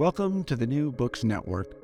Welcome 0.00 0.44
to 0.44 0.56
the 0.56 0.66
New 0.66 0.92
Books 0.92 1.24
Network. 1.24 1.76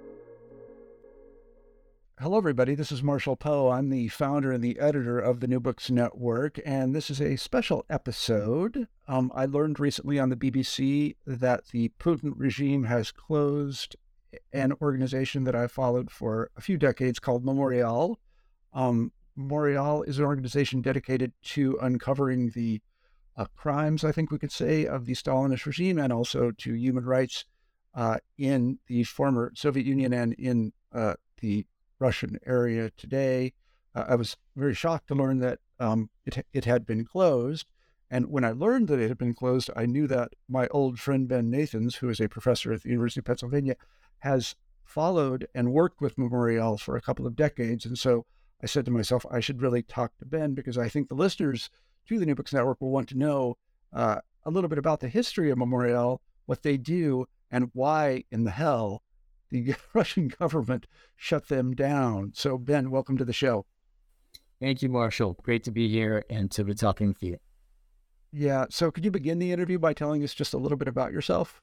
Hello, 2.19 2.39
everybody. 2.39 2.75
This 2.75 2.91
is 2.91 3.03
Marshall 3.03 3.37
Poe. 3.37 3.69
I'm 3.69 3.91
the 3.91 4.09
founder 4.09 4.53
and 4.53 4.65
the 4.65 4.81
editor 4.81 5.21
of 5.21 5.41
the 5.41 5.47
New 5.47 5.61
Books 5.61 5.91
Network, 5.91 6.59
and 6.65 6.95
this 6.95 7.11
is 7.11 7.21
a 7.21 7.37
special 7.37 7.85
episode. 7.91 8.89
Um, 9.07 9.31
I 9.35 9.45
learned 9.45 9.79
recently 9.79 10.19
on 10.19 10.31
the 10.31 10.37
BBC 10.37 11.17
that 11.27 11.67
the 11.73 11.93
Putin 12.01 12.33
regime 12.35 12.85
has 12.85 13.13
closed 13.13 13.97
an 14.51 14.73
organization 14.81 15.45
that 15.45 15.55
I 15.55 15.67
followed 15.67 16.11
for 16.11 16.51
a 16.57 16.63
few 16.63 16.79
decades 16.79 17.19
called 17.19 17.45
Memorial. 17.45 18.19
Um, 18.73 19.13
Memorial 19.37 20.05
is 20.05 20.19
an 20.19 20.25
organization 20.25 20.81
dedicated 20.81 21.35
to 21.49 21.79
uncovering 21.83 22.53
the 22.55 22.81
uh, 23.37 23.45
crimes, 23.55 24.05
I 24.05 24.13
think 24.13 24.31
we 24.31 24.39
could 24.39 24.53
say, 24.53 24.87
of 24.87 25.05
the 25.05 25.13
Stalinist 25.13 25.67
regime 25.67 25.99
and 25.99 26.15
also 26.15 26.51
to 26.51 26.73
human 26.73 27.05
rights 27.05 27.45
uh, 27.97 28.19
in 28.37 28.79
the 28.87 29.03
former 29.05 29.51
Soviet 29.57 29.87
Union 29.87 30.13
and 30.13 30.35
in 30.35 30.73
uh, 30.93 31.15
the 31.41 31.67
Russian 31.99 32.39
area 32.47 32.91
today. 32.97 33.55
Uh, 33.95 34.05
I 34.09 34.15
was 34.15 34.37
very 34.55 34.75
shocked 34.75 35.09
to 35.09 35.15
learn 35.15 35.39
that 35.41 35.59
um, 35.81 36.11
it, 36.27 36.47
it 36.53 36.67
had 36.67 36.87
been 36.87 37.05
closed. 37.05 37.67
And 38.11 38.27
when 38.31 38.45
I 38.45 38.53
learned 38.53 38.89
that 38.89 39.01
it 39.01 39.09
had 39.09 39.19
been 39.19 39.35
closed, 39.35 39.71
I 39.75 39.87
knew 39.87 40.07
that 40.09 40.35
my 40.49 40.69
old 40.69 41.01
friend 41.01 41.27
Ben 41.27 41.51
Nathans, 41.51 41.97
who 41.97 42.09
is 42.09 42.21
a 42.21 42.29
professor 42.29 42.73
at 42.73 42.83
the 42.83 42.91
University 42.91 43.21
of 43.21 43.25
Pennsylvania, 43.25 43.77
has 44.19 44.55
followed 44.85 45.49
and 45.55 45.73
worked 45.73 46.01
with 46.01 46.19
Memorial 46.19 46.77
for 46.79 46.97
a 46.97 47.01
couple 47.01 47.27
of 47.27 47.35
decades. 47.35 47.85
And 47.85 47.99
so 47.99 48.27
I 48.63 48.67
said 48.67 48.85
to 48.85 48.91
myself, 48.91 49.27
I 49.31 49.41
should 49.41 49.61
really 49.61 49.83
talk 49.83 50.17
to 50.19 50.27
Ben 50.27 50.55
because 50.55 50.79
I 50.79 50.89
think 50.89 51.09
the 51.09 51.15
listeners 51.15 51.69
to 52.09 52.19
the 52.19 52.27
New 52.27 52.35
Books 52.35 52.53
Network 52.53 52.81
will 52.81 52.91
want 52.91 53.09
to 53.09 53.19
know 53.19 53.57
uh, 53.93 54.21
a 54.45 54.51
little 54.51 54.69
bit 54.69 54.79
about 54.79 55.01
the 55.01 55.09
history 55.09 55.51
of 55.51 55.59
Memorial, 55.59 56.21
what 56.45 56.63
they 56.63 56.77
do, 56.77 57.27
and 57.57 57.71
why 57.73 58.23
in 58.31 58.45
the 58.45 58.51
hell 58.51 59.03
the 59.51 59.75
Russian 59.95 60.29
government 60.29 60.87
shut 61.17 61.49
them 61.49 61.75
down. 61.75 62.33
So, 62.35 62.59
Ben, 62.59 62.91
welcome 62.91 63.17
to 63.17 63.25
the 63.25 63.33
show. 63.33 63.65
Thank 64.61 64.83
you, 64.83 64.91
Marshall. 64.91 65.39
Great 65.43 65.65
to 65.65 65.71
be 65.71 65.89
here 65.89 66.23
and 66.29 66.51
to 66.51 66.65
be 66.65 66.75
talking 66.75 67.09
with 67.09 67.23
you. 67.23 67.39
Yeah. 68.31 68.67
So, 68.69 68.91
could 68.91 69.07
you 69.07 69.11
begin 69.11 69.39
the 69.39 69.53
interview 69.53 69.79
by 69.79 69.95
telling 69.95 70.23
us 70.23 70.35
just 70.35 70.53
a 70.53 70.59
little 70.59 70.77
bit 70.77 70.87
about 70.87 71.13
yourself? 71.13 71.63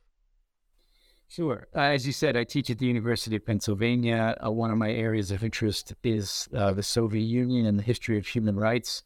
Sure. 1.28 1.68
Uh, 1.76 1.82
as 1.82 2.08
you 2.08 2.12
said, 2.12 2.36
I 2.36 2.44
teach 2.44 2.72
at 2.72 2.80
the 2.80 2.88
University 2.88 3.36
of 3.36 3.46
Pennsylvania. 3.46 4.36
Uh, 4.44 4.50
one 4.50 4.72
of 4.72 4.80
my 4.80 4.92
areas 4.92 5.30
of 5.30 5.44
interest 5.44 5.94
is 6.04 6.50
uh, 6.56 6.74
the 6.74 6.82
Soviet 6.82 7.22
Union 7.22 7.68
and 7.68 7.78
the 7.78 7.84
history 7.84 8.18
of 8.18 8.26
human 8.26 8.56
rights. 8.56 9.04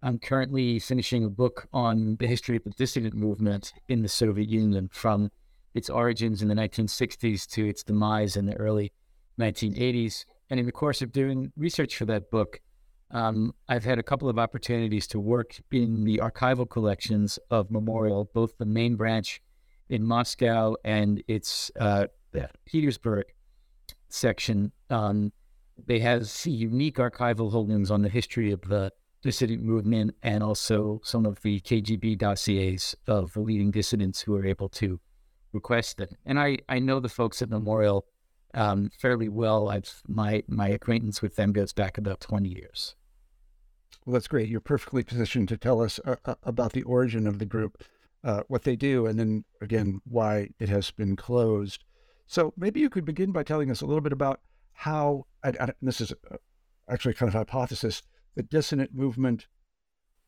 I'm 0.00 0.20
currently 0.20 0.78
finishing 0.78 1.24
a 1.24 1.30
book 1.30 1.66
on 1.72 2.18
the 2.20 2.28
history 2.28 2.56
of 2.56 2.62
the 2.62 2.70
dissident 2.70 3.14
movement 3.14 3.72
in 3.88 4.02
the 4.02 4.08
Soviet 4.08 4.48
Union 4.48 4.90
from 4.92 5.30
its 5.74 5.90
origins 5.90 6.40
in 6.40 6.48
the 6.48 6.54
1960s 6.54 7.46
to 7.48 7.68
its 7.68 7.82
demise 7.82 8.36
in 8.36 8.46
the 8.46 8.54
early 8.54 8.92
1980s. 9.38 10.24
And 10.50 10.60
in 10.60 10.66
the 10.66 10.72
course 10.72 11.02
of 11.02 11.12
doing 11.12 11.52
research 11.56 11.96
for 11.96 12.04
that 12.06 12.30
book, 12.30 12.60
um, 13.10 13.54
I've 13.68 13.84
had 13.84 13.98
a 13.98 14.02
couple 14.02 14.28
of 14.28 14.38
opportunities 14.38 15.06
to 15.08 15.20
work 15.20 15.60
in 15.70 16.04
the 16.04 16.18
archival 16.18 16.68
collections 16.68 17.38
of 17.50 17.70
Memorial, 17.70 18.30
both 18.32 18.56
the 18.58 18.66
main 18.66 18.96
branch 18.96 19.40
in 19.88 20.04
Moscow 20.04 20.74
and 20.84 21.22
its 21.28 21.70
uh, 21.78 22.06
Petersburg 22.64 23.26
section. 24.08 24.72
Um, 24.90 25.32
they 25.86 25.98
have 26.00 26.30
unique 26.44 26.96
archival 26.96 27.50
holdings 27.50 27.90
on 27.90 28.02
the 28.02 28.08
history 28.08 28.52
of 28.52 28.62
the 28.62 28.92
dissident 29.22 29.62
movement 29.62 30.14
and 30.22 30.42
also 30.42 31.00
some 31.02 31.24
of 31.26 31.40
the 31.42 31.60
KGB 31.60 32.18
dossiers 32.18 32.94
of 33.06 33.32
the 33.32 33.40
leading 33.40 33.70
dissidents 33.70 34.20
who 34.20 34.32
were 34.32 34.44
able 34.44 34.68
to 34.68 35.00
request 35.54 36.00
it. 36.00 36.14
And 36.26 36.38
I, 36.38 36.58
I 36.68 36.78
know 36.78 37.00
the 37.00 37.08
folks 37.08 37.40
at 37.40 37.48
Memorial 37.48 38.04
um, 38.52 38.90
fairly 39.00 39.28
well. 39.28 39.70
I've 39.70 40.02
my 40.06 40.42
my 40.46 40.68
acquaintance 40.68 41.22
with 41.22 41.36
them 41.36 41.52
goes 41.52 41.72
back 41.72 41.96
about 41.96 42.20
twenty 42.20 42.50
years. 42.50 42.96
Well, 44.04 44.12
that's 44.14 44.28
great. 44.28 44.48
You're 44.48 44.60
perfectly 44.60 45.02
positioned 45.02 45.48
to 45.48 45.56
tell 45.56 45.80
us 45.80 45.98
uh, 46.04 46.16
uh, 46.26 46.34
about 46.42 46.72
the 46.72 46.82
origin 46.82 47.26
of 47.26 47.38
the 47.38 47.46
group, 47.46 47.82
uh, 48.22 48.42
what 48.48 48.64
they 48.64 48.76
do, 48.76 49.06
and 49.06 49.18
then 49.18 49.44
again 49.62 50.00
why 50.04 50.50
it 50.58 50.68
has 50.68 50.90
been 50.90 51.16
closed. 51.16 51.84
So 52.26 52.52
maybe 52.56 52.80
you 52.80 52.90
could 52.90 53.04
begin 53.04 53.32
by 53.32 53.44
telling 53.44 53.70
us 53.70 53.80
a 53.80 53.86
little 53.86 54.02
bit 54.02 54.12
about 54.12 54.40
how. 54.72 55.26
This 55.82 56.00
is 56.00 56.12
uh, 56.12 56.36
actually 56.88 57.14
kind 57.14 57.28
of 57.28 57.34
hypothesis. 57.34 58.02
The 58.34 58.42
dissident 58.42 58.94
movement 58.94 59.46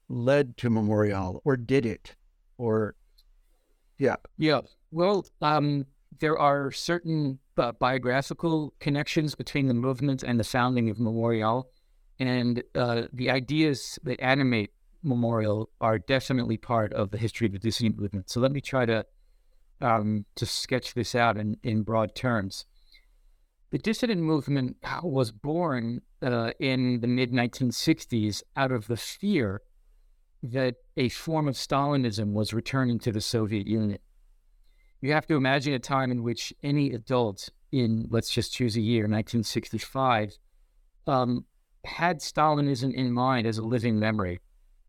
led 0.08 0.56
to 0.58 0.70
Memorial, 0.70 1.40
or 1.44 1.56
did 1.56 1.84
it, 1.86 2.14
or 2.58 2.94
yeah, 3.98 4.16
yeah. 4.38 4.60
Well, 4.90 5.26
um, 5.42 5.86
there 6.20 6.38
are 6.38 6.70
certain 6.70 7.38
uh, 7.58 7.72
biographical 7.72 8.74
connections 8.80 9.34
between 9.34 9.66
the 9.66 9.74
movement 9.74 10.22
and 10.22 10.38
the 10.38 10.44
founding 10.44 10.90
of 10.90 10.98
Memorial, 10.98 11.70
and 12.18 12.62
uh, 12.74 13.02
the 13.12 13.30
ideas 13.30 13.98
that 14.04 14.20
animate 14.20 14.70
Memorial 15.02 15.70
are 15.80 15.98
definitely 15.98 16.56
part 16.56 16.92
of 16.92 17.10
the 17.10 17.18
history 17.18 17.46
of 17.46 17.52
the 17.52 17.58
dissident 17.58 17.98
movement. 17.98 18.30
So 18.30 18.40
let 18.40 18.52
me 18.52 18.60
try 18.60 18.86
to 18.86 19.06
um, 19.80 20.24
to 20.36 20.46
sketch 20.46 20.94
this 20.94 21.14
out 21.14 21.36
in, 21.36 21.58
in 21.62 21.82
broad 21.82 22.14
terms. 22.14 22.64
The 23.70 23.78
dissident 23.78 24.22
movement 24.22 24.76
was 25.02 25.32
born 25.32 26.00
uh, 26.22 26.52
in 26.58 27.00
the 27.00 27.06
mid 27.06 27.32
1960s 27.32 28.42
out 28.56 28.72
of 28.72 28.86
the 28.86 28.96
fear 28.96 29.60
that 30.42 30.76
a 30.96 31.08
form 31.08 31.48
of 31.48 31.56
Stalinism 31.56 32.32
was 32.32 32.54
returning 32.54 32.98
to 33.00 33.12
the 33.12 33.20
Soviet 33.20 33.66
Union 33.66 33.98
you 35.06 35.12
have 35.12 35.26
to 35.26 35.36
imagine 35.36 35.74
a 35.74 35.78
time 35.78 36.10
in 36.10 36.22
which 36.22 36.52
any 36.62 36.92
adult 36.92 37.48
in, 37.72 38.06
let's 38.10 38.30
just 38.30 38.52
choose 38.52 38.76
a 38.76 38.80
year, 38.80 39.02
1965, 39.02 40.38
um, 41.06 41.44
had 41.84 42.20
Stalinism 42.20 42.92
in 42.92 43.12
mind 43.12 43.46
as 43.46 43.58
a 43.58 43.62
living 43.62 43.98
memory. 43.98 44.40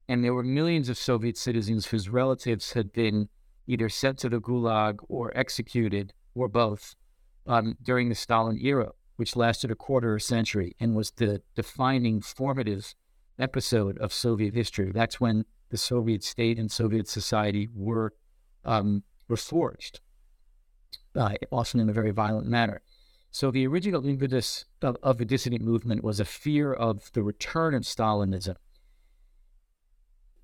And 0.10 0.24
there 0.24 0.34
were 0.34 0.44
millions 0.44 0.90
of 0.90 0.98
Soviet 0.98 1.38
citizens 1.38 1.88
whose 1.88 2.10
relatives 2.10 2.74
had 2.74 2.94
been 2.94 3.30
either 3.68 3.90
sent 3.90 4.20
to 4.20 4.30
the 4.30 4.40
Gulag 4.40 5.00
or 5.10 5.36
executed, 5.38 6.14
or 6.34 6.48
both, 6.48 6.96
um, 7.46 7.76
during 7.84 8.10
the 8.10 8.16
Stalin 8.16 8.58
era, 8.62 8.92
which 9.18 9.36
lasted 9.36 9.72
a 9.72 9.76
quarter 9.76 10.14
of 10.14 10.18
a 10.18 10.24
century 10.24 10.76
and 10.80 10.96
was 10.96 11.12
the 11.12 11.42
defining 11.56 12.22
formative 12.22 12.96
episode 13.38 13.98
of 13.98 14.14
Soviet 14.14 14.54
history. 14.54 14.92
That's 14.92 15.20
when 15.20 15.46
the 15.70 15.78
Soviet 15.78 16.24
state 16.24 16.58
and 16.58 16.72
Soviet 16.72 17.08
society 17.08 17.68
were 17.74 18.14
um, 18.64 19.04
were 19.28 19.38
forged, 19.38 20.00
uh, 21.18 21.34
often 21.52 21.80
in 21.80 21.90
a 21.90 21.94
very 21.94 22.12
violent 22.12 22.48
manner. 22.48 22.82
So 23.32 23.52
the 23.52 23.68
original 23.68 24.06
impetus 24.06 24.66
of, 24.82 24.98
of 25.04 25.18
the 25.18 25.26
dissident 25.26 25.64
movement 25.64 26.04
was 26.04 26.20
a 26.20 26.26
fear 26.26 26.74
of 26.74 27.12
the 27.14 27.24
return 27.24 27.74
of 27.74 27.84
Stalinism. 27.84 28.56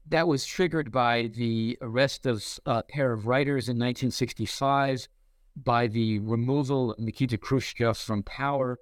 That 0.05 0.27
was 0.27 0.45
triggered 0.45 0.91
by 0.91 1.27
the 1.33 1.77
arrest 1.81 2.25
of 2.25 2.43
a 2.65 2.83
pair 2.83 3.13
of 3.13 3.25
writers 3.25 3.69
in 3.69 3.77
1965, 3.77 5.07
by 5.55 5.87
the 5.87 6.19
removal 6.19 6.91
of 6.91 6.99
Nikita 6.99 7.37
Khrushchev 7.37 7.97
from 7.97 8.23
power, 8.23 8.79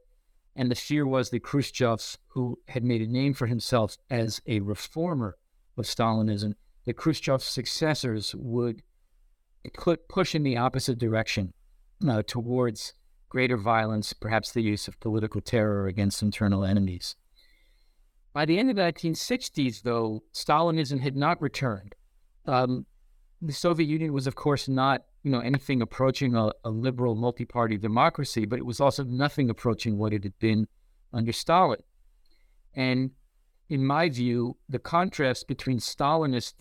and 0.56 0.72
the 0.72 0.76
fear 0.76 1.06
was 1.06 1.30
that 1.30 1.44
Khrushchev, 1.44 2.18
who 2.30 2.60
had 2.70 2.84
made 2.84 3.02
a 3.02 3.08
name 3.08 3.34
for 3.34 3.46
himself 3.48 3.98
as 4.10 4.42
a 4.48 4.60
reformer 4.62 5.38
of 5.78 5.86
Stalinism, 5.86 6.56
that 6.86 6.98
Khrushchev's 6.98 7.46
successors 7.46 8.34
would 8.36 8.82
push 10.10 10.34
in 10.34 10.44
the 10.44 10.58
opposite 10.58 10.98
direction 10.98 11.54
uh, 12.08 12.24
towards 12.26 12.94
greater 13.30 13.58
violence, 13.58 14.14
perhaps 14.14 14.52
the 14.52 14.62
use 14.62 14.88
of 14.88 15.00
political 15.00 15.42
terror 15.42 15.88
against 15.88 16.22
internal 16.22 16.66
enemies. 16.66 17.16
By 18.34 18.46
the 18.46 18.60
end 18.60 18.70
of 18.70 18.76
the 18.76 18.82
1960s, 18.82 19.84
though, 19.84 20.24
Stalinism 20.34 21.02
had 21.02 21.16
not 21.16 21.42
returned. 21.42 21.96
Um, 22.46 22.86
the 23.42 23.54
Soviet 23.54 23.88
Union 23.88 24.14
was, 24.14 24.28
of 24.28 24.36
course, 24.36 24.68
not 24.68 25.04
you 25.24 25.32
know 25.32 25.40
anything 25.40 25.82
approaching 25.82 26.36
a, 26.36 26.52
a 26.64 26.70
liberal 26.70 27.16
multi-party 27.16 27.78
democracy, 27.78 28.46
but 28.46 28.60
it 28.60 28.66
was 28.66 28.80
also 28.80 29.04
nothing 29.04 29.50
approaching 29.50 29.98
what 29.98 30.14
it 30.14 30.24
had 30.24 30.38
been 30.40 30.68
under 31.14 31.32
Stalin. 31.32 31.80
And 32.74 33.12
in 33.70 33.86
my 33.86 34.10
view, 34.10 34.58
the 34.68 34.80
contrast 34.80 35.48
between 35.48 35.80
Stalinist 35.80 36.54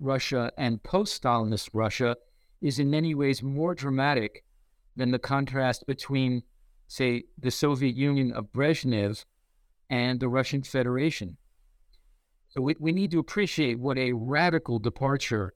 Russia 0.00 0.52
and 0.56 0.82
post-Stalinist 0.82 1.70
Russia 1.72 2.16
is 2.60 2.78
in 2.78 2.90
many 2.90 3.14
ways 3.14 3.42
more 3.42 3.74
dramatic 3.74 4.44
than 4.98 5.12
the 5.12 5.18
contrast 5.18 5.86
between, 5.86 6.42
say, 6.88 7.24
the 7.38 7.50
Soviet 7.50 7.96
Union 7.96 8.32
of 8.32 8.52
Brezhnev 8.52 9.24
and 9.88 10.20
the 10.20 10.28
Russian 10.28 10.62
Federation. 10.62 11.38
So 12.50 12.60
we, 12.60 12.76
we 12.78 12.92
need 12.92 13.10
to 13.12 13.18
appreciate 13.18 13.78
what 13.78 13.96
a 13.96 14.12
radical 14.12 14.78
departure 14.78 15.54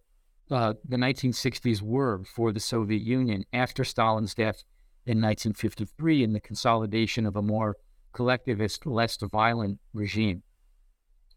uh, 0.50 0.74
the 0.88 0.96
1960s 0.96 1.82
were 1.82 2.22
for 2.24 2.52
the 2.52 2.60
Soviet 2.60 3.02
Union 3.02 3.44
after 3.52 3.84
Stalin's 3.84 4.34
death 4.34 4.62
in 5.06 5.18
1953 5.20 6.22
and 6.22 6.34
the 6.34 6.40
consolidation 6.40 7.26
of 7.26 7.36
a 7.36 7.42
more 7.42 7.76
collectivist, 8.12 8.86
less 8.86 9.16
violent 9.16 9.80
regime. 9.92 10.42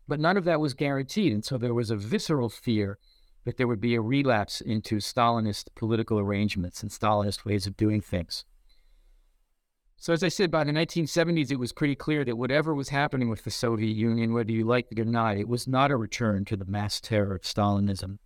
But 0.08 0.20
none 0.20 0.38
of 0.38 0.44
that 0.44 0.60
was 0.60 0.74
guaranteed. 0.74 1.34
And 1.34 1.44
so 1.44 1.58
there 1.58 1.74
was 1.74 1.90
a 1.90 1.96
visceral 1.96 2.50
fear 2.50 3.00
that 3.46 3.58
there 3.58 3.68
would 3.68 3.80
be 3.80 3.96
a 3.96 4.02
relapse 4.02 4.60
into 4.60 4.98
Stalinist 4.98 5.70
political 5.76 6.20
arrangements 6.20 6.82
and 6.82 6.92
Stalinist 6.92 7.46
ways 7.46 7.66
of 7.66 7.78
doing 7.78 8.02
things. 8.02 8.44
So, 9.98 10.14
as 10.14 10.24
I 10.24 10.28
said, 10.28 10.52
by 10.52 10.64
the 10.64 10.72
1970s, 10.72 11.52
it 11.52 11.60
was 11.60 11.72
pretty 11.72 11.96
clear 11.96 12.26
that 12.26 12.38
whatever 12.38 12.76
was 12.76 12.90
happening 12.90 13.30
with 13.30 13.44
the 13.44 13.52
Soviet 13.52 13.96
Union, 13.96 14.34
whether 14.34 14.52
you 14.52 14.66
liked 14.66 14.92
it 14.92 15.00
or 15.00 15.06
not, 15.06 15.38
it 15.38 15.48
was 15.48 15.68
not 15.68 15.90
a 15.90 15.96
return 15.96 16.44
to 16.46 16.58
the 16.58 16.66
mass 16.66 17.00
terror 17.00 17.36
of 17.36 17.44
Stalinism. 17.44 18.18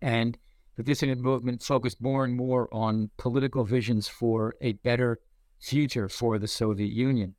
And 0.00 0.38
the 0.76 0.82
dissident 0.82 1.20
movement 1.20 1.62
focused 1.62 2.00
more 2.00 2.24
and 2.24 2.34
more 2.34 2.68
on 2.72 3.10
political 3.18 3.64
visions 3.64 4.08
for 4.08 4.54
a 4.60 4.72
better 4.72 5.20
future 5.60 6.08
for 6.08 6.38
the 6.38 6.48
Soviet 6.48 6.90
Union. 6.90 7.34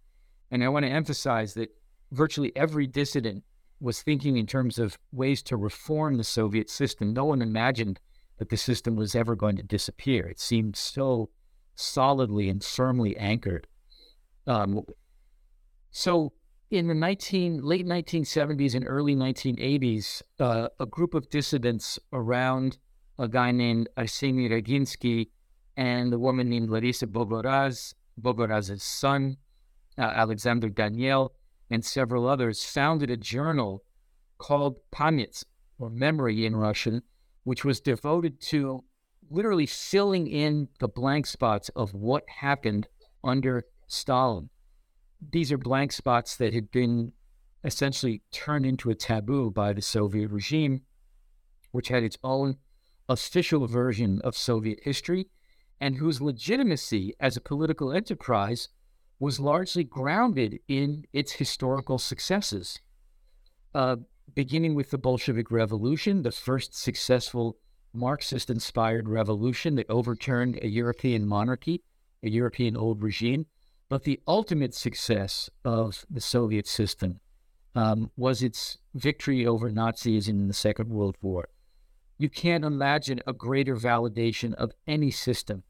And 0.51 0.63
I 0.63 0.69
want 0.69 0.85
to 0.85 0.91
emphasize 0.91 1.55
that 1.55 1.69
virtually 2.11 2.51
every 2.55 2.87
dissident 2.87 3.43
was 3.79 4.01
thinking 4.01 4.37
in 4.37 4.47
terms 4.47 4.79
of 4.79 4.97
ways 5.11 5.41
to 5.43 5.57
reform 5.57 6.17
the 6.17 6.23
Soviet 6.23 6.69
system. 6.69 7.13
No 7.13 7.25
one 7.25 7.41
imagined 7.41 7.99
that 8.37 8.49
the 8.49 8.57
system 8.57 8.95
was 8.95 9.15
ever 9.15 9.35
going 9.35 9.57
to 9.57 9.63
disappear. 9.63 10.27
It 10.27 10.39
seemed 10.39 10.75
so 10.75 11.29
solidly 11.75 12.49
and 12.49 12.63
firmly 12.63 13.15
anchored. 13.17 13.67
Um, 14.47 14.83
so 15.91 16.33
in 16.71 16.87
the 16.87 16.93
19, 16.93 17.61
late 17.61 17.85
1970s 17.85 18.75
and 18.75 18.85
early 18.87 19.15
1980s, 19.15 20.21
uh, 20.39 20.69
a 20.79 20.85
group 20.85 21.13
of 21.13 21.29
dissidents 21.29 21.99
around 22.11 22.77
a 23.17 23.27
guy 23.27 23.51
named 23.51 23.87
Arseny 23.97 24.49
Roginsky 24.49 25.29
and 25.77 26.13
a 26.13 26.19
woman 26.19 26.49
named 26.49 26.69
Larisa 26.69 27.07
Bogoraz, 27.07 27.93
Bogoraz's 28.19 28.83
son, 28.83 29.37
uh, 29.97 30.01
Alexander 30.01 30.69
Daniel, 30.69 31.33
and 31.69 31.83
several 31.83 32.27
others 32.27 32.63
founded 32.63 33.09
a 33.09 33.17
journal 33.17 33.83
called 34.37 34.77
Pamyat, 34.91 35.43
or 35.77 35.89
Memory 35.89 36.45
in 36.45 36.55
Russian, 36.55 37.01
which 37.43 37.65
was 37.65 37.79
devoted 37.79 38.41
to 38.41 38.83
literally 39.29 39.65
filling 39.65 40.27
in 40.27 40.67
the 40.79 40.87
blank 40.87 41.25
spots 41.25 41.69
of 41.69 41.93
what 41.93 42.23
happened 42.39 42.87
under 43.23 43.65
Stalin. 43.87 44.49
These 45.31 45.51
are 45.51 45.57
blank 45.57 45.91
spots 45.91 46.35
that 46.37 46.53
had 46.53 46.71
been 46.71 47.13
essentially 47.63 48.21
turned 48.31 48.65
into 48.65 48.89
a 48.89 48.95
taboo 48.95 49.49
by 49.49 49.73
the 49.73 49.81
Soviet 49.81 50.29
regime, 50.29 50.81
which 51.71 51.87
had 51.87 52.03
its 52.03 52.17
own 52.23 52.57
official 53.09 53.67
version 53.67 54.21
of 54.23 54.37
Soviet 54.37 54.79
history 54.83 55.27
and 55.79 55.97
whose 55.97 56.21
legitimacy 56.21 57.15
as 57.19 57.35
a 57.35 57.41
political 57.41 57.91
enterprise 57.91 58.69
was 59.19 59.39
largely 59.39 59.83
grounded 59.83 60.59
in 60.67 61.05
its 61.13 61.33
historical 61.33 61.97
successes. 61.97 62.79
Uh, 63.73 63.97
beginning 64.33 64.75
with 64.75 64.91
the 64.91 64.97
Bolshevik 64.97 65.51
Revolution, 65.51 66.21
the 66.21 66.31
first 66.31 66.75
successful 66.75 67.57
Marxist 67.93 68.49
inspired 68.49 69.07
revolution 69.07 69.75
that 69.75 69.89
overturned 69.89 70.59
a 70.61 70.67
European 70.67 71.25
monarchy, 71.25 71.81
a 72.23 72.29
European 72.29 72.75
old 72.75 73.01
regime. 73.01 73.45
But 73.87 74.03
the 74.03 74.19
ultimate 74.27 74.73
success 74.73 75.49
of 75.63 76.05
the 76.09 76.19
Soviet 76.19 76.67
system 76.67 77.19
um, 77.75 78.11
was 78.17 78.41
its 78.41 78.79
victory 78.93 79.45
over 79.45 79.69
Nazism 79.69 80.29
in 80.29 80.47
the 80.47 80.53
Second 80.53 80.89
World 80.89 81.17
War. 81.21 81.47
You 82.17 82.29
can't 82.29 82.65
imagine 82.65 83.21
a 83.27 83.33
greater 83.33 83.75
validation 83.75 84.53
of 84.55 84.71
any 84.87 85.11
system 85.11 85.63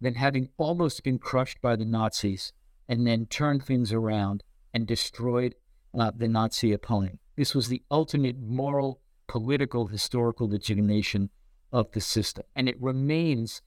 than 0.00 0.14
having 0.14 0.48
almost 0.56 1.02
been 1.02 1.18
crushed 1.18 1.60
by 1.60 1.76
the 1.76 1.84
Nazis 1.84 2.52
and 2.88 3.06
then 3.06 3.26
turned 3.26 3.64
things 3.64 3.92
around 3.92 4.42
and 4.72 4.86
destroyed 4.86 5.54
uh, 5.98 6.10
the 6.14 6.28
Nazi 6.28 6.72
opponent. 6.72 7.18
This 7.36 7.54
was 7.54 7.68
the 7.68 7.82
ultimate 7.90 8.38
moral, 8.38 9.00
political, 9.26 9.86
historical 9.86 10.48
legitimation 10.48 11.30
of 11.72 11.92
the 11.92 12.00
system. 12.00 12.44
And 12.56 12.68
it 12.68 12.80
remains 12.80 13.62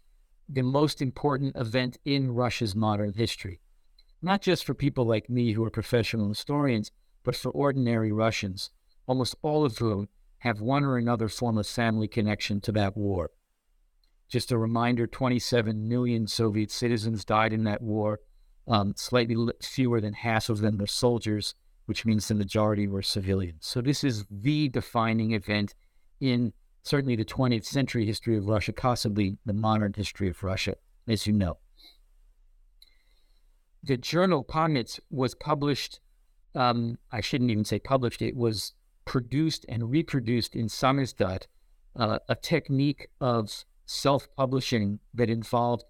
the 0.49 0.63
most 0.63 1.01
important 1.01 1.55
event 1.55 1.97
in 2.03 2.31
Russia's 2.31 2.75
modern 2.75 3.13
history, 3.13 3.61
not 4.21 4.41
just 4.41 4.65
for 4.65 4.73
people 4.73 5.05
like 5.05 5.29
me 5.29 5.53
who 5.53 5.63
are 5.63 5.69
professional 5.69 6.27
historians, 6.27 6.91
but 7.23 7.35
for 7.35 7.51
ordinary 7.51 8.11
Russians, 8.11 8.71
almost 9.07 9.35
all 9.41 9.63
of 9.63 9.77
whom 9.77 10.09
have 10.39 10.59
one 10.59 10.83
or 10.83 10.97
another 10.97 11.27
form 11.27 11.57
of 11.57 11.67
family 11.67 12.07
connection 12.07 12.59
to 12.61 12.71
that 12.71 12.97
war. 12.97 13.29
Just 14.27 14.51
a 14.51 14.57
reminder 14.57 15.07
27 15.07 15.87
million 15.87 16.25
Soviet 16.25 16.71
citizens 16.71 17.23
died 17.23 17.53
in 17.53 17.63
that 17.65 17.81
war. 17.81 18.19
Um, 18.71 18.93
slightly 18.95 19.35
fewer 19.61 19.99
than 19.99 20.13
half 20.13 20.47
of 20.47 20.59
them 20.59 20.77
were 20.77 20.87
soldiers, 20.87 21.55
which 21.87 22.05
means 22.05 22.29
the 22.29 22.35
majority 22.35 22.87
were 22.87 23.01
civilians. 23.01 23.65
So, 23.65 23.81
this 23.81 24.01
is 24.01 24.25
the 24.31 24.69
defining 24.69 25.33
event 25.33 25.75
in 26.21 26.53
certainly 26.81 27.17
the 27.17 27.25
20th 27.25 27.65
century 27.65 28.05
history 28.05 28.37
of 28.37 28.47
Russia, 28.47 28.71
possibly 28.71 29.37
the 29.45 29.51
modern 29.51 29.91
history 29.93 30.29
of 30.29 30.41
Russia, 30.41 30.75
as 31.05 31.27
you 31.27 31.33
know. 31.33 31.57
The 33.83 33.97
journal 33.97 34.41
Pamyat 34.41 35.01
was 35.09 35.35
published, 35.35 35.99
um, 36.55 36.97
I 37.11 37.19
shouldn't 37.19 37.51
even 37.51 37.65
say 37.65 37.77
published, 37.77 38.21
it 38.21 38.37
was 38.37 38.73
produced 39.03 39.65
and 39.67 39.91
reproduced 39.91 40.55
in 40.55 40.67
Samizdat, 40.67 41.47
uh, 41.97 42.19
a 42.29 42.35
technique 42.35 43.09
of 43.19 43.65
self 43.85 44.29
publishing 44.37 44.99
that 45.13 45.29
involved 45.29 45.83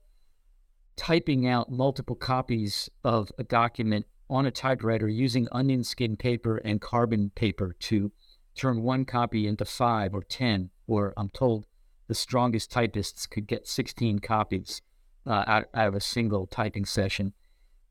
typing 0.96 1.48
out 1.48 1.72
multiple 1.72 2.16
copies 2.16 2.90
of 3.04 3.32
a 3.38 3.44
document 3.44 4.06
on 4.30 4.46
a 4.46 4.52
typewriter 4.52 5.08
using 5.10 5.48
onion 5.52 5.84
skin 5.84 6.16
paper 6.16 6.58
and 6.58 6.80
carbon 6.80 7.32
paper 7.36 7.76
to 7.80 8.12
turn 8.56 8.82
one 8.82 9.06
copy 9.06 9.48
into 9.48 9.66
five 9.66 10.14
or 10.14 10.24
10 10.24 10.70
or 10.88 11.14
I'm 11.18 11.30
told 11.30 11.66
the 12.08 12.16
strongest 12.16 12.72
typists 12.72 13.26
could 13.26 13.48
get 13.48 13.68
16 13.68 14.20
copies 14.20 14.82
uh, 15.26 15.44
out, 15.48 15.66
out 15.74 15.88
of 15.88 15.96
a 15.96 16.02
single 16.02 16.48
typing 16.48 16.86
session. 16.86 17.34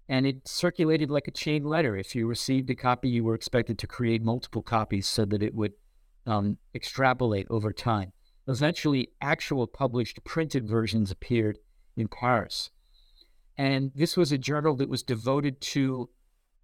And 0.09 0.27
it 0.27 0.47
circulated 0.47 1.11
like 1.11 1.29
a 1.29 1.33
chain 1.33 1.65
letter. 1.65 1.97
If 1.97 2.15
you 2.15 2.27
received 2.27 2.69
a 2.71 2.75
copy, 2.75 3.09
you 3.09 3.23
were 3.25 3.35
expected 3.35 3.79
to 3.79 3.87
create 3.87 4.23
multiple 4.23 4.63
copies 4.63 5.07
so 5.07 5.25
that 5.27 5.43
it 5.43 5.55
would 5.55 5.73
um, 6.27 6.59
extrapolate 6.75 7.47
over 7.49 7.73
time. 7.73 8.13
Eventually, 8.49 9.11
actual 9.21 9.67
published 9.67 10.25
printed 10.25 10.69
versions 10.69 11.11
appeared 11.11 11.59
in 11.97 12.09
Paris. 12.09 12.71
And 13.61 13.93
this 13.95 14.17
was 14.17 14.33
a 14.33 14.39
journal 14.39 14.75
that 14.77 14.89
was 14.89 15.03
devoted 15.03 15.61
to 15.61 16.09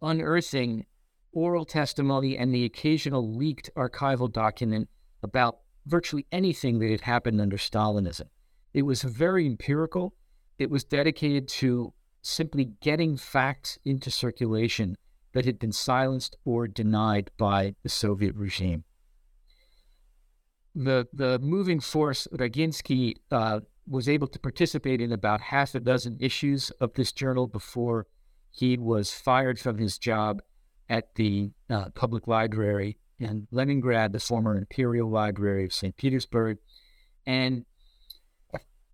unearthing 0.01 0.87
oral 1.31 1.67
testimony 1.67 2.39
and 2.39 2.55
the 2.55 2.65
occasional 2.65 3.37
leaked 3.37 3.69
archival 3.77 4.33
document 4.33 4.89
about 5.23 5.59
virtually 5.85 6.25
anything 6.33 6.79
that 6.79 6.91
had 6.91 7.03
happened 7.03 7.39
under 7.39 7.59
Stalinism. 7.59 8.29
It 8.73 8.81
was 8.81 9.03
very 9.03 9.45
empirical. 9.45 10.15
It 10.59 10.71
was 10.71 10.85
dedicated 10.85 11.49
to 11.61 11.93
simply 12.23 12.71
getting 12.81 13.19
facts 13.19 13.79
into 13.85 14.11
circulation 14.11 14.97
that 15.35 15.45
had 15.45 15.59
been 15.59 15.73
silenced 15.73 16.39
or 16.47 16.67
denied 16.67 17.31
by 17.37 17.75
the 17.83 17.91
Soviet 17.91 18.35
regime. 18.35 18.85
The, 20.75 21.09
the 21.13 21.41
moving 21.41 21.81
force, 21.81 22.27
Roginsky, 22.33 23.17
uh, 23.31 23.61
was 23.89 24.09
able 24.09 24.27
to 24.27 24.39
participate 24.39 25.01
in 25.01 25.13
about 25.13 25.41
half 25.41 25.75
a 25.75 25.81
dozen 25.81 26.17
issues 26.21 26.71
of 26.81 26.95
this 26.95 27.13
journal 27.13 27.47
before 27.47 28.07
he 28.51 28.77
was 28.77 29.13
fired 29.13 29.59
from 29.59 29.79
his 29.79 29.99
job 29.99 30.43
at 30.89 31.15
the 31.15 31.51
uh, 31.69 31.91
public 31.91 32.27
library 32.27 32.99
in 33.19 33.47
Leningrad, 33.51 34.13
the 34.13 34.21
former 34.21 34.57
Imperial 34.57 35.11
Library 35.11 35.65
of 35.65 35.73
St. 35.73 35.97
Petersburg. 35.97 36.59
And 37.27 37.65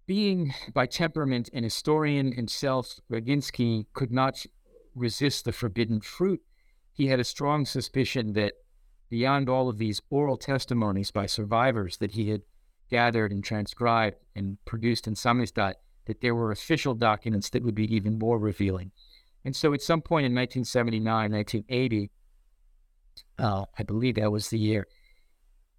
being 0.07 0.55
by 0.73 0.87
temperament 0.87 1.49
an 1.53 1.65
historian 1.65 2.33
himself, 2.33 3.01
Roginsky 3.11 3.87
could 3.95 4.11
not 4.11 4.45
resist 4.95 5.45
the 5.45 5.53
forbidden 5.53 6.01
fruit. 6.01 6.41
He 6.93 7.07
had 7.07 7.21
a 7.21 7.25
strong 7.25 7.65
suspicion 7.65 8.35
that 8.35 8.55
beyond 9.09 9.49
all 9.49 9.69
of 9.69 9.79
these 9.79 10.01
oral 10.11 10.37
testimonies 10.37 11.11
by 11.11 11.27
survivors 11.27 11.99
that 11.99 12.13
he 12.13 12.31
had 12.31 12.43
gathered 12.93 13.33
and 13.33 13.43
transcribed 13.43 14.17
and 14.37 14.63
produced 14.67 15.09
in 15.09 15.15
Samizdat, 15.15 15.75
that 16.05 16.21
there 16.21 16.35
were 16.35 16.53
official 16.53 16.95
documents 16.95 17.49
that 17.51 17.65
would 17.65 17.75
be 17.75 17.93
even 17.93 18.19
more 18.19 18.39
revealing. 18.39 18.93
And 19.47 19.57
so 19.57 19.73
at 19.73 19.81
some 19.81 20.03
point 20.03 20.27
in 20.27 20.35
1979, 20.35 21.33
1980, 21.33 22.11
uh, 23.39 23.65
I 23.79 23.83
believe 23.83 24.17
that 24.17 24.31
was 24.31 24.51
the 24.51 24.59
year, 24.59 24.87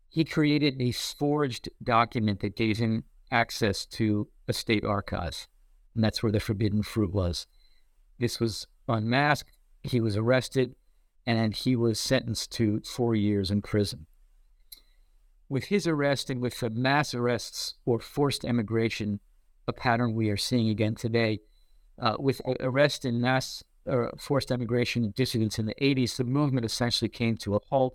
he 0.10 0.26
created 0.26 0.82
a 0.82 0.92
forged 0.92 1.70
document 1.84 2.40
that 2.40 2.56
gave 2.56 2.80
him 2.80 3.04
access 3.32 3.86
to 3.86 4.28
a 4.48 4.54
state 4.54 4.84
archive. 4.84 5.48
And 5.94 6.04
that's 6.04 6.24
where 6.24 6.32
the 6.32 6.40
forbidden 6.40 6.82
fruit 6.82 7.14
was. 7.14 7.46
This 8.20 8.40
was 8.40 8.66
unmasked. 8.88 9.52
He 9.84 10.02
was 10.02 10.18
arrested 10.18 10.76
and 11.28 11.56
he 11.56 11.76
was 11.76 12.00
sentenced 12.00 12.52
to 12.54 12.82
four 12.82 13.14
years 13.14 13.52
in 13.52 13.62
prison. 13.62 14.08
With 15.54 15.66
his 15.66 15.86
arrest 15.86 16.32
and 16.32 16.42
with 16.42 16.62
the 16.62 16.72
mass 16.72 17.14
arrests 17.14 17.76
or 17.86 18.00
forced 18.00 18.44
emigration, 18.44 19.20
a 19.68 19.72
pattern 19.72 20.16
we 20.16 20.32
are 20.32 20.36
seeing 20.36 20.68
again 20.68 20.96
today, 20.96 21.42
uh, 22.00 22.16
with 22.18 22.42
arrest 22.60 23.06
and 23.06 23.22
mass 23.22 23.64
uh, 23.88 24.08
forced 24.18 24.52
emigration 24.52 25.14
dissidents 25.16 25.60
in 25.60 25.68
the 25.68 25.76
80s, 25.76 26.18
the 26.18 26.24
movement 26.24 26.66
essentially 26.66 27.08
came 27.08 27.38
to 27.38 27.54
a 27.54 27.60
halt 27.70 27.94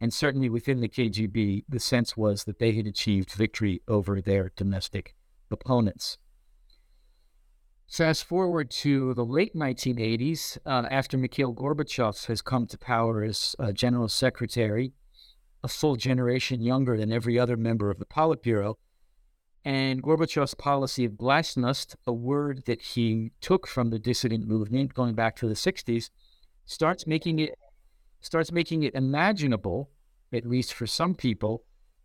And 0.00 0.14
certainly 0.14 0.48
within 0.48 0.78
the 0.78 0.88
KGB, 0.88 1.64
the 1.68 1.80
sense 1.80 2.16
was 2.16 2.44
that 2.44 2.60
they 2.60 2.70
had 2.70 2.86
achieved 2.86 3.32
victory 3.32 3.82
over 3.88 4.20
their 4.20 4.52
domestic 4.54 5.16
opponents. 5.50 6.18
Fast 7.90 8.22
forward 8.24 8.70
to 8.70 9.12
the 9.14 9.24
late 9.24 9.56
1980s, 9.56 10.56
uh, 10.64 10.86
after 10.88 11.18
Mikhail 11.18 11.52
Gorbachev 11.52 12.26
has 12.26 12.42
come 12.42 12.68
to 12.68 12.78
power 12.78 13.24
as 13.24 13.56
uh, 13.58 13.72
general 13.72 14.08
secretary, 14.08 14.92
a 15.62 15.68
full 15.68 15.96
generation 15.96 16.60
younger 16.60 16.96
than 16.96 17.12
every 17.12 17.38
other 17.38 17.56
member 17.56 17.90
of 17.90 17.98
the 17.98 18.04
Politburo. 18.04 18.74
And 19.64 20.02
Gorbachev's 20.02 20.54
policy 20.54 21.04
of 21.04 21.12
glasnost, 21.12 21.94
a 22.06 22.12
word 22.12 22.64
that 22.66 22.82
he 22.82 23.30
took 23.40 23.68
from 23.68 23.90
the 23.90 23.98
dissident 23.98 24.46
movement 24.46 24.94
going 24.94 25.14
back 25.14 25.36
to 25.36 25.48
the 25.48 25.54
60s, 25.54 26.10
starts 26.64 27.06
making 27.06 27.38
it 27.38 27.54
starts 28.20 28.52
making 28.52 28.84
it 28.84 28.94
imaginable, 28.94 29.90
at 30.32 30.46
least 30.46 30.72
for 30.72 30.86
some 30.86 31.14
people, 31.14 31.64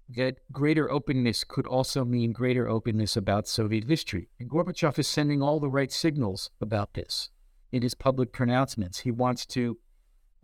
that 0.09 0.37
greater 0.51 0.89
openness 0.89 1.43
could 1.43 1.67
also 1.67 2.03
mean 2.03 2.31
greater 2.31 2.67
openness 2.67 3.15
about 3.15 3.47
Soviet 3.47 3.83
history. 3.83 4.29
And 4.39 4.49
Gorbachev 4.49 4.97
is 4.97 5.07
sending 5.07 5.41
all 5.41 5.59
the 5.59 5.69
right 5.69 5.91
signals 5.91 6.49
about 6.59 6.93
this 6.93 7.29
in 7.71 7.81
his 7.81 7.93
public 7.93 8.31
pronouncements. 8.31 8.99
He 8.99 9.11
wants 9.11 9.45
to 9.47 9.77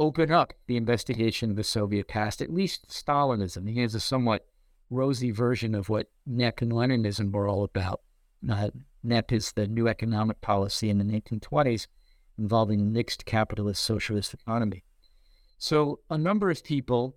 open 0.03 0.31
up 0.31 0.53
the 0.67 0.77
investigation 0.77 1.49
of 1.49 1.55
the 1.55 1.63
Soviet 1.63 2.07
past, 2.07 2.41
at 2.41 2.53
least 2.53 2.89
Stalinism. 2.89 3.69
He 3.69 3.79
has 3.79 3.95
a 3.95 3.99
somewhat 3.99 4.45
rosy 4.89 5.31
version 5.31 5.73
of 5.73 5.89
what 5.89 6.09
NEP 6.25 6.61
and 6.61 6.71
Leninism 6.71 7.31
were 7.31 7.47
all 7.47 7.63
about. 7.63 8.01
Uh, 8.49 8.69
NEP 9.01 9.31
is 9.31 9.53
the 9.53 9.67
new 9.67 9.87
economic 9.87 10.41
policy 10.41 10.89
in 10.89 10.97
the 10.97 11.05
1920s 11.05 11.87
involving 12.37 12.91
mixed 12.91 13.25
capitalist 13.25 13.83
socialist 13.83 14.33
economy. 14.33 14.83
So 15.57 15.99
a 16.09 16.17
number 16.17 16.49
of 16.49 16.63
people, 16.63 17.15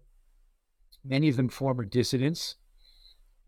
many 1.05 1.29
of 1.29 1.37
them 1.37 1.49
former 1.49 1.85
dissidents, 1.85 2.57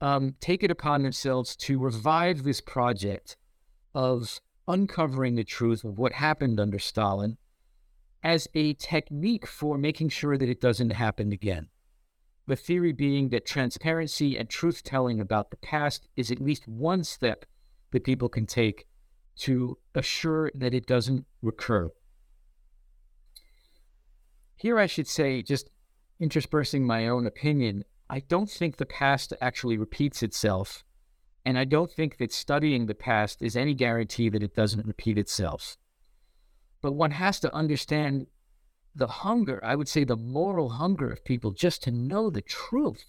um, 0.01 0.35
take 0.41 0.63
it 0.65 0.71
upon 0.71 1.03
themselves 1.03 1.55
to 1.57 1.79
revive 1.79 2.43
this 2.43 2.61
project 2.61 3.37
of 3.95 4.41
uncovering 4.67 5.37
the 5.37 5.45
truth 5.45 5.85
of 5.85 5.99
what 5.99 6.13
happened 6.13 6.59
under 6.59 6.79
Stalin 6.79 7.37
as 8.29 8.47
a 8.55 8.75
technique 8.75 9.47
for 9.47 9.79
making 9.79 10.11
sure 10.11 10.37
that 10.37 10.51
it 10.51 10.61
doesn't 10.61 10.91
happen 10.91 11.33
again. 11.33 11.67
The 12.47 12.57
theory 12.57 12.93
being 12.93 13.31
that 13.31 13.47
transparency 13.47 14.37
and 14.37 14.51
truth 14.51 14.83
telling 14.85 15.19
about 15.19 15.51
the 15.51 15.57
past 15.57 16.09
is 16.15 16.31
at 16.31 16.39
least 16.39 16.69
one 16.69 17.05
step 17.05 17.47
that 17.91 18.05
people 18.05 18.29
can 18.29 18.45
take 18.45 18.87
to 19.37 19.79
assure 19.95 20.51
that 20.55 20.75
it 20.75 20.85
doesn't 20.87 21.25
recur. 21.41 21.89
Here, 24.57 24.79
I 24.79 24.85
should 24.85 25.09
say, 25.09 25.41
just 25.41 25.71
interspersing 26.21 26.87
my 26.87 27.09
own 27.09 27.27
opinion, 27.27 27.83
I 28.11 28.21
don't 28.21 28.51
think 28.51 28.77
the 28.77 28.85
past 28.85 29.33
actually 29.41 29.79
repeats 29.79 30.23
itself. 30.23 30.85
And 31.47 31.59
I 31.59 31.65
don't 31.65 31.91
think 31.91 32.19
that 32.19 32.33
studying 32.33 32.85
the 32.85 32.95
past 32.95 33.41
is 33.41 33.57
any 33.57 33.73
guarantee 33.73 34.29
that 34.29 34.43
it 34.43 34.55
doesn't 34.55 34.87
repeat 34.87 35.17
itself. 35.17 35.79
But 36.81 36.93
one 36.93 37.13
has 37.13 37.41
to 37.41 37.55
understand 37.55 38.27
the 38.95 39.07
hunger, 39.07 39.61
I 39.65 39.77
would 39.77 39.89
say 39.89 40.05
the 40.05 40.17
moral 40.17 40.71
hunger 40.71 41.11
of 41.11 41.25
people 41.25 41.53
just 41.53 41.83
to 41.85 41.91
know 41.91 42.31
the 42.31 42.43
truth. 42.43 43.05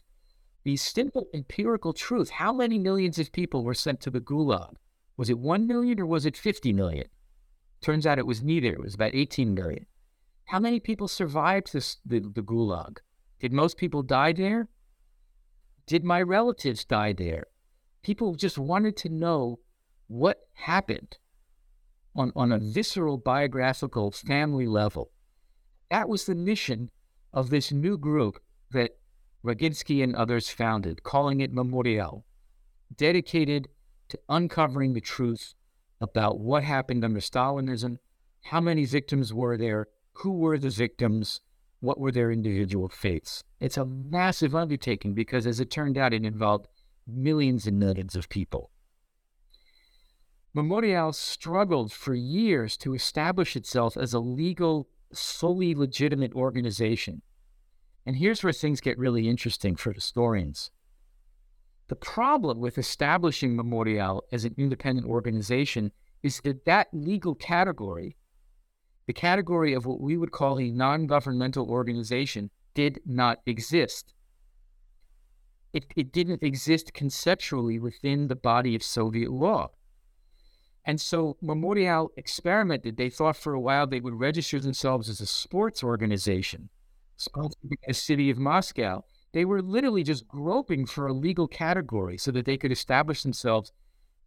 The 0.64 0.78
simple 0.78 1.28
empirical 1.34 1.94
truth. 1.94 2.32
How 2.32 2.54
many 2.54 2.78
millions 2.78 3.18
of 3.18 3.32
people 3.32 3.64
were 3.64 3.74
sent 3.74 4.02
to 4.02 4.10
the 4.10 4.20
gulag? 4.20 4.76
Was 5.18 5.30
it 5.30 5.40
1 5.40 5.68
million 5.68 6.00
or 6.00 6.06
was 6.06 6.26
it 6.26 6.38
50 6.38 6.74
million? 6.74 7.08
Turns 7.82 8.06
out 8.06 8.20
it 8.20 8.28
was 8.28 8.44
neither. 8.44 8.74
It 8.74 8.82
was 8.82 8.96
about 8.96 9.16
18 9.16 9.54
million. 9.54 9.86
How 10.46 10.60
many 10.60 10.80
people 10.80 11.08
survived 11.08 11.74
this, 11.74 11.98
the, 12.06 12.20
the 12.20 12.42
gulag? 12.42 12.98
Did 13.40 13.54
most 13.54 13.78
people 13.78 14.04
die 14.04 14.34
there? 14.34 14.70
Did 15.86 16.04
my 16.04 16.22
relatives 16.22 16.86
die 16.86 17.14
there? 17.14 17.48
People 18.04 18.36
just 18.36 18.58
wanted 18.58 18.98
to 18.98 19.10
know 19.10 19.60
what 20.08 20.40
happened 20.54 21.18
on, 22.16 22.32
on 22.36 22.52
a 22.52 22.60
visceral 22.60 23.18
biographical 23.18 24.12
family 24.12 24.68
level. 24.68 25.12
That 25.90 26.10
was 26.10 26.26
the 26.26 26.36
mission 26.36 26.90
of 27.34 27.50
this 27.50 27.72
new 27.72 27.98
group 27.98 28.42
that 28.72 28.98
Roginsky 29.44 30.04
and 30.04 30.16
others 30.16 30.50
founded, 30.50 31.04
calling 31.04 31.40
it 31.40 31.54
Memorial, 31.54 32.26
dedicated 32.96 33.70
to 34.10 34.20
uncovering 34.28 34.94
the 34.94 35.02
truth 35.02 35.54
about 36.02 36.40
what 36.40 36.64
happened 36.64 37.04
under 37.04 37.20
Stalinism, 37.20 37.98
how 38.44 38.60
many 38.60 38.86
victims 38.86 39.34
were 39.34 39.58
there, 39.58 39.88
who 40.14 40.32
were 40.32 40.58
the 40.58 40.70
victims, 40.70 41.42
what 41.80 42.00
were 42.00 42.12
their 42.12 42.32
individual 42.32 42.90
fates. 42.90 43.44
It's 43.60 43.78
a 43.78 43.86
massive 43.86 44.56
undertaking 44.56 45.14
because, 45.14 45.46
as 45.48 45.60
it 45.60 45.72
turned 45.72 45.98
out, 45.98 46.14
it 46.14 46.26
involved 46.26 46.68
millions 47.08 47.68
and 47.68 47.80
millions 47.80 48.16
of 48.16 48.30
people. 48.30 48.72
Memorial 50.54 51.14
struggled 51.14 51.92
for 51.92 52.16
years 52.16 52.76
to 52.78 52.96
establish 52.96 53.56
itself 53.56 53.96
as 53.96 54.14
a 54.14 54.20
legal, 54.20 54.90
fully 55.14 55.76
legitimate 55.76 56.34
organization. 56.34 57.22
And 58.06 58.16
here's 58.16 58.44
where 58.44 58.54
things 58.54 58.82
get 58.82 58.98
really 58.98 59.30
interesting 59.30 59.76
for 59.76 59.94
historians. 59.94 60.72
The 61.88 61.96
problem 61.96 62.60
with 62.60 62.78
establishing 62.78 63.56
Memorial 63.56 64.24
as 64.32 64.46
an 64.46 64.56
independent 64.58 65.08
organization 65.08 65.92
is 66.24 66.42
that 66.42 66.66
that 66.66 66.88
legal 66.92 67.36
category, 67.36 68.16
the 69.06 69.14
category 69.14 69.74
of 69.74 69.86
what 69.86 70.02
we 70.02 70.18
would 70.18 70.32
call 70.32 70.60
a 70.60 70.72
non 70.72 71.06
governmental 71.06 71.70
organization, 71.70 72.50
did 72.74 73.00
not 73.06 73.40
exist. 73.46 74.14
It, 75.74 75.86
it 75.96 76.12
didn't 76.12 76.42
exist 76.42 76.94
conceptually 76.94 77.78
within 77.78 78.28
the 78.28 78.36
body 78.36 78.76
of 78.76 78.82
Soviet 78.82 79.32
law. 79.32 79.70
And 80.90 81.00
so 81.00 81.38
Memorial 81.40 82.12
experimented. 82.18 82.98
They 82.98 83.12
thought 83.12 83.38
for 83.38 83.54
a 83.54 83.60
while 83.60 83.86
they 83.86 84.00
would 84.00 84.20
register 84.20 84.60
themselves 84.60 85.08
as 85.08 85.22
a 85.22 85.28
sports 85.28 85.84
organization, 85.84 86.70
sponsored 87.16 87.70
by 87.70 87.76
the 87.86 87.94
city 87.94 88.32
of 88.32 88.40
Moscow. 88.40 89.04
They 89.32 89.46
were 89.46 89.62
literally 89.62 90.02
just 90.02 90.28
groping 90.28 90.88
for 90.88 91.06
a 91.06 91.14
legal 91.14 91.48
category 91.48 92.18
so 92.18 92.32
that 92.32 92.48
they 92.48 92.58
could 92.58 92.72
establish 92.72 93.22
themselves, 93.22 93.72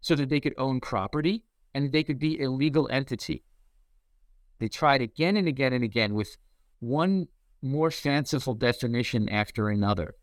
so 0.00 0.14
that 0.14 0.28
they 0.28 0.38
could 0.38 0.54
own 0.56 0.78
property 0.78 1.42
and 1.74 1.90
they 1.90 2.04
could 2.04 2.20
be 2.20 2.40
a 2.40 2.48
legal 2.48 2.88
entity. 2.92 3.42
They 4.60 4.68
tried 4.68 5.02
again 5.02 5.36
and 5.36 5.48
again 5.48 5.72
and 5.72 5.82
again 5.82 6.14
with 6.14 6.36
one 6.78 7.26
more 7.60 7.90
fanciful 7.90 8.54
definition 8.54 9.28
after 9.28 9.68
another. 9.68 10.14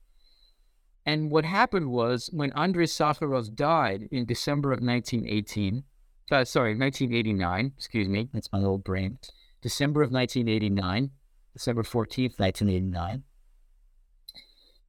And 1.06 1.32
what 1.32 1.44
happened 1.44 1.92
was 1.92 2.30
when 2.32 2.54
Andrei 2.54 2.86
Sakharov 2.86 3.56
died 3.56 4.08
in 4.10 4.26
December 4.26 4.72
of 4.72 4.80
1918, 4.80 5.84
uh, 6.32 6.46
sorry, 6.46 6.76
1989, 6.76 7.74
excuse 7.78 8.08
me, 8.08 8.30
that's 8.34 8.52
my 8.52 8.64
old 8.64 8.84
brain. 8.84 9.20
December 9.62 10.02
of 10.02 10.12
1989, 10.12 11.12
December 11.54 11.84
14th, 11.84 12.40
1989. 12.40 13.24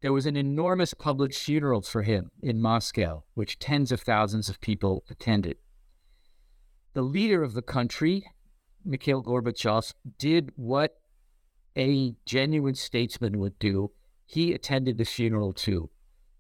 There 0.03 0.13
was 0.13 0.27
an 0.27 0.37
enormous 0.37 0.95
public 0.95 1.35
funeral 1.35 1.83
for 1.83 2.03
him 2.03 2.31
in 2.43 2.61
Moscow, 2.61 3.25
which 3.35 3.59
tens 3.59 3.93
of 3.93 4.01
thousands 4.01 4.49
of 4.49 4.61
people 4.61 5.05
attended. 5.11 5.57
The 6.95 7.03
leader 7.03 7.43
of 7.43 7.53
the 7.53 7.63
country, 7.63 8.25
Mikhail 8.85 9.23
Gorbachev, 9.23 9.93
did 10.19 10.53
what 10.57 10.97
a 11.77 12.15
genuine 12.25 12.75
statesman 12.75 13.39
would 13.39 13.59
do. 13.59 13.93
He 14.27 14.53
attended 14.53 14.97
the 14.97 15.05
funeral 15.05 15.53
too 15.53 15.91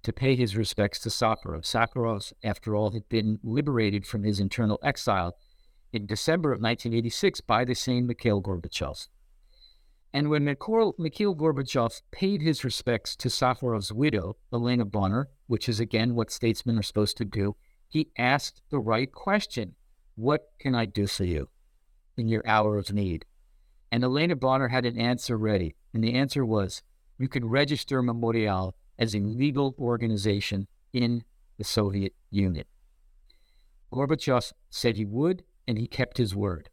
to 0.02 0.12
pay 0.12 0.34
his 0.34 0.56
respects 0.56 0.98
to 1.00 1.08
Sakharov. 1.08 1.62
Sakharov, 1.62 2.32
after 2.42 2.74
all, 2.74 2.90
had 2.92 3.08
been 3.08 3.38
liberated 3.42 4.06
from 4.06 4.22
his 4.22 4.40
internal 4.40 4.78
exile 4.82 5.36
in 5.92 6.06
December 6.06 6.50
of 6.50 6.60
1986 6.60 7.40
by 7.42 7.64
the 7.64 7.74
same 7.74 8.06
Mikhail 8.06 8.40
Gorbachev. 8.40 9.08
And 10.12 10.28
when 10.28 10.44
Mikhail, 10.44 10.94
Mikhail 10.98 11.36
Gorbachev 11.36 12.02
paid 12.10 12.42
his 12.42 12.64
respects 12.64 13.14
to 13.16 13.28
Sakharov's 13.28 13.92
widow, 13.92 14.36
Elena 14.52 14.84
Bonner, 14.84 15.28
which 15.46 15.68
is 15.68 15.78
again 15.78 16.14
what 16.14 16.32
statesmen 16.32 16.78
are 16.78 16.82
supposed 16.82 17.16
to 17.18 17.24
do, 17.24 17.56
he 17.88 18.10
asked 18.18 18.62
the 18.70 18.80
right 18.80 19.10
question 19.10 19.74
What 20.16 20.42
can 20.58 20.74
I 20.74 20.86
do 20.86 21.06
for 21.06 21.24
you 21.24 21.48
in 22.16 22.28
your 22.28 22.42
hour 22.46 22.76
of 22.76 22.92
need? 22.92 23.24
And 23.92 24.02
Elena 24.02 24.36
Bonner 24.36 24.68
had 24.68 24.84
an 24.84 24.98
answer 24.98 25.36
ready. 25.36 25.74
And 25.92 26.02
the 26.02 26.14
answer 26.14 26.44
was, 26.44 26.82
You 27.18 27.28
can 27.28 27.48
register 27.48 28.02
Memorial 28.02 28.74
as 29.00 29.14
a 29.14 29.20
legal 29.20 29.74
organization 29.78 30.68
in 30.92 31.24
the 31.58 31.64
Soviet 31.64 32.14
Union. 32.30 32.66
Gorbachev 33.92 34.52
said 34.68 34.96
he 34.96 35.04
would, 35.04 35.42
and 35.66 35.78
he 35.78 35.88
kept 35.88 36.18
his 36.18 36.36
word. 36.36 36.68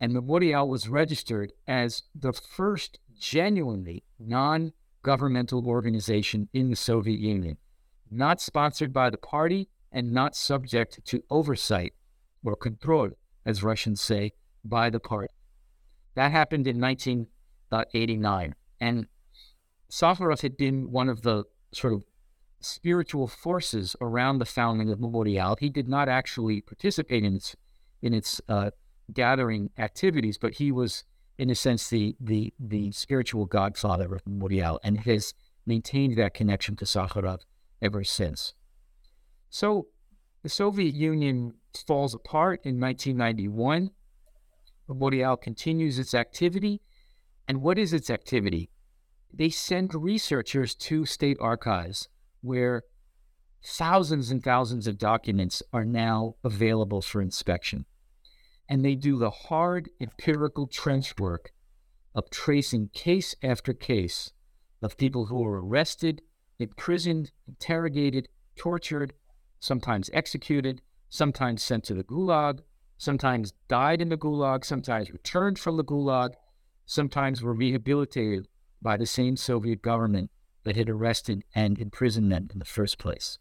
And 0.00 0.12
Memorial 0.12 0.68
was 0.68 0.88
registered 0.88 1.52
as 1.66 2.04
the 2.14 2.32
first 2.32 3.00
genuinely 3.18 4.04
non 4.18 4.72
governmental 5.02 5.66
organization 5.66 6.48
in 6.52 6.70
the 6.70 6.76
Soviet 6.76 7.18
Union, 7.18 7.56
not 8.10 8.40
sponsored 8.40 8.92
by 8.92 9.10
the 9.10 9.18
party 9.18 9.68
and 9.90 10.12
not 10.12 10.36
subject 10.36 11.04
to 11.06 11.22
oversight 11.30 11.94
or 12.44 12.54
control, 12.56 13.10
as 13.44 13.62
Russians 13.62 14.00
say, 14.00 14.32
by 14.64 14.90
the 14.90 15.00
party. 15.00 15.32
That 16.14 16.32
happened 16.32 16.66
in 16.66 16.80
1989. 16.80 18.54
And 18.80 19.06
Sakharov 19.90 20.42
had 20.42 20.56
been 20.56 20.90
one 20.90 21.08
of 21.08 21.22
the 21.22 21.44
sort 21.72 21.92
of 21.92 22.04
spiritual 22.60 23.26
forces 23.26 23.96
around 24.00 24.38
the 24.38 24.44
founding 24.44 24.90
of 24.90 25.00
Memorial. 25.00 25.56
He 25.58 25.68
did 25.68 25.88
not 25.88 26.08
actually 26.08 26.60
participate 26.60 27.24
in 27.24 27.36
its 27.36 27.56
in 28.02 28.14
its 28.14 28.40
uh, 28.48 28.70
gathering 29.12 29.70
activities, 29.78 30.38
but 30.38 30.54
he 30.54 30.70
was, 30.70 31.04
in 31.36 31.50
a 31.50 31.54
sense, 31.54 31.88
the 31.88 32.16
the 32.20 32.52
the 32.58 32.92
spiritual 32.92 33.46
godfather 33.46 34.14
of 34.14 34.26
Memorial, 34.26 34.80
and 34.82 35.00
has 35.00 35.34
maintained 35.66 36.16
that 36.16 36.34
connection 36.34 36.76
to 36.76 36.84
Sakharov 36.84 37.40
ever 37.80 38.04
since. 38.04 38.54
So, 39.50 39.88
the 40.42 40.48
Soviet 40.48 40.94
Union 40.94 41.54
falls 41.86 42.14
apart 42.14 42.60
in 42.64 42.80
1991. 42.80 43.90
Memorial 44.88 45.36
continues 45.36 45.98
its 45.98 46.14
activity, 46.14 46.80
and 47.46 47.62
what 47.62 47.78
is 47.78 47.92
its 47.92 48.10
activity? 48.10 48.70
They 49.32 49.50
send 49.50 49.94
researchers 49.94 50.74
to 50.76 51.04
state 51.04 51.36
archives 51.40 52.08
where 52.40 52.84
thousands 53.62 54.30
and 54.30 54.42
thousands 54.42 54.86
of 54.86 54.98
documents 54.98 55.62
are 55.72 55.84
now 55.84 56.36
available 56.42 57.02
for 57.02 57.20
inspection. 57.20 57.84
And 58.68 58.84
they 58.84 58.94
do 58.94 59.18
the 59.18 59.30
hard 59.30 59.90
empirical 60.00 60.66
trench 60.66 61.14
work 61.18 61.52
of 62.14 62.30
tracing 62.30 62.90
case 62.92 63.34
after 63.42 63.72
case 63.72 64.32
of 64.82 64.96
people 64.96 65.26
who 65.26 65.42
were 65.42 65.64
arrested, 65.64 66.22
imprisoned, 66.58 67.32
interrogated, 67.46 68.28
tortured, 68.56 69.14
sometimes 69.60 70.10
executed, 70.12 70.82
sometimes 71.08 71.62
sent 71.62 71.84
to 71.84 71.94
the 71.94 72.04
gulag, 72.04 72.60
sometimes 72.96 73.52
died 73.68 74.00
in 74.00 74.08
the 74.08 74.16
gulag, 74.16 74.64
sometimes 74.64 75.10
returned 75.10 75.58
from 75.58 75.76
the 75.76 75.84
gulag, 75.84 76.34
sometimes 76.86 77.42
were 77.42 77.54
rehabilitated 77.54 78.46
by 78.80 78.96
the 78.96 79.06
same 79.06 79.36
Soviet 79.36 79.82
government 79.82 80.30
that 80.64 80.76
had 80.76 80.88
arrested 80.88 81.44
and 81.54 81.78
imprisoned 81.78 82.30
them 82.30 82.48
in 82.52 82.58
the 82.58 82.64
first 82.64 82.98
place. 82.98 83.38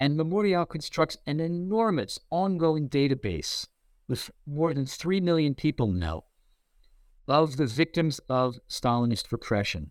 And 0.00 0.16
Memorial 0.16 0.66
constructs 0.66 1.16
an 1.26 1.40
enormous 1.40 2.18
ongoing 2.30 2.88
database 2.88 3.66
with 4.06 4.30
more 4.46 4.72
than 4.72 4.86
3 4.86 5.20
million 5.20 5.54
people 5.54 5.88
now 5.88 6.24
of 7.26 7.56
the 7.56 7.66
victims 7.66 8.20
of 8.28 8.58
Stalinist 8.68 9.30
repression. 9.30 9.90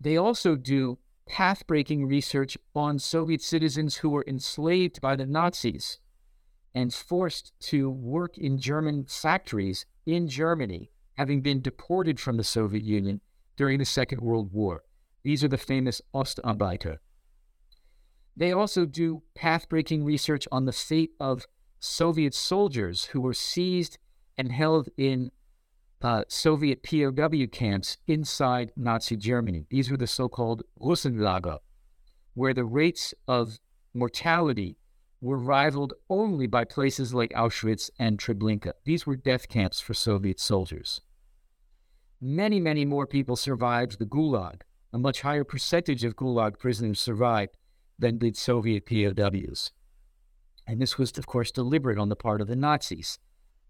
They 0.00 0.16
also 0.16 0.54
do 0.54 0.98
path 1.26 1.66
breaking 1.66 2.06
research 2.06 2.56
on 2.74 2.98
Soviet 2.98 3.42
citizens 3.42 3.96
who 3.96 4.10
were 4.10 4.24
enslaved 4.26 5.00
by 5.00 5.16
the 5.16 5.26
Nazis 5.26 5.98
and 6.74 6.92
forced 6.92 7.52
to 7.60 7.90
work 7.90 8.36
in 8.38 8.58
German 8.58 9.04
factories 9.04 9.86
in 10.06 10.28
Germany, 10.28 10.90
having 11.18 11.40
been 11.40 11.60
deported 11.60 12.20
from 12.20 12.36
the 12.36 12.44
Soviet 12.44 12.84
Union 12.84 13.20
during 13.56 13.80
the 13.80 13.84
Second 13.84 14.20
World 14.20 14.52
War. 14.52 14.84
These 15.24 15.42
are 15.42 15.48
the 15.48 15.58
famous 15.58 16.00
Ostarbeiter. 16.14 16.98
They 18.36 18.52
also 18.52 18.86
do 18.86 19.24
path 19.34 19.68
breaking 19.68 20.04
research 20.04 20.46
on 20.52 20.64
the 20.64 20.72
fate 20.72 21.10
of 21.18 21.44
Soviet 21.80 22.34
soldiers 22.34 23.06
who 23.06 23.20
were 23.20 23.34
seized 23.34 23.98
and 24.38 24.52
held 24.52 24.90
in 24.96 25.32
uh, 26.00 26.22
Soviet 26.28 26.84
POW 26.84 27.46
camps 27.50 27.96
inside 28.06 28.70
Nazi 28.76 29.16
Germany. 29.16 29.66
These 29.70 29.90
were 29.90 29.96
the 29.96 30.06
so 30.06 30.28
called 30.28 30.62
Russenlager, 30.80 31.58
where 32.34 32.54
the 32.54 32.64
rates 32.64 33.12
of 33.26 33.58
mortality 33.92 34.76
were 35.20 35.36
rivaled 35.36 35.94
only 36.08 36.46
by 36.46 36.62
places 36.62 37.12
like 37.12 37.32
Auschwitz 37.32 37.90
and 37.98 38.18
Treblinka. 38.18 38.74
These 38.84 39.04
were 39.04 39.16
death 39.16 39.48
camps 39.48 39.80
for 39.80 39.94
Soviet 39.94 40.38
soldiers. 40.38 41.00
Many, 42.20 42.58
many 42.58 42.84
more 42.84 43.06
people 43.06 43.36
survived 43.36 43.98
the 43.98 44.06
Gulag. 44.06 44.62
A 44.92 44.98
much 44.98 45.20
higher 45.20 45.44
percentage 45.44 46.02
of 46.02 46.16
Gulag 46.16 46.58
prisoners 46.58 46.98
survived 46.98 47.56
than 47.98 48.18
did 48.18 48.36
Soviet 48.36 48.86
POWs. 48.86 49.72
And 50.66 50.80
this 50.80 50.98
was, 50.98 51.16
of 51.16 51.26
course, 51.26 51.50
deliberate 51.50 51.98
on 51.98 52.08
the 52.08 52.16
part 52.16 52.40
of 52.40 52.48
the 52.48 52.56
Nazis. 52.56 53.18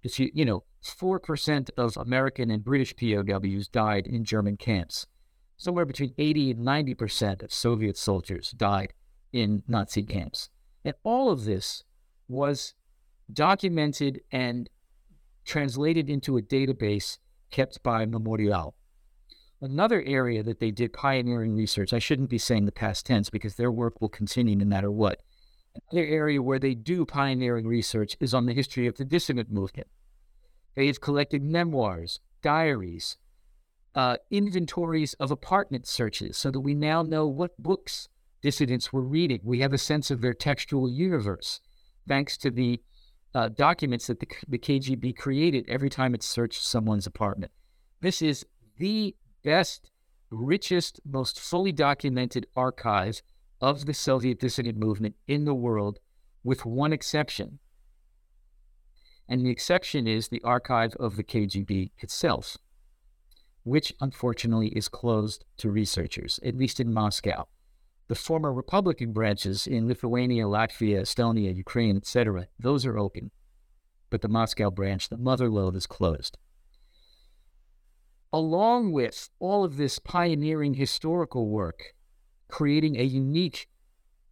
If 0.02 0.19
you, 0.19 0.31
you 0.33 0.45
know, 0.45 0.64
4% 0.83 1.70
of 1.77 1.96
American 1.96 2.51
and 2.51 2.64
British 2.64 2.94
POWs 2.96 3.68
died 3.68 4.07
in 4.07 4.25
German 4.25 4.57
camps. 4.57 5.07
Somewhere 5.57 5.85
between 5.85 6.14
80 6.16 6.53
and 6.53 6.66
90% 6.66 7.42
of 7.42 7.53
Soviet 7.53 7.96
soldiers 7.96 8.53
died 8.53 8.94
in 9.33 9.62
Nazi 9.66 10.05
camps. 10.05 10.51
And 10.85 10.94
all 11.03 11.31
of 11.31 11.44
this 11.44 11.83
was 12.29 12.75
documented 13.31 14.20
and 14.31 14.70
translated 15.44 16.09
into 16.09 16.37
a 16.37 16.42
database 16.42 17.18
kept 17.51 17.83
by 17.83 18.07
Memorial. 18.07 18.75
Another 19.61 20.03
area 20.07 20.43
that 20.43 20.61
they 20.61 20.71
did 20.71 20.93
pioneering 20.93 21.57
research, 21.57 21.93
I 21.93 21.99
shouldn't 21.99 22.31
be 22.31 22.39
saying 22.39 22.67
the 22.67 22.73
past 22.73 23.07
tense 23.07 23.29
because 23.29 23.57
their 23.57 23.73
work 23.73 24.01
will 24.01 24.09
continue 24.09 24.55
no 24.55 24.65
matter 24.65 24.91
what. 24.91 25.21
Another 25.91 26.07
area 26.07 26.41
where 26.41 26.59
they 26.59 26.75
do 26.75 27.05
pioneering 27.05 27.67
research 27.67 28.17
is 28.21 28.35
on 28.35 28.47
the 28.47 28.55
history 28.55 28.87
of 28.87 28.97
the 28.97 29.05
dissident 29.05 29.51
movement. 29.51 29.89
They 30.77 30.87
have 30.87 31.01
collected 31.01 31.43
memoirs, 31.43 32.21
diaries, 32.41 33.17
uh, 33.95 34.19
inventories 34.31 35.15
of 35.15 35.33
apartment 35.33 35.87
searches 35.89 36.37
so 36.37 36.53
that 36.53 36.61
we 36.61 36.75
now 36.75 37.03
know 37.03 37.27
what 37.27 37.61
books 37.61 38.09
dissidents 38.43 38.93
were 38.93 39.03
reading. 39.03 39.41
We 39.43 39.59
have 39.61 39.73
a 39.73 39.79
sense 39.79 40.11
of 40.11 40.21
their 40.21 40.35
textual 40.35 40.89
universe 40.89 41.61
thanks 42.07 42.37
to 42.39 42.51
the 42.51 42.81
uh, 43.35 43.49
documents 43.49 44.07
that 44.07 44.21
the, 44.21 44.27
the 44.49 44.59
KGB 44.59 45.17
created 45.17 45.64
every 45.69 45.91
time 45.91 46.14
it 46.14 46.23
searched 46.23 46.62
someone's 46.62 47.07
apartment. 47.07 47.53
This 48.01 48.23
is 48.23 48.47
the 48.79 49.14
best, 49.45 49.91
richest, 50.31 51.01
most 51.05 51.41
fully 51.41 51.73
documented 51.73 52.47
archive 52.57 53.23
of 53.61 53.87
the 53.87 53.95
Soviet 53.95 54.38
dissident 54.38 54.79
movement 54.79 55.17
in 55.27 55.45
the 55.45 55.55
world, 55.55 55.99
with 56.45 56.64
one 56.64 56.93
exception. 56.93 57.59
And 59.29 59.45
the 59.45 59.51
exception 59.51 60.07
is 60.07 60.29
the 60.29 60.43
archive 60.43 60.95
of 60.95 61.17
the 61.17 61.25
KGB 61.25 61.91
itself, 61.99 62.57
which 63.64 63.93
unfortunately 64.01 64.69
is 64.69 64.88
closed 64.88 65.45
to 65.59 65.71
researchers, 65.71 66.41
at 66.43 66.57
least 66.57 66.81
in 66.81 66.93
Moscow. 66.93 67.47
The 68.09 68.14
former 68.14 68.53
Republican 68.53 69.12
branches 69.12 69.66
in 69.66 69.87
Lithuania, 69.87 70.44
Latvia, 70.44 71.03
Estonia, 71.03 71.55
Ukraine, 71.55 71.99
etc., 71.99 72.49
those 72.59 72.87
are 72.87 72.99
open. 72.99 73.31
But 74.09 74.23
the 74.23 74.29
Moscow 74.29 74.71
branch, 74.71 75.11
the 75.11 75.18
mother 75.18 75.51
lode, 75.51 75.77
is 75.77 75.87
closed. 75.87 76.38
Along 78.33 78.92
with 78.92 79.29
all 79.38 79.62
of 79.62 79.77
this 79.77 79.99
pioneering 79.99 80.75
historical 80.75 81.49
work, 81.49 81.94
creating 82.49 82.97
a 82.97 83.03
unique 83.03 83.68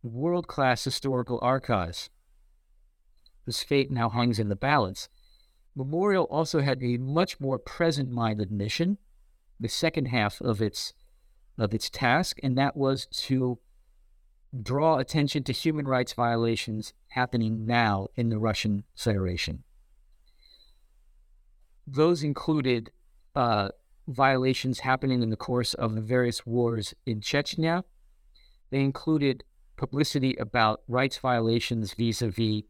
world 0.03 0.47
class 0.47 0.85
historical 0.85 1.39
archive 1.43 2.09
whose 3.45 3.63
fate 3.63 3.91
now 3.91 4.09
hangs 4.09 4.39
in 4.39 4.49
the 4.49 4.57
balance. 4.57 5.09
Memorial 5.75 6.25
also 6.25 6.61
had 6.61 6.83
a 6.83 6.97
much 6.97 7.39
more 7.41 7.59
present 7.59 8.11
minded 8.11 8.51
mission, 8.51 8.99
the 9.61 9.69
second 9.69 10.07
half 10.07 10.41
of 10.41 10.63
its 10.63 10.95
of 11.59 11.73
its 11.73 11.89
task, 11.89 12.39
and 12.43 12.57
that 12.59 12.77
was 12.77 13.07
to 13.07 13.59
draw 14.63 14.99
attention 14.99 15.43
to 15.45 15.53
human 15.53 15.87
rights 15.87 16.13
violations 16.13 16.93
happening 17.09 17.67
now 17.67 18.09
in 18.15 18.29
the 18.29 18.39
Russian 18.39 18.85
Federation. 18.95 19.65
Those 21.87 22.23
included 22.23 22.91
uh, 23.35 23.69
violations 24.09 24.81
happening 24.81 25.23
in 25.23 25.31
the 25.31 25.37
course 25.37 25.75
of 25.75 25.95
the 25.95 26.01
various 26.01 26.47
wars 26.47 26.95
in 27.05 27.21
Chechnya. 27.21 27.85
They 28.71 28.81
included 28.81 29.45
publicity 29.77 30.35
about 30.37 30.83
rights 30.89 31.19
violations 31.19 31.95
vis 31.95 32.23
a 32.23 32.29
vis 32.29 32.63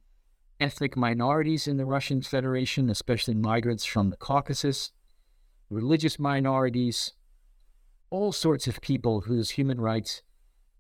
ethnic 0.59 0.97
minorities 0.97 1.67
in 1.69 1.77
the 1.77 1.85
Russian 1.85 2.23
Federation, 2.23 2.89
especially 2.91 3.35
migrants 3.35 3.85
from 3.85 4.11
the 4.11 4.17
Caucasus, 4.17 4.93
religious 5.69 6.19
minorities, 6.19 7.13
all 8.11 8.33
sorts 8.33 8.67
of 8.67 8.81
people 8.81 9.23
whose 9.23 9.51
human 9.51 9.81
rights 9.81 10.23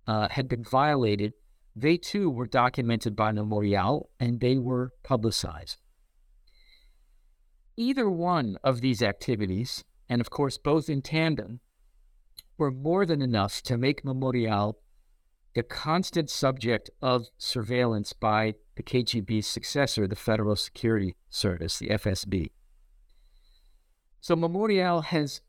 uh, 0.06 0.28
had 0.30 0.48
been 0.48 0.64
violated, 0.64 1.32
they 1.74 1.96
too 1.96 2.30
were 2.30 2.46
documented 2.46 3.14
by 3.14 3.32
Memorial 3.32 4.10
and 4.18 4.40
they 4.40 4.56
were 4.56 4.92
publicized. 5.02 5.78
Either 7.76 8.08
one 8.08 8.56
of 8.64 8.80
these 8.80 9.02
activities, 9.02 9.84
and 10.08 10.20
of 10.20 10.30
course 10.30 10.56
both 10.56 10.88
in 10.88 11.02
tandem, 11.02 11.60
were 12.56 12.70
more 12.70 13.04
than 13.04 13.20
enough 13.20 13.60
to 13.62 13.76
make 13.76 14.04
Memorial 14.04 14.78
the 15.54 15.62
constant 15.62 16.30
subject 16.30 16.90
of 17.00 17.28
surveillance 17.38 18.12
by 18.12 18.54
the 18.76 18.82
KGB's 18.82 19.46
successor, 19.46 20.06
the 20.06 20.14
Federal 20.14 20.54
Security 20.54 21.14
Service, 21.30 21.78
the 21.78 21.88
FSB. 21.88 22.50
So 24.20 24.36
Memorial 24.36 25.00
has 25.02 25.40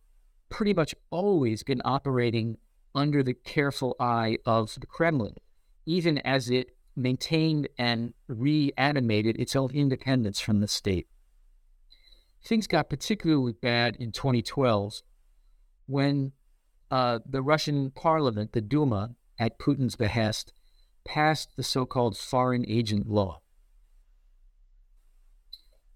pretty 0.49 0.73
much 0.73 0.95
always 1.09 1.63
been 1.63 1.81
operating 1.83 2.57
under 2.97 3.21
the 3.21 3.35
careful 3.35 3.95
eye 3.99 4.39
of 4.43 4.73
the 4.79 4.87
Kremlin, 4.87 5.35
even 5.85 6.17
as 6.19 6.49
it 6.49 6.75
maintained 6.95 7.69
and 7.77 8.15
reanimated 8.27 9.39
its 9.39 9.55
own 9.55 9.69
independence 9.71 10.39
from 10.39 10.59
the 10.59 10.67
state. 10.67 11.07
Things 12.43 12.65
got 12.65 12.89
particularly 12.89 13.53
bad 13.53 13.95
in 13.97 14.11
2012 14.11 15.01
when 15.85 16.31
uh, 16.89 17.19
the 17.23 17.43
Russian 17.43 17.91
parliament, 17.91 18.53
the 18.53 18.61
Duma, 18.61 19.15
at 19.37 19.59
Putin's 19.59 19.95
behest, 19.95 20.53
passed 21.05 21.55
the 21.55 21.63
so 21.63 21.85
called 21.85 22.17
foreign 22.17 22.65
agent 22.67 23.07
law. 23.07 23.41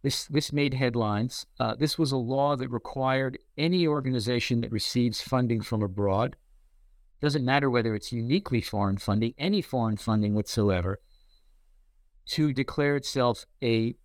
This, 0.04 0.26
this 0.26 0.54
made 0.54 0.76
headlines. 0.76 1.46
Uh, 1.60 1.76
this 1.76 1.98
was 1.98 2.12
a 2.12 2.18
law 2.18 2.56
that 2.56 2.70
required 2.70 3.40
any 3.58 3.88
organization 3.88 4.62
that 4.62 4.72
receives 4.72 5.22
funding 5.22 5.62
from 5.62 5.82
abroad, 5.82 6.36
doesn't 7.22 7.46
matter 7.46 7.70
whether 7.70 7.94
it's 7.94 8.12
uniquely 8.12 8.62
foreign 8.62 8.98
funding, 8.98 9.34
any 9.38 9.62
foreign 9.62 9.98
funding 9.98 10.34
whatsoever, 10.34 11.00
to 12.26 12.52
declare 12.52 12.96
itself 12.96 13.46
a 13.64 13.96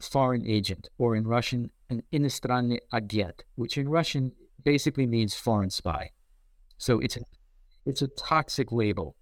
foreign 0.00 0.46
agent, 0.46 0.88
or 0.98 1.14
in 1.14 1.26
Russian, 1.26 1.70
an 1.90 2.02
inostranny 2.10 2.80
agent, 2.94 3.44
which 3.54 3.76
in 3.76 3.88
Russian 3.88 4.32
basically 4.64 5.06
means 5.06 5.34
foreign 5.34 5.70
spy. 5.70 6.10
So 6.78 6.98
it's 6.98 7.16
a, 7.16 7.20
it's 7.84 8.02
a 8.02 8.08
toxic 8.08 8.72
label. 8.72 9.16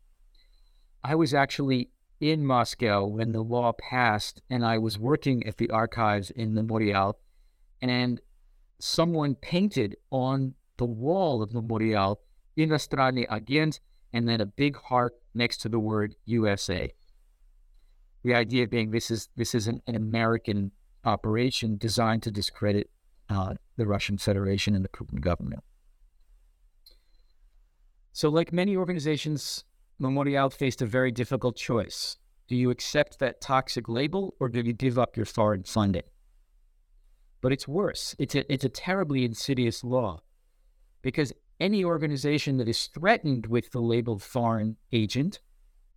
I 1.02 1.14
was 1.14 1.34
actually 1.34 1.90
in 2.20 2.46
Moscow 2.46 3.06
when 3.06 3.32
the 3.32 3.42
law 3.42 3.72
passed, 3.72 4.42
and 4.48 4.64
I 4.64 4.78
was 4.78 4.98
working 4.98 5.46
at 5.46 5.56
the 5.56 5.70
archives 5.70 6.30
in 6.30 6.54
the 6.54 6.62
Memorial, 6.62 7.18
and 7.82 8.20
someone 8.78 9.34
painted 9.34 9.96
on 10.10 10.54
the 10.76 10.86
wall 10.86 11.42
of 11.42 11.50
the 11.50 11.60
Memorial 11.60 12.20
Inostra 12.60 13.26
Agent, 13.30 13.80
and 14.12 14.28
then 14.28 14.40
a 14.40 14.46
big 14.46 14.76
heart 14.76 15.14
next 15.34 15.58
to 15.58 15.68
the 15.68 15.78
word 15.78 16.14
USA. 16.24 16.92
The 18.22 18.34
idea 18.34 18.66
being 18.68 18.90
this 18.90 19.10
is 19.10 19.28
this 19.36 19.54
is 19.54 19.66
an, 19.66 19.80
an 19.86 19.94
American 19.94 20.72
operation 21.04 21.76
designed 21.76 22.22
to 22.24 22.30
discredit 22.30 22.90
uh, 23.28 23.54
the 23.76 23.86
Russian 23.86 24.18
Federation 24.18 24.74
and 24.74 24.84
the 24.84 24.88
Putin 24.88 25.20
government. 25.20 25.62
So, 28.12 28.28
like 28.28 28.52
many 28.52 28.76
organizations, 28.76 29.64
Memorial 29.98 30.50
faced 30.50 30.82
a 30.82 30.86
very 30.86 31.12
difficult 31.12 31.56
choice. 31.56 32.16
Do 32.48 32.56
you 32.56 32.70
accept 32.70 33.18
that 33.18 33.40
toxic 33.40 33.88
label 33.88 34.34
or 34.40 34.48
do 34.48 34.60
you 34.60 34.72
give 34.72 34.98
up 34.98 35.16
your 35.16 35.26
foreign 35.26 35.62
funding? 35.62 36.02
But 37.40 37.52
it's 37.52 37.68
worse. 37.68 38.16
It's 38.18 38.34
a, 38.34 38.52
it's 38.52 38.64
a 38.64 38.68
terribly 38.68 39.24
insidious 39.24 39.84
law 39.84 40.20
because 41.02 41.32
any 41.60 41.84
organization 41.84 42.56
that 42.56 42.68
is 42.68 42.86
threatened 42.86 43.46
with 43.46 43.70
the 43.70 43.80
label 43.80 44.18
foreign 44.18 44.76
agent 44.92 45.40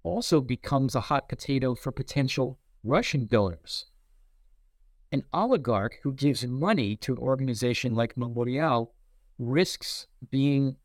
also 0.03 0.41
becomes 0.41 0.93
a 0.93 1.01
hot 1.01 1.29
potato 1.29 1.73
for 1.73 1.91
potential 1.91 2.59
Russian 2.83 3.25
donors. 3.25 3.85
An 5.11 5.23
oligarch 5.31 5.99
who 6.03 6.11
gives 6.13 6.45
money 6.45 6.97
to 6.97 7.13
an 7.13 7.19
organization 7.19 7.95
like 7.95 8.17
Memorial 8.17 8.93
risks 9.39 10.07
being 10.29 10.75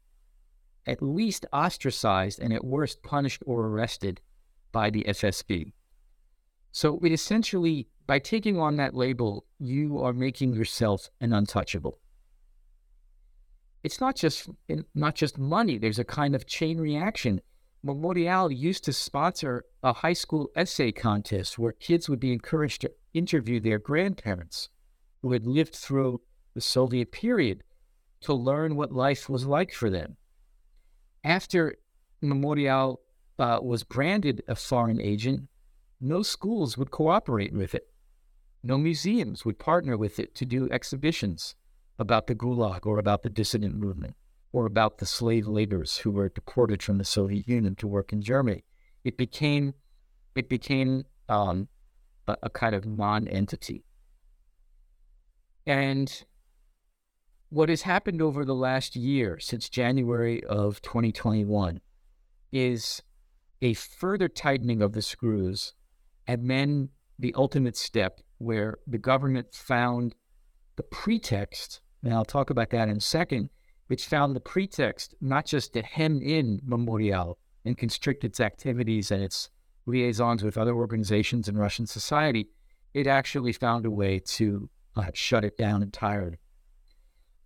at 0.86 1.02
least 1.02 1.44
ostracized 1.52 2.38
and 2.38 2.52
at 2.52 2.64
worst 2.64 3.02
punished 3.02 3.42
or 3.46 3.66
arrested 3.66 4.20
by 4.70 4.90
the 4.90 5.04
FSB. 5.08 5.72
So 6.72 7.00
it 7.02 7.12
essentially, 7.12 7.88
by 8.06 8.18
taking 8.18 8.58
on 8.58 8.76
that 8.76 8.94
label, 8.94 9.46
you 9.58 9.98
are 9.98 10.12
making 10.12 10.54
yourself 10.54 11.10
an 11.20 11.32
untouchable. 11.32 11.98
It's 13.82 14.00
not 14.00 14.16
just 14.16 14.48
not 14.94 15.14
just 15.14 15.38
money. 15.38 15.78
There's 15.78 15.98
a 15.98 16.04
kind 16.04 16.34
of 16.34 16.46
chain 16.46 16.78
reaction. 16.78 17.40
Memorial 17.82 18.50
used 18.50 18.84
to 18.84 18.92
sponsor 18.92 19.64
a 19.82 19.92
high 19.92 20.12
school 20.12 20.50
essay 20.56 20.90
contest 20.90 21.58
where 21.58 21.72
kids 21.72 22.08
would 22.08 22.18
be 22.18 22.32
encouraged 22.32 22.80
to 22.80 22.92
interview 23.14 23.60
their 23.60 23.78
grandparents 23.78 24.68
who 25.22 25.32
had 25.32 25.46
lived 25.46 25.74
through 25.74 26.20
the 26.54 26.60
Soviet 26.60 27.12
period 27.12 27.62
to 28.20 28.34
learn 28.34 28.74
what 28.74 28.92
life 28.92 29.28
was 29.28 29.46
like 29.46 29.72
for 29.72 29.90
them. 29.90 30.16
After 31.22 31.76
Memorial 32.20 33.00
uh, 33.38 33.60
was 33.62 33.84
branded 33.84 34.42
a 34.48 34.56
foreign 34.56 35.00
agent, 35.00 35.48
no 36.00 36.22
schools 36.22 36.76
would 36.76 36.90
cooperate 36.90 37.52
with 37.52 37.76
it. 37.76 37.88
No 38.64 38.76
museums 38.76 39.44
would 39.44 39.60
partner 39.60 39.96
with 39.96 40.18
it 40.18 40.34
to 40.34 40.44
do 40.44 40.68
exhibitions 40.70 41.54
about 41.98 42.26
the 42.26 42.34
Gulag 42.34 42.86
or 42.86 42.98
about 42.98 43.22
the 43.22 43.30
dissident 43.30 43.74
movement 43.74 44.14
or 44.52 44.66
about 44.66 44.98
the 44.98 45.06
slave 45.06 45.46
laborers 45.46 45.98
who 45.98 46.10
were 46.10 46.28
deported 46.28 46.82
from 46.82 46.98
the 46.98 47.04
Soviet 47.04 47.48
Union 47.48 47.74
to 47.76 47.86
work 47.86 48.12
in 48.12 48.22
Germany. 48.22 48.64
It 49.04 49.16
became 49.16 49.74
it 50.34 50.48
became 50.48 51.04
um, 51.28 51.68
a, 52.28 52.36
a 52.44 52.50
kind 52.50 52.74
of 52.74 52.86
non-entity. 52.86 53.84
And 55.66 56.24
what 57.50 57.68
has 57.68 57.82
happened 57.82 58.22
over 58.22 58.44
the 58.44 58.54
last 58.54 58.94
year, 58.94 59.38
since 59.40 59.68
January 59.68 60.44
of 60.44 60.80
2021, 60.82 61.80
is 62.52 63.02
a 63.60 63.74
further 63.74 64.28
tightening 64.28 64.80
of 64.80 64.92
the 64.92 65.02
screws, 65.02 65.74
and 66.26 66.48
then 66.48 66.90
the 67.18 67.34
ultimate 67.36 67.76
step 67.76 68.20
where 68.38 68.78
the 68.86 68.98
government 68.98 69.52
found 69.52 70.14
the 70.76 70.82
pretext, 70.84 71.80
and 72.02 72.14
I'll 72.14 72.24
talk 72.24 72.50
about 72.50 72.70
that 72.70 72.88
in 72.88 72.98
a 72.98 73.00
second, 73.00 73.50
which 73.88 74.06
found 74.06 74.34
the 74.34 74.40
pretext 74.40 75.14
not 75.20 75.46
just 75.46 75.72
to 75.72 75.82
hem 75.82 76.20
in 76.22 76.60
Memorial 76.64 77.38
and 77.64 77.76
constrict 77.76 78.24
its 78.24 78.40
activities 78.40 79.10
and 79.10 79.22
its 79.22 79.50
liaisons 79.86 80.42
with 80.42 80.58
other 80.58 80.74
organizations 80.74 81.48
in 81.48 81.56
Russian 81.56 81.86
society, 81.86 82.48
it 82.94 83.06
actually 83.06 83.52
found 83.52 83.86
a 83.86 83.90
way 83.90 84.18
to 84.18 84.68
uh, 84.96 85.10
shut 85.14 85.44
it 85.44 85.56
down 85.56 85.82
entirely. 85.82 86.38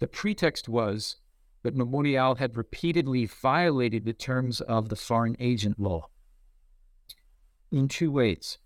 The 0.01 0.09
pretext 0.09 0.69
was 0.69 1.17
that 1.63 1.77
Memorial 1.77 2.35
had 2.35 2.57
repeatedly 2.57 3.27
violated 3.27 4.05
the 4.05 4.13
terms 4.13 4.61
of 4.63 4.89
the 4.89 4.97
foreign 4.97 5.37
agent 5.39 5.79
law 5.79 6.09
in 7.71 7.89
two 7.89 8.11
ways. 8.11 8.59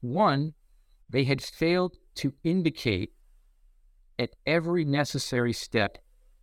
One, 0.00 0.54
they 1.08 1.24
had 1.24 1.42
failed 1.42 1.96
to 2.16 2.32
indicate 2.44 3.12
at 4.20 4.36
every 4.46 4.84
necessary 4.84 5.52
step 5.52 5.96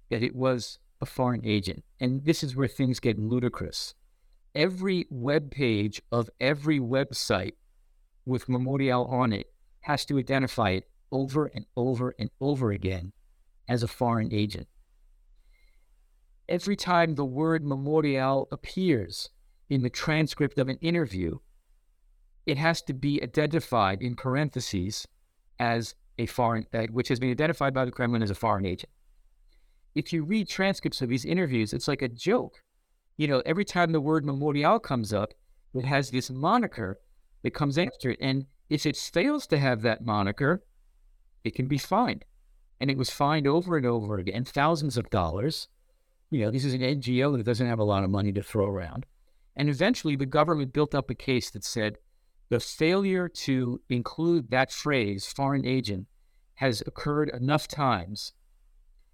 that 0.09 0.23
it 0.23 0.35
was 0.35 0.79
a 0.99 1.05
foreign 1.05 1.45
agent. 1.45 1.83
And 1.99 2.25
this 2.25 2.43
is 2.43 2.55
where 2.55 2.67
things 2.67 2.99
get 2.99 3.19
ludicrous. 3.19 3.93
Every 4.55 5.05
web 5.11 5.51
page 5.51 6.01
of 6.11 6.29
every 6.41 6.79
website 6.79 7.53
with 8.25 8.49
Memorial 8.49 9.05
on 9.05 9.31
it 9.31 9.53
has 9.81 10.03
to 10.05 10.17
identify 10.17 10.71
it 10.71 10.89
over 11.11 11.45
and 11.45 11.65
over 11.75 12.15
and 12.17 12.31
over 12.41 12.71
again 12.71 13.13
as 13.69 13.83
a 13.83 13.87
foreign 13.87 14.33
agent. 14.33 14.67
Every 16.49 16.75
time 16.75 17.13
the 17.13 17.25
word 17.25 17.63
Memorial 17.63 18.47
appears 18.51 19.29
in 19.69 19.83
the 19.83 19.89
transcript 19.89 20.57
of 20.57 20.67
an 20.67 20.77
interview, 20.77 21.37
it 22.45 22.57
has 22.57 22.81
to 22.83 22.93
be 22.93 23.21
identified 23.21 24.01
in 24.01 24.15
parentheses 24.15 25.07
as 25.59 25.93
a 26.17 26.25
foreign, 26.25 26.65
uh, 26.73 26.87
which 26.91 27.07
has 27.09 27.19
been 27.19 27.31
identified 27.31 27.73
by 27.73 27.85
the 27.85 27.91
Kremlin 27.91 28.23
as 28.23 28.31
a 28.31 28.35
foreign 28.35 28.65
agent 28.65 28.89
if 29.97 30.13
you 30.13 30.23
read 30.23 30.47
transcripts 30.47 31.01
of 31.01 31.09
these 31.09 31.25
interviews, 31.25 31.73
it's 31.73 31.87
like 31.87 32.03
a 32.03 32.07
joke. 32.07 32.61
You 33.17 33.27
know, 33.27 33.41
every 33.47 33.65
time 33.65 33.91
the 33.91 33.99
word 33.99 34.23
memorial 34.23 34.79
comes 34.79 35.11
up, 35.11 35.33
it 35.73 35.85
has 35.85 36.11
this 36.11 36.29
moniker 36.29 36.99
that 37.41 37.55
comes 37.55 37.79
after 37.79 38.11
it. 38.11 38.19
And 38.21 38.45
if 38.69 38.85
it 38.85 38.95
fails 38.95 39.47
to 39.47 39.57
have 39.57 39.81
that 39.81 40.05
moniker, 40.05 40.63
it 41.43 41.55
can 41.55 41.67
be 41.67 41.79
fined. 41.79 42.25
And 42.79 42.91
it 42.91 42.97
was 42.97 43.09
fined 43.09 43.47
over 43.47 43.75
and 43.75 43.87
over 43.87 44.19
again, 44.19 44.45
thousands 44.45 44.97
of 44.97 45.09
dollars. 45.09 45.67
You 46.29 46.41
know, 46.41 46.51
this 46.51 46.63
is 46.63 46.75
an 46.75 46.81
NGO 46.81 47.35
that 47.35 47.45
doesn't 47.45 47.65
have 47.65 47.79
a 47.79 47.83
lot 47.83 48.03
of 48.03 48.11
money 48.11 48.31
to 48.33 48.43
throw 48.43 48.67
around. 48.67 49.07
And 49.55 49.67
eventually 49.67 50.15
the 50.15 50.27
government 50.27 50.73
built 50.73 50.93
up 50.93 51.09
a 51.09 51.15
case 51.15 51.49
that 51.51 51.63
said 51.63 51.97
the 52.49 52.59
failure 52.59 53.27
to 53.27 53.81
include 53.89 54.49
that 54.51 54.71
phrase, 54.71 55.25
foreign 55.25 55.65
agent, 55.65 56.07
has 56.55 56.81
occurred 56.85 57.29
enough 57.29 57.67
times 57.67 58.33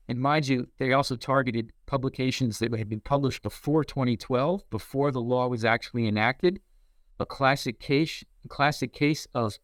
and 0.07 0.19
mind 0.19 0.47
you, 0.47 0.67
they 0.79 0.91
also 0.91 1.15
targeted 1.15 1.71
publications 1.85 2.59
that 2.59 2.75
had 2.75 2.89
been 2.89 2.99
published 2.99 3.41
before 3.41 3.83
2012, 3.83 4.69
before 4.69 5.11
the 5.11 5.21
law 5.21 5.47
was 5.47 5.63
actually 5.63 6.07
enacted. 6.07 6.59
A 7.19 7.25
classic 7.25 7.79
case, 7.79 8.23
classic 8.49 8.91
case 8.91 9.27
of 9.33 9.57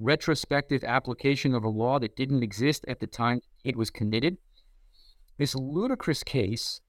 retrospective 0.00 0.82
application 0.82 1.54
of 1.54 1.62
a 1.62 1.68
law 1.68 1.98
that 2.00 2.16
didn't 2.16 2.42
exist 2.42 2.84
at 2.88 2.98
the 2.98 3.06
time 3.06 3.40
it 3.62 3.76
was 3.76 3.90
committed. 3.90 4.38
This 5.38 5.54
ludicrous 5.54 6.24
case 6.24 6.80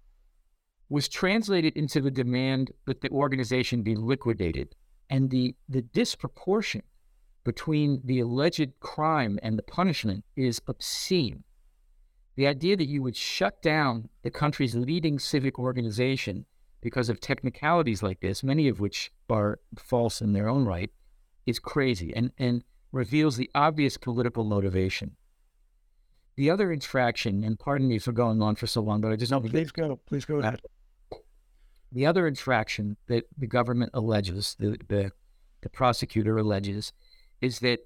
was 0.90 1.08
translated 1.08 1.76
into 1.76 2.02
the 2.02 2.12
demand 2.12 2.72
that 2.86 3.02
the 3.02 3.10
organization 3.10 3.84
be 3.84 3.96
liquidated. 3.96 4.76
And 5.10 5.30
the, 5.30 5.56
the 5.70 5.82
disproportion 5.82 6.82
between 7.44 8.02
the 8.04 8.20
alleged 8.20 8.80
crime 8.80 9.40
and 9.44 9.58
the 9.58 9.64
punishment 9.64 10.26
is 10.36 10.62
obscene. 10.68 11.44
The 12.36 12.48
idea 12.48 12.76
that 12.76 12.88
you 12.88 13.02
would 13.02 13.16
shut 13.16 13.62
down 13.62 14.10
the 14.24 14.32
country's 14.32 14.76
leading 14.76 15.20
civic 15.20 15.58
organization 15.58 16.46
because 16.82 17.08
of 17.08 17.20
technicalities 17.20 18.04
like 18.04 18.20
this, 18.20 18.44
many 18.44 18.68
of 18.68 18.80
which 18.80 19.12
are 19.30 19.60
false 19.78 20.22
in 20.22 20.34
their 20.34 20.50
own 20.50 20.66
right, 20.66 20.92
is 21.46 21.60
crazy 21.60 22.14
and, 22.16 22.32
and 22.38 22.64
reveals 22.92 23.38
the 23.38 23.50
obvious 23.56 23.98
political 23.98 24.44
motivation. 24.44 25.16
The 26.36 26.50
other 26.50 26.72
infraction, 26.72 27.44
and 27.44 27.58
pardon 27.58 27.88
me 27.88 28.00
for 28.00 28.12
going 28.12 28.42
on 28.42 28.56
for 28.56 28.68
so 28.68 28.82
long, 28.82 29.00
but 29.00 29.12
I 29.12 29.16
just 29.16 29.32
no, 29.32 29.40
please 29.40 29.72
go, 29.72 30.00
please 30.06 30.26
go 30.26 30.40
ahead. 30.40 30.60
The 31.92 32.06
other 32.06 32.28
infraction 32.28 32.98
that 33.08 33.26
the 33.38 33.48
government 33.48 33.92
alleges, 33.94 34.56
the, 34.60 34.78
the, 34.88 35.12
the 35.62 35.70
prosecutor 35.70 36.38
alleges, 36.38 36.92
is 37.42 37.60
that 37.60 37.80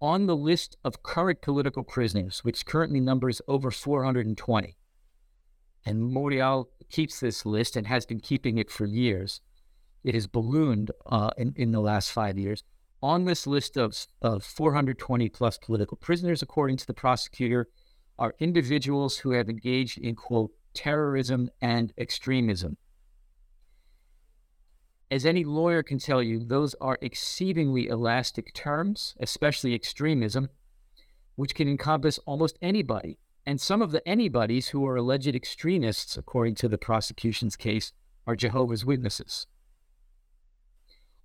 on 0.00 0.26
the 0.26 0.36
list 0.36 0.76
of 0.84 1.02
current 1.02 1.40
political 1.40 1.82
prisoners, 1.82 2.40
which 2.40 2.66
currently 2.66 3.00
numbers 3.00 3.40
over 3.48 3.70
420, 3.70 4.76
and 5.86 6.00
Memorial 6.00 6.68
keeps 6.90 7.20
this 7.20 7.46
list 7.46 7.76
and 7.76 7.86
has 7.86 8.04
been 8.04 8.20
keeping 8.20 8.58
it 8.58 8.70
for 8.70 8.86
years. 8.86 9.40
It 10.04 10.14
has 10.14 10.26
ballooned 10.26 10.90
uh, 11.06 11.30
in, 11.38 11.54
in 11.56 11.72
the 11.72 11.80
last 11.80 12.10
five 12.10 12.38
years. 12.38 12.64
On 13.02 13.24
this 13.24 13.46
list 13.46 13.76
of, 13.76 14.06
of 14.20 14.42
420 14.42 15.28
plus 15.28 15.58
political 15.58 15.96
prisoners, 15.96 16.42
according 16.42 16.76
to 16.78 16.86
the 16.86 16.94
prosecutor, 16.94 17.68
are 18.18 18.34
individuals 18.38 19.18
who 19.18 19.30
have 19.30 19.48
engaged 19.48 19.98
in, 19.98 20.14
quote, 20.14 20.50
terrorism 20.74 21.50
and 21.60 21.92
extremism. 21.98 22.76
As 25.08 25.24
any 25.24 25.44
lawyer 25.44 25.84
can 25.84 25.98
tell 25.98 26.20
you, 26.20 26.40
those 26.40 26.74
are 26.80 26.98
exceedingly 27.00 27.86
elastic 27.86 28.52
terms, 28.52 29.14
especially 29.20 29.72
extremism, 29.72 30.48
which 31.36 31.54
can 31.54 31.68
encompass 31.68 32.18
almost 32.26 32.58
anybody. 32.60 33.18
And 33.44 33.60
some 33.60 33.82
of 33.82 33.92
the 33.92 34.02
anybodies 34.04 34.68
who 34.68 34.84
are 34.86 34.96
alleged 34.96 35.34
extremists, 35.34 36.16
according 36.16 36.56
to 36.56 36.68
the 36.68 36.78
prosecution's 36.78 37.54
case, 37.54 37.92
are 38.26 38.34
Jehovah's 38.34 38.84
Witnesses. 38.84 39.46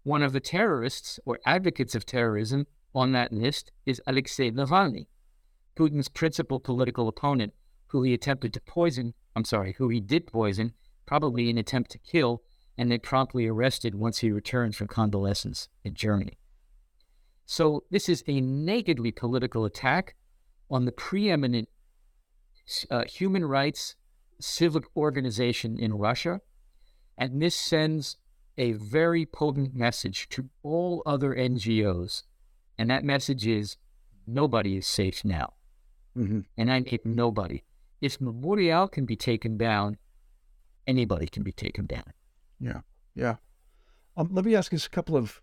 One 0.03 0.21
of 0.21 0.33
the 0.33 0.39
terrorists 0.39 1.19
or 1.25 1.39
advocates 1.43 1.95
of 1.95 2.05
terrorism 2.05 2.67
on 2.93 3.13
that 3.13 3.33
list 3.33 3.71
is 3.87 4.01
Alexei 4.05 4.51
Navalny, 4.51 5.07
Putin's 5.75 6.09
principal 6.09 6.59
political 6.59 7.07
opponent, 7.07 7.53
who 7.87 8.03
he 8.03 8.13
attempted 8.13 8.53
to 8.53 8.61
poison, 8.61 9.15
I'm 9.35 9.45
sorry, 9.45 9.73
who 9.79 9.89
he 9.89 9.99
did 9.99 10.27
poison, 10.27 10.73
probably 11.07 11.49
in 11.49 11.57
attempt 11.57 11.89
to 11.91 11.97
kill 11.97 12.43
and 12.81 12.91
they 12.91 12.97
promptly 12.97 13.45
arrested 13.45 13.93
once 13.93 14.17
he 14.17 14.31
returned 14.31 14.75
from 14.75 14.87
convalescence 14.87 15.69
in 15.83 15.93
Germany. 15.93 16.39
So 17.45 17.83
this 17.91 18.09
is 18.09 18.23
a 18.25 18.41
nakedly 18.41 19.11
political 19.11 19.65
attack 19.65 20.15
on 20.67 20.85
the 20.85 20.91
preeminent 20.91 21.69
uh, 22.89 23.03
human 23.03 23.45
rights 23.45 23.97
civic 24.39 24.85
organization 24.97 25.77
in 25.77 25.93
Russia, 25.93 26.41
and 27.19 27.39
this 27.39 27.55
sends 27.55 28.17
a 28.57 28.71
very 28.71 29.27
potent 29.27 29.75
message 29.75 30.27
to 30.29 30.49
all 30.63 31.03
other 31.05 31.35
NGOs, 31.35 32.23
and 32.79 32.89
that 32.89 33.03
message 33.03 33.45
is 33.45 33.77
nobody 34.25 34.77
is 34.77 34.87
safe 34.87 35.23
now. 35.23 35.53
Mm-hmm. 36.17 36.39
And 36.57 36.71
I 36.71 36.79
mean 36.79 36.99
nobody. 37.05 37.61
If 38.01 38.19
Memorial 38.19 38.87
can 38.87 39.05
be 39.05 39.15
taken 39.15 39.55
down, 39.55 39.99
anybody 40.87 41.27
can 41.27 41.43
be 41.43 41.51
taken 41.51 41.85
down. 41.85 42.11
Yeah, 42.61 42.81
yeah. 43.15 43.35
Um, 44.15 44.29
let 44.31 44.45
me 44.45 44.55
ask 44.55 44.71
you 44.71 44.77
a 44.77 44.89
couple 44.89 45.17
of, 45.17 45.41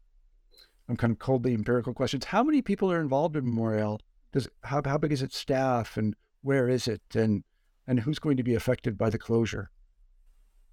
I'm 0.88 0.96
kind 0.96 1.10
of 1.10 1.18
coldly 1.18 1.52
empirical 1.52 1.92
questions. 1.92 2.26
How 2.26 2.44
many 2.44 2.62
people 2.62 2.92
are 2.92 3.00
involved 3.00 3.36
in 3.36 3.44
Memorial? 3.44 4.00
Does 4.32 4.48
how 4.62 4.82
how 4.84 4.98
big 4.98 5.12
is 5.12 5.22
its 5.22 5.36
staff, 5.36 5.96
and 5.96 6.14
where 6.42 6.68
is 6.68 6.86
it, 6.86 7.00
and 7.14 7.44
and 7.86 8.00
who's 8.00 8.18
going 8.18 8.36
to 8.36 8.42
be 8.42 8.54
affected 8.54 8.98
by 8.98 9.08
the 9.10 9.18
closure? 9.18 9.70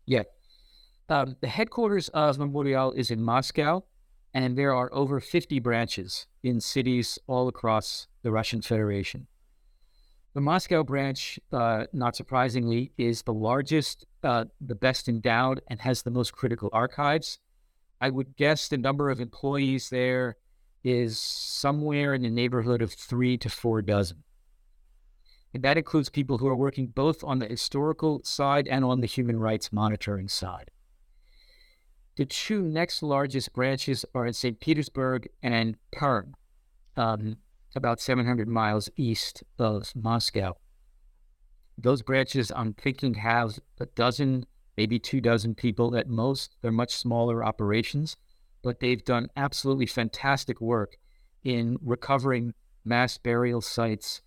Yeah, 0.05 0.23
um, 1.09 1.37
the 1.41 1.47
headquarters 1.47 2.09
of 2.09 2.37
Memorial 2.37 2.91
is 2.91 3.11
in 3.11 3.21
Moscow, 3.21 3.83
and 4.33 4.57
there 4.57 4.73
are 4.73 4.93
over 4.93 5.19
50 5.19 5.59
branches 5.59 6.27
in 6.43 6.59
cities 6.59 7.17
all 7.27 7.47
across 7.47 8.07
the 8.21 8.31
Russian 8.31 8.61
Federation. 8.61 9.27
The 10.35 10.41
Moscow 10.41 10.83
branch, 10.83 11.39
uh, 11.53 11.85
not 11.93 12.17
surprisingly, 12.17 12.91
is 12.97 13.21
the 13.21 13.33
largest, 13.33 14.05
uh, 14.21 14.43
the 14.59 14.75
best 14.75 15.07
endowed, 15.07 15.61
and 15.69 15.79
has 15.79 16.01
the 16.01 16.11
most 16.11 16.33
critical 16.33 16.69
archives. 16.73 17.39
I 18.01 18.09
would 18.09 18.35
guess 18.35 18.67
the 18.67 18.77
number 18.77 19.09
of 19.09 19.21
employees 19.21 19.89
there 19.89 20.35
is 20.83 21.17
somewhere 21.17 22.13
in 22.13 22.21
the 22.21 22.29
neighborhood 22.29 22.81
of 22.81 22.91
three 22.91 23.37
to 23.37 23.49
four 23.49 23.81
dozen. 23.81 24.23
And 25.53 25.63
that 25.63 25.77
includes 25.77 26.09
people 26.09 26.39
who 26.39 26.47
are 26.47 26.55
working 26.55 26.87
both 26.87 27.23
on 27.23 27.39
the 27.39 27.47
historical 27.47 28.21
side 28.25 28.67
and 28.67 28.83
on 28.83 28.99
the 28.99 29.07
human 29.07 29.39
rights 29.39 29.71
monitoring 29.71 30.27
side. 30.27 30.69
The 32.17 32.25
two 32.25 32.61
next 32.61 33.01
largest 33.01 33.53
branches 33.53 34.03
are 34.13 34.25
in 34.25 34.33
St. 34.33 34.59
Petersburg 34.59 35.29
and 35.41 35.77
Perm. 35.93 36.35
Um, 36.97 37.37
about 37.75 37.99
700 37.99 38.47
miles 38.47 38.89
east 38.95 39.43
of 39.59 39.91
Moscow. 39.95 40.55
Those 41.77 42.01
branches, 42.01 42.51
I'm 42.55 42.73
thinking, 42.73 43.15
have 43.15 43.59
a 43.79 43.85
dozen, 43.87 44.45
maybe 44.77 44.97
two 44.97 45.19
dozen 45.19 45.55
people 45.55 45.95
at 45.95 46.07
most. 46.07 46.55
They're 46.61 46.71
much 46.71 46.95
smaller 46.95 47.43
operations, 47.43 48.15
but 48.61 48.79
they've 48.79 49.03
done 49.03 49.27
absolutely 49.35 49.85
fantastic 49.85 50.61
work 50.61 50.97
in 51.43 51.77
recovering 51.81 52.53
mass 52.85 53.17
burial 53.17 53.61
sites 53.61 54.21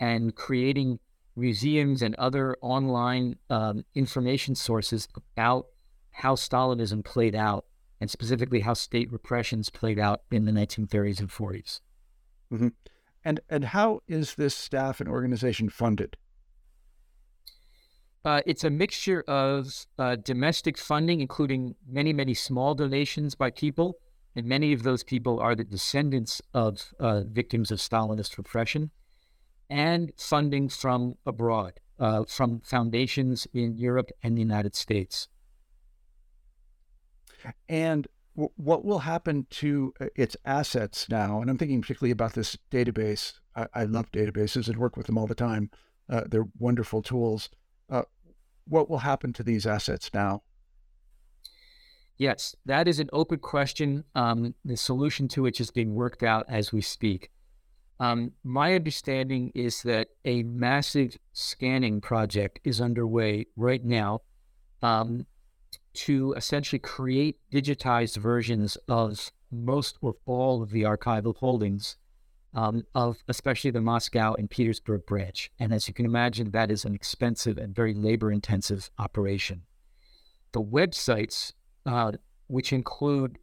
and 0.00 0.34
creating 0.34 0.98
museums 1.36 2.00
and 2.00 2.14
other 2.14 2.56
online 2.62 3.36
um, 3.50 3.84
information 3.94 4.54
sources 4.54 5.08
about 5.14 5.66
how 6.10 6.34
Stalinism 6.34 7.04
played 7.04 7.34
out 7.34 7.66
and 8.00 8.10
specifically 8.10 8.60
how 8.60 8.74
state 8.74 9.10
repressions 9.12 9.68
played 9.68 9.98
out 9.98 10.22
in 10.30 10.44
the 10.44 10.52
1930s 10.52 11.20
and 11.20 11.28
40s. 11.28 11.80
Mm-hmm. 12.52 12.68
And 13.24 13.40
and 13.48 13.64
how 13.64 14.00
is 14.06 14.34
this 14.34 14.54
staff 14.54 15.00
and 15.00 15.08
organization 15.08 15.68
funded? 15.68 16.16
Uh, 18.24 18.40
it's 18.46 18.64
a 18.64 18.70
mixture 18.70 19.22
of 19.28 19.86
uh, 19.98 20.16
domestic 20.16 20.78
funding, 20.78 21.20
including 21.20 21.74
many, 21.86 22.12
many 22.12 22.32
small 22.32 22.74
donations 22.74 23.34
by 23.34 23.50
people, 23.50 23.98
and 24.34 24.46
many 24.46 24.72
of 24.72 24.82
those 24.82 25.04
people 25.04 25.38
are 25.40 25.54
the 25.54 25.64
descendants 25.64 26.40
of 26.54 26.94
uh, 26.98 27.22
victims 27.24 27.70
of 27.70 27.78
Stalinist 27.78 28.38
repression, 28.38 28.90
and 29.68 30.10
funding 30.16 30.70
from 30.70 31.16
abroad, 31.26 31.80
uh, 31.98 32.24
from 32.24 32.60
foundations 32.60 33.46
in 33.52 33.76
Europe 33.76 34.10
and 34.22 34.36
the 34.36 34.42
United 34.42 34.74
States. 34.74 35.28
And 37.68 38.08
what 38.34 38.84
will 38.84 39.00
happen 39.00 39.46
to 39.50 39.94
uh, 40.00 40.06
its 40.16 40.36
assets 40.44 41.08
now? 41.08 41.40
And 41.40 41.48
I'm 41.48 41.58
thinking 41.58 41.80
particularly 41.80 42.10
about 42.10 42.32
this 42.32 42.58
database. 42.70 43.34
I, 43.54 43.66
I 43.74 43.84
love 43.84 44.10
databases 44.10 44.68
and 44.68 44.76
work 44.76 44.96
with 44.96 45.06
them 45.06 45.18
all 45.18 45.26
the 45.26 45.34
time. 45.34 45.70
Uh, 46.08 46.22
they're 46.26 46.48
wonderful 46.58 47.02
tools. 47.02 47.48
Uh, 47.88 48.02
what 48.66 48.90
will 48.90 48.98
happen 48.98 49.32
to 49.34 49.42
these 49.42 49.66
assets 49.66 50.10
now? 50.12 50.42
Yes, 52.16 52.54
that 52.64 52.86
is 52.86 53.00
an 53.00 53.10
open 53.12 53.38
question. 53.38 54.04
Um, 54.14 54.54
the 54.64 54.76
solution 54.76 55.28
to 55.28 55.42
which 55.42 55.60
is 55.60 55.70
being 55.70 55.94
worked 55.94 56.22
out 56.22 56.46
as 56.48 56.72
we 56.72 56.80
speak. 56.80 57.30
Um, 58.00 58.32
my 58.42 58.74
understanding 58.74 59.52
is 59.54 59.82
that 59.82 60.08
a 60.24 60.42
massive 60.42 61.16
scanning 61.32 62.00
project 62.00 62.60
is 62.64 62.80
underway 62.80 63.46
right 63.56 63.84
now 63.84 64.22
um, 64.82 65.26
to 65.94 66.32
essentially 66.34 66.78
create 66.78 67.38
digitized 67.52 68.16
versions 68.16 68.76
of 68.88 69.30
most 69.50 69.98
or 70.00 70.16
all 70.26 70.62
of 70.62 70.70
the 70.70 70.82
archival 70.82 71.36
holdings 71.36 71.96
um, 72.54 72.84
of 72.94 73.18
especially 73.28 73.70
the 73.70 73.80
Moscow 73.80 74.34
and 74.34 74.48
Petersburg 74.48 75.06
branch. 75.06 75.50
And 75.58 75.72
as 75.72 75.88
you 75.88 75.94
can 75.94 76.06
imagine, 76.06 76.50
that 76.52 76.70
is 76.70 76.84
an 76.84 76.94
expensive 76.94 77.58
and 77.58 77.74
very 77.74 77.94
labor 77.94 78.30
intensive 78.30 78.90
operation. 78.98 79.62
The 80.52 80.62
websites, 80.62 81.52
uh, 81.84 82.12
which 82.46 82.72
include 82.72 83.38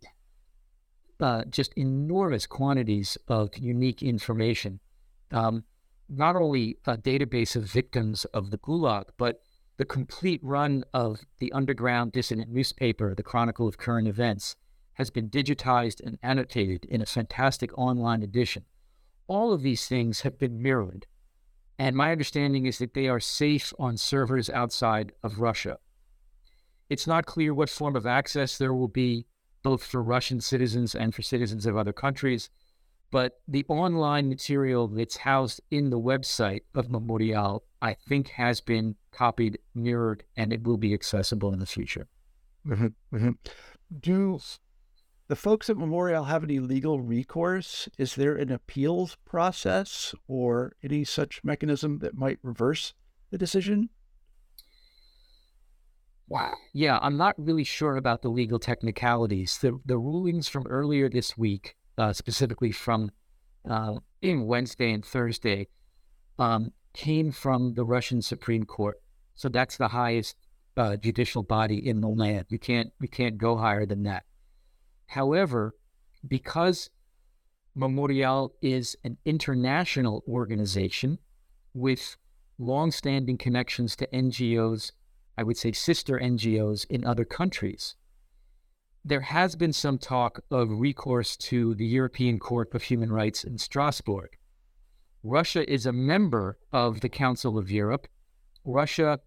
uh, 1.19 1.43
just 1.49 1.73
enormous 1.75 2.47
quantities 2.47 3.17
of 3.27 3.57
unique 3.57 4.01
information, 4.01 4.79
um, 5.31 5.65
not 6.09 6.35
only 6.35 6.77
a 6.85 6.97
database 6.97 7.55
of 7.55 7.63
victims 7.63 8.25
of 8.25 8.49
the 8.51 8.57
Gulag, 8.57 9.05
but 9.17 9.41
the 9.77 9.85
complete 9.85 10.41
run 10.43 10.83
of 10.93 11.21
the 11.39 11.51
underground 11.51 12.11
dissident 12.11 12.49
newspaper, 12.49 13.15
The 13.15 13.23
Chronicle 13.23 13.67
of 13.67 13.77
Current 13.77 14.07
Events, 14.07 14.55
has 14.93 15.09
been 15.09 15.29
digitized 15.29 16.01
and 16.05 16.19
annotated 16.21 16.85
in 16.85 17.01
a 17.01 17.05
fantastic 17.05 17.75
online 17.77 18.21
edition. 18.21 18.65
All 19.27 19.53
of 19.53 19.61
these 19.61 19.87
things 19.87 20.21
have 20.21 20.37
been 20.37 20.61
mirrored, 20.61 21.07
and 21.79 21.95
my 21.95 22.11
understanding 22.11 22.65
is 22.65 22.77
that 22.77 22.93
they 22.93 23.07
are 23.07 23.19
safe 23.19 23.73
on 23.79 23.97
servers 23.97 24.49
outside 24.49 25.13
of 25.23 25.39
Russia. 25.39 25.79
It's 26.89 27.07
not 27.07 27.25
clear 27.25 27.53
what 27.53 27.69
form 27.69 27.95
of 27.95 28.05
access 28.05 28.57
there 28.57 28.73
will 28.73 28.89
be, 28.89 29.25
both 29.63 29.83
for 29.83 30.03
Russian 30.03 30.41
citizens 30.41 30.93
and 30.93 31.15
for 31.15 31.21
citizens 31.21 31.65
of 31.65 31.77
other 31.77 31.93
countries, 31.93 32.49
but 33.11 33.41
the 33.47 33.65
online 33.67 34.29
material 34.29 34.87
that's 34.87 35.17
housed 35.17 35.61
in 35.69 35.89
the 35.89 35.99
website 35.99 36.61
of 36.73 36.89
Memorial, 36.89 37.63
I 37.81 37.93
think, 37.93 38.29
has 38.29 38.61
been 38.61 38.95
copied, 39.11 39.59
mirrored, 39.75 40.23
and 40.37 40.53
it 40.53 40.63
will 40.63 40.77
be 40.77 40.93
accessible 40.93 41.53
in 41.53 41.59
the 41.59 41.65
future. 41.65 42.07
Mm-hmm, 42.65 43.15
mm-hmm. 43.15 43.31
Do 43.99 44.39
the 45.27 45.35
folks 45.35 45.69
at 45.69 45.77
Memorial 45.77 46.25
have 46.25 46.43
any 46.43 46.59
legal 46.59 47.01
recourse? 47.01 47.89
Is 47.97 48.15
there 48.15 48.35
an 48.35 48.51
appeals 48.51 49.17
process 49.25 50.15
or 50.27 50.73
any 50.83 51.03
such 51.03 51.43
mechanism 51.43 51.99
that 51.99 52.15
might 52.15 52.39
reverse 52.41 52.93
the 53.29 53.37
decision? 53.37 53.89
Wow. 56.27 56.53
Yeah, 56.73 56.97
I'm 57.01 57.17
not 57.17 57.35
really 57.37 57.65
sure 57.65 57.97
about 57.97 58.21
the 58.21 58.29
legal 58.29 58.57
technicalities. 58.57 59.57
The 59.57 59.81
the 59.85 59.97
rulings 59.97 60.47
from 60.47 60.65
earlier 60.67 61.09
this 61.09 61.37
week, 61.37 61.75
uh, 61.97 62.13
specifically 62.13 62.71
from 62.71 63.11
uh, 63.69 63.95
in 64.21 64.47
Wednesday 64.47 64.91
and 64.91 65.05
Thursday, 65.05 65.67
um, 66.39 66.71
came 66.93 67.31
from 67.31 67.73
the 67.75 67.85
Russian 67.85 68.21
Supreme 68.21 68.65
Court. 68.65 69.01
So 69.35 69.49
that's 69.49 69.77
the 69.77 69.89
highest 69.89 70.35
uh, 70.77 70.95
judicial 70.97 71.43
body 71.43 71.87
in 71.87 72.01
the 72.01 72.07
land. 72.07 72.45
You 72.49 72.59
can't 72.59 72.91
you 72.99 73.07
can't 73.07 73.37
go 73.37 73.57
higher 73.57 73.85
than 73.85 74.03
that. 74.03 74.23
However, 75.07 75.75
because 76.27 76.89
Memorial 77.75 78.53
is 78.61 78.95
an 79.03 79.17
international 79.25 80.23
organization 80.27 81.19
with 81.73 82.17
longstanding 82.57 83.37
connections 83.37 83.95
to 83.95 84.07
NGOs, 84.07 84.91
I 85.37 85.43
would 85.43 85.57
say 85.57 85.71
sister 85.71 86.19
NGOs 86.19 86.85
in 86.89 87.05
other 87.05 87.25
countries. 87.25 87.95
There 89.03 89.21
has 89.21 89.55
been 89.55 89.73
some 89.73 89.97
talk 89.97 90.41
of 90.51 90.79
recourse 90.79 91.35
to 91.37 91.73
the 91.73 91.85
European 91.85 92.37
Court 92.37 92.73
of 92.75 92.83
Human 92.83 93.11
Rights 93.11 93.43
in 93.43 93.57
Strasbourg. 93.57 94.37
Russia 95.23 95.71
is 95.71 95.87
a 95.87 95.91
member 95.91 96.59
of 96.71 97.01
the 97.01 97.09
Council 97.09 97.57
of 97.57 97.71
Europe. 97.71 98.07
Russia 98.63 99.19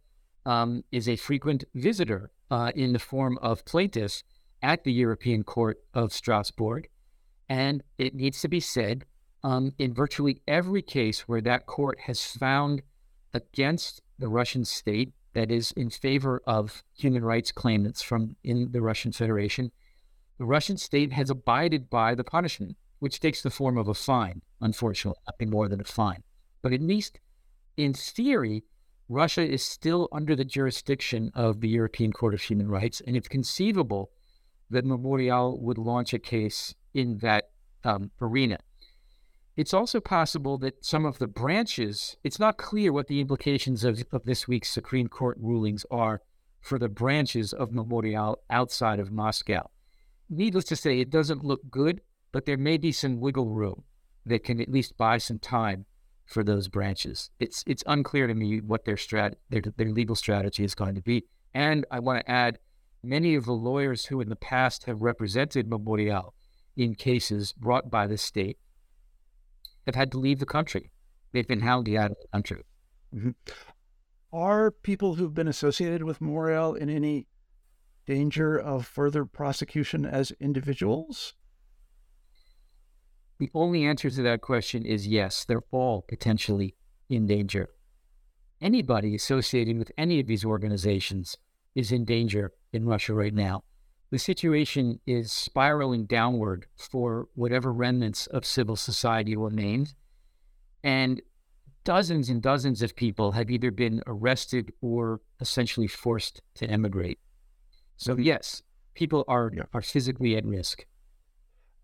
um, 0.47 0.85
is 0.93 1.09
a 1.09 1.17
frequent 1.17 1.65
visitor 1.75 2.31
uh, 2.53 2.71
in 2.77 2.93
the 2.93 3.01
form 3.01 3.37
of 3.43 3.65
plaintiffs 3.65 4.23
at 4.63 4.85
the 4.85 4.93
European 4.93 5.43
Court 5.43 5.79
of 5.93 6.13
Strasbourg. 6.13 6.89
And 7.49 7.83
it 7.99 8.15
needs 8.15 8.41
to 8.43 8.49
be 8.49 8.61
said 8.61 9.05
um, 9.43 9.73
in 9.79 9.93
virtually 9.93 10.41
every 10.47 10.83
case 10.83 11.29
where 11.29 11.41
that 11.41 11.67
court 11.67 11.99
has 12.07 12.25
found 12.25 12.83
against 13.33 14.01
the 14.21 14.29
Russian 14.29 14.65
state, 14.65 15.13
that 15.35 15.51
is 15.51 15.73
in 15.73 15.91
favor 15.91 16.41
of 16.47 16.83
human 16.97 17.25
rights 17.25 17.53
claimants 17.53 18.03
from 18.03 18.37
in 18.43 18.71
the 18.73 18.81
Russian 18.81 19.13
Federation, 19.13 19.71
the 20.39 20.45
Russian 20.45 20.77
state 20.77 21.13
has 21.13 21.31
abided 21.31 21.91
by 21.91 22.15
the 22.15 22.25
punishment, 22.25 22.77
which 22.99 23.21
takes 23.21 23.43
the 23.43 23.51
form 23.51 23.77
of 23.77 23.89
a 23.89 23.95
fine, 23.95 24.43
unfortunately, 24.61 25.21
nothing 25.27 25.51
more 25.51 25.69
than 25.69 25.81
a 25.81 25.85
fine. 25.85 26.23
But 26.63 26.73
at 26.73 26.81
least 26.81 27.21
in 27.77 27.93
theory, 27.93 28.65
Russia 29.09 29.43
is 29.43 29.63
still 29.63 30.09
under 30.13 30.35
the 30.35 30.45
jurisdiction 30.45 31.31
of 31.35 31.61
the 31.61 31.69
European 31.69 32.13
Court 32.13 32.35
of 32.35 32.43
Human 32.43 32.69
Rights, 32.69 33.03
and 33.07 33.17
it's 33.17 33.29
conceivable 33.29 34.11
that 34.71 34.85
Memorial 34.85 35.61
would 35.61 35.79
launch 35.79 36.15
a 36.15 36.19
case 36.19 36.75
in 36.95 37.19
that 37.19 37.51
um, 37.85 38.11
arena. 38.21 38.59
It's 39.57 39.75
also 39.75 40.01
possible 40.01 40.59
that 40.59 40.85
some 40.85 41.05
of 41.05 41.19
the 41.19 41.29
branches, 41.29 42.17
it's 42.25 42.41
not 42.41 42.57
clear 42.57 42.93
what 42.93 43.07
the 43.07 43.21
implications 43.21 43.85
of, 43.85 44.03
of 44.11 44.25
this 44.25 44.49
week's 44.49 44.71
Supreme 44.71 45.07
Court 45.07 45.39
rulings 45.41 45.87
are 45.93 46.23
for 46.61 46.79
the 46.79 46.89
branches 46.89 47.53
of 47.53 47.73
Memorial 47.73 48.41
outside 48.51 48.99
of 48.99 49.13
Moscow. 49.13 49.71
Needless 50.29 50.65
to 50.65 50.77
say, 50.77 50.99
it 50.99 51.11
doesn't 51.11 51.45
look 51.45 51.71
good, 51.71 52.01
but 52.33 52.47
there 52.47 52.57
may 52.57 52.79
be 52.79 52.91
some 52.91 53.21
wiggle 53.21 53.51
room 53.51 53.85
that 54.27 54.43
can 54.43 54.61
at 54.61 54.71
least 54.71 54.97
buy 54.97 55.19
some 55.19 55.39
time 55.39 55.87
for 56.27 56.43
those 56.43 56.69
branches. 56.69 57.31
It's 57.39 57.63
it's 57.67 57.85
unclear 57.87 58.27
to 58.27 58.35
me 58.35 58.61
what 58.61 58.87
their 58.87 58.97
strat 58.97 59.35
their, 59.51 59.61
their 59.61 59.91
legal 59.91 60.17
strategy 60.17 60.65
is 60.65 60.75
going 60.75 60.95
to 60.95 61.03
be. 61.03 61.27
And 61.53 61.85
I 61.91 62.01
want 62.01 62.21
to 62.21 62.31
add, 62.31 62.59
many 63.03 63.35
of 63.35 63.45
the 63.45 63.53
lawyers 63.53 64.07
who 64.07 64.21
in 64.21 64.31
the 64.31 64.37
past 64.37 64.85
have 64.87 65.03
represented 65.03 65.69
Memorial 65.69 66.35
in 66.77 66.95
cases 66.95 67.53
brought 67.53 67.91
by 67.91 68.07
the 68.07 68.19
state 68.19 68.59
have 69.87 69.95
had 69.95 70.11
to 70.13 70.19
leave 70.19 70.39
the 70.39 70.47
country. 70.47 70.91
They've 71.33 71.47
been 71.47 71.61
hounded 71.61 71.97
out 71.97 72.11
of 72.13 72.17
the 72.21 72.29
country. 72.33 72.63
Mm-hmm. 73.15 73.31
Are 74.33 74.71
people 74.71 75.15
who've 75.15 75.35
been 75.35 75.49
associated 75.49 76.03
with 76.03 76.21
Memorial 76.21 76.75
in 76.75 76.91
any 76.91 77.27
danger 78.07 78.59
of 78.59 78.87
further 78.87 79.25
prosecution 79.25 80.05
as 80.05 80.33
individuals? 80.41 81.35
The 83.39 83.51
only 83.55 83.85
answer 83.85 84.11
to 84.11 84.23
that 84.23 84.41
question 84.41 84.85
is 84.85 85.07
yes, 85.07 85.45
they're 85.45 85.65
all 85.71 86.03
potentially 86.03 86.77
in 87.09 87.27
danger. 87.27 87.69
Anybody 88.61 89.15
associated 89.15 89.79
with 89.79 89.93
any 89.99 90.21
of 90.21 90.27
these 90.27 90.45
organizations 90.45 91.37
is 91.75 91.93
in 91.93 92.05
danger 92.05 92.53
in 92.73 92.87
Russia 92.87 93.15
right 93.15 93.35
now 93.35 93.65
the 94.15 94.19
situation 94.21 95.01
is 95.09 95.33
spiraling 95.33 96.07
downward 96.07 96.67
for 96.77 97.27
whatever 97.35 97.73
remnants 97.73 98.29
of 98.29 98.47
civil 98.47 98.77
society 98.77 99.35
remain. 99.35 99.89
And 100.85 101.21
dozens 101.83 102.29
and 102.31 102.41
dozens 102.41 102.81
of 102.81 102.95
people 102.95 103.33
have 103.33 103.51
either 103.51 103.73
been 103.73 104.05
arrested 104.07 104.73
or 104.81 105.21
essentially 105.41 105.89
forced 105.89 106.41
to 106.55 106.71
emigrate. 106.71 107.19
So, 107.97 108.17
yes, 108.17 108.63
people 108.95 109.25
are, 109.27 109.51
yeah. 109.53 109.65
are 109.73 109.83
physically 109.83 110.37
at 110.37 110.47
risk. 110.47 110.87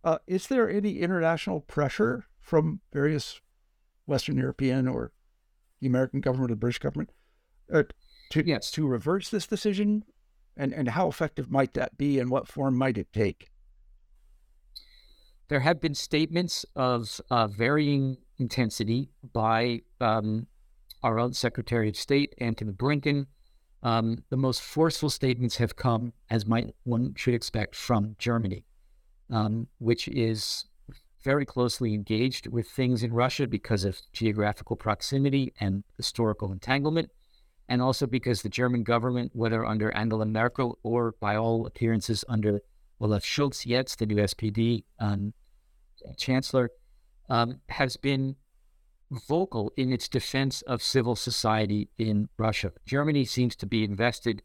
Uh, 0.05 0.19
is 0.29 0.47
there 0.47 0.71
any 0.71 1.01
international 1.01 1.63
pressure 1.63 2.27
from 2.41 2.79
various 2.93 3.41
Western 4.07 4.37
European 4.37 4.87
or 4.87 5.11
the 5.81 5.89
American 5.89 6.21
government 6.21 6.53
or 6.53 6.55
the 6.55 6.61
British 6.61 6.79
government 6.79 7.11
uh, 7.75 7.83
to, 8.31 8.47
yes. 8.47 8.71
to 8.71 8.87
reverse 8.87 9.31
this 9.31 9.49
decision? 9.49 10.05
And, 10.61 10.75
and 10.75 10.91
how 10.91 11.09
effective 11.09 11.51
might 11.51 11.73
that 11.73 11.97
be 11.97 12.19
and 12.19 12.29
what 12.29 12.47
form 12.47 12.77
might 12.77 12.99
it 12.99 13.15
take? 13.15 13.49
There 15.49 15.61
have 15.61 15.81
been 15.81 15.95
statements 15.95 16.67
of 16.77 17.19
uh, 17.31 17.47
varying 17.47 18.19
intensity 18.39 19.09
by 19.33 19.81
um, 20.03 20.49
our 21.03 21.19
own 21.19 21.33
Secretary 21.33 21.89
of 21.89 21.97
State, 21.97 22.35
Antony 22.39 22.73
Blinken. 22.73 23.25
Um, 23.83 24.23
the 24.29 24.37
most 24.37 24.61
forceful 24.61 25.09
statements 25.09 25.57
have 25.57 25.77
come, 25.77 26.13
as 26.29 26.45
might, 26.45 26.75
one 26.85 27.15
should 27.17 27.33
expect, 27.33 27.75
from 27.75 28.17
Germany, 28.19 28.67
um, 29.31 29.67
which 29.79 30.09
is 30.09 30.67
very 31.25 31.47
closely 31.47 31.95
engaged 31.95 32.49
with 32.49 32.69
things 32.69 33.03
in 33.03 33.15
Russia 33.15 33.47
because 33.47 33.87
of 33.87 33.99
geographical 34.13 34.77
proximity 34.77 35.55
and 35.59 35.85
historical 35.97 36.53
entanglement 36.53 37.09
and 37.71 37.81
also 37.81 38.05
because 38.05 38.43
the 38.43 38.49
German 38.49 38.83
government, 38.83 39.31
whether 39.33 39.65
under 39.65 39.93
Angela 39.93 40.27
Merkel 40.27 40.79
or 40.83 41.15
by 41.21 41.37
all 41.37 41.67
appearances 41.67 42.25
under 42.29 42.61
Olaf 43.01 43.23
Scholz, 43.23 43.65
yet 43.65 43.95
the 43.97 44.07
new 44.07 44.17
SPD 44.17 44.83
um, 44.99 45.33
chancellor, 46.19 46.73
um, 47.29 47.61
has 47.69 47.97
been 47.97 48.35
vocal 49.29 49.73
in 49.77 49.93
its 49.93 50.09
defense 50.09 50.63
of 50.63 50.83
civil 50.83 51.15
society 51.15 51.89
in 51.97 52.29
Russia. 52.37 52.73
Germany 52.87 53.25
seems 53.25 53.55
to 53.55 53.67
be 53.67 53.85
invested, 53.85 54.43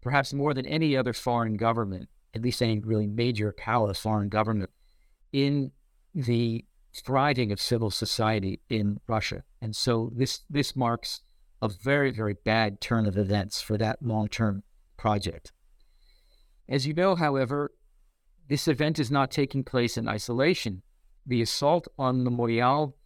perhaps 0.00 0.34
more 0.34 0.52
than 0.52 0.66
any 0.66 0.96
other 0.96 1.12
foreign 1.12 1.56
government, 1.56 2.08
at 2.34 2.42
least 2.42 2.60
any 2.60 2.80
really 2.80 3.06
major 3.06 3.54
power 3.56 3.94
foreign 3.94 4.28
government, 4.28 4.70
in 5.32 5.70
the 6.12 6.64
thriving 6.92 7.52
of 7.52 7.60
civil 7.60 7.92
society 7.92 8.60
in 8.68 8.98
Russia. 9.06 9.44
And 9.62 9.76
so 9.76 10.10
this 10.16 10.40
this 10.50 10.74
marks 10.74 11.20
a 11.62 11.68
very, 11.68 12.10
very 12.10 12.34
bad 12.44 12.80
turn 12.80 13.06
of 13.06 13.16
events 13.16 13.60
for 13.60 13.76
that 13.78 14.02
long 14.02 14.28
term 14.28 14.62
project. 14.96 15.52
As 16.68 16.86
you 16.86 16.94
know, 16.94 17.16
however, 17.16 17.72
this 18.48 18.68
event 18.68 18.98
is 18.98 19.10
not 19.10 19.30
taking 19.30 19.64
place 19.64 19.96
in 19.96 20.08
isolation. 20.08 20.82
The 21.26 21.42
assault 21.42 21.86
on 21.98 22.18
the 22.18 22.30
Memorial 22.30 22.96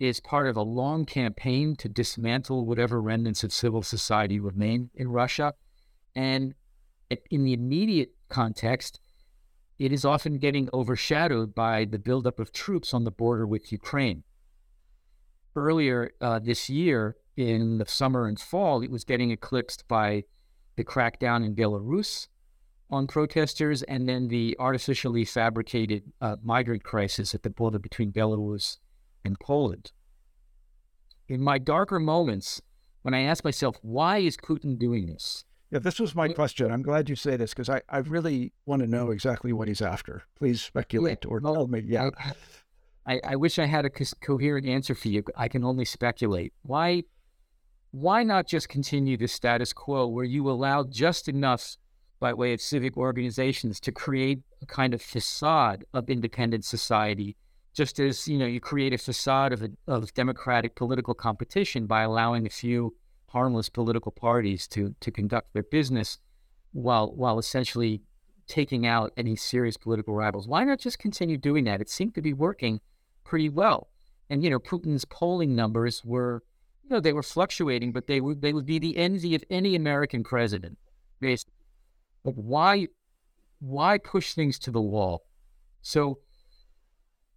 is 0.00 0.20
part 0.20 0.46
of 0.46 0.56
a 0.56 0.62
long 0.62 1.04
campaign 1.04 1.76
to 1.76 1.88
dismantle 1.88 2.66
whatever 2.66 3.00
remnants 3.00 3.42
of 3.42 3.52
civil 3.52 3.82
society 3.82 4.38
remain 4.38 4.90
in 4.94 5.08
Russia. 5.08 5.54
And 6.14 6.54
in 7.30 7.44
the 7.44 7.52
immediate 7.52 8.10
context, 8.28 9.00
it 9.78 9.92
is 9.92 10.04
often 10.04 10.38
getting 10.38 10.68
overshadowed 10.72 11.54
by 11.54 11.84
the 11.84 11.98
buildup 11.98 12.40
of 12.40 12.52
troops 12.52 12.92
on 12.92 13.04
the 13.04 13.10
border 13.10 13.46
with 13.46 13.72
Ukraine. 13.72 14.24
Earlier 15.54 16.12
uh, 16.20 16.38
this 16.40 16.68
year, 16.68 17.16
in 17.38 17.78
the 17.78 17.86
summer 17.86 18.26
and 18.26 18.38
fall, 18.38 18.82
it 18.82 18.90
was 18.90 19.04
getting 19.04 19.30
eclipsed 19.30 19.86
by 19.86 20.24
the 20.76 20.84
crackdown 20.84 21.44
in 21.46 21.54
Belarus 21.54 22.26
on 22.90 23.06
protesters 23.06 23.82
and 23.84 24.08
then 24.08 24.26
the 24.28 24.56
artificially 24.58 25.24
fabricated 25.24 26.02
uh, 26.20 26.36
migrant 26.42 26.82
crisis 26.82 27.34
at 27.34 27.44
the 27.44 27.50
border 27.50 27.78
between 27.78 28.12
Belarus 28.12 28.78
and 29.24 29.38
Poland. 29.38 29.92
In 31.28 31.40
my 31.40 31.58
darker 31.58 32.00
moments, 32.00 32.60
when 33.02 33.14
I 33.14 33.20
ask 33.20 33.44
myself, 33.44 33.76
why 33.82 34.18
is 34.18 34.36
Putin 34.36 34.76
doing 34.76 35.06
this? 35.06 35.44
Yeah, 35.70 35.78
this 35.78 36.00
was 36.00 36.14
my 36.14 36.28
question. 36.28 36.72
I'm 36.72 36.82
glad 36.82 37.08
you 37.08 37.14
say 37.14 37.36
this 37.36 37.50
because 37.50 37.68
I, 37.68 37.82
I 37.88 37.98
really 37.98 38.52
want 38.66 38.80
to 38.80 38.88
know 38.88 39.10
exactly 39.10 39.52
what 39.52 39.68
he's 39.68 39.82
after. 39.82 40.24
Please 40.36 40.62
speculate 40.62 41.18
yeah, 41.24 41.30
or 41.30 41.40
well, 41.40 41.54
tell 41.54 41.66
me. 41.68 41.82
Yeah. 41.86 42.10
I, 43.06 43.20
I 43.22 43.36
wish 43.36 43.58
I 43.58 43.66
had 43.66 43.84
a 43.84 43.90
co- 43.90 44.04
coherent 44.22 44.66
answer 44.66 44.94
for 44.94 45.08
you. 45.08 45.22
I 45.36 45.48
can 45.48 45.64
only 45.64 45.84
speculate. 45.84 46.52
Why 46.62 47.04
why 47.90 48.22
not 48.22 48.46
just 48.46 48.68
continue 48.68 49.16
the 49.16 49.28
status 49.28 49.72
quo 49.72 50.06
where 50.06 50.24
you 50.24 50.48
allow 50.50 50.84
just 50.84 51.28
enough 51.28 51.76
by 52.20 52.32
way 52.32 52.52
of 52.52 52.60
civic 52.60 52.96
organizations 52.96 53.80
to 53.80 53.92
create 53.92 54.40
a 54.60 54.66
kind 54.66 54.92
of 54.92 55.00
facade 55.00 55.84
of 55.94 56.10
independent 56.10 56.64
society, 56.64 57.36
just 57.72 58.00
as 58.00 58.26
you 58.28 58.38
know 58.38 58.46
you 58.46 58.60
create 58.60 58.92
a 58.92 58.98
facade 58.98 59.52
of, 59.52 59.62
a, 59.62 59.70
of 59.86 60.12
democratic 60.14 60.74
political 60.74 61.14
competition 61.14 61.86
by 61.86 62.02
allowing 62.02 62.46
a 62.46 62.50
few 62.50 62.94
harmless 63.28 63.68
political 63.68 64.12
parties 64.12 64.66
to 64.66 64.94
to 65.00 65.10
conduct 65.10 65.52
their 65.52 65.62
business. 65.62 66.18
while 66.72 67.14
while 67.14 67.38
essentially 67.38 68.02
taking 68.46 68.86
out 68.86 69.12
any 69.16 69.36
serious 69.36 69.76
political 69.76 70.14
rivals. 70.14 70.48
Why 70.48 70.64
not 70.64 70.78
just 70.78 70.98
continue 70.98 71.36
doing 71.36 71.64
that? 71.64 71.80
It 71.80 71.88
seemed 71.90 72.14
to 72.14 72.22
be 72.22 72.32
working 72.32 72.80
pretty 73.24 73.48
well. 73.48 73.88
And 74.30 74.42
you 74.42 74.50
know, 74.50 74.58
Putin's 74.58 75.04
polling 75.04 75.54
numbers 75.54 76.04
were, 76.04 76.42
you 76.88 76.96
know, 76.96 77.00
they 77.00 77.12
were 77.12 77.22
fluctuating, 77.22 77.92
but 77.92 78.06
they 78.06 78.20
would 78.20 78.40
they 78.40 78.52
would 78.52 78.64
be 78.64 78.78
the 78.78 78.96
envy 78.96 79.34
of 79.34 79.44
any 79.50 79.74
American 79.74 80.24
president. 80.24 80.78
Basically. 81.20 81.52
But 82.24 82.36
why 82.36 82.88
why 83.60 83.98
push 83.98 84.32
things 84.32 84.58
to 84.60 84.70
the 84.70 84.80
wall? 84.80 85.26
So 85.82 86.20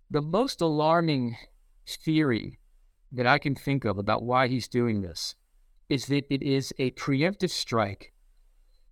the 0.10 0.22
most 0.22 0.62
alarming 0.62 1.36
theory 1.88 2.60
that 3.12 3.28
I 3.28 3.40
can 3.40 3.56
think 3.56 3.84
of 3.84 3.98
about 3.98 4.24
why 4.24 4.48
he's 4.48 4.68
doing 4.68 5.02
this 5.02 5.36
is 5.90 6.06
that 6.06 6.26
it 6.30 6.42
is 6.42 6.74
a 6.80 6.92
preemptive 6.92 7.50
strike 7.50 8.14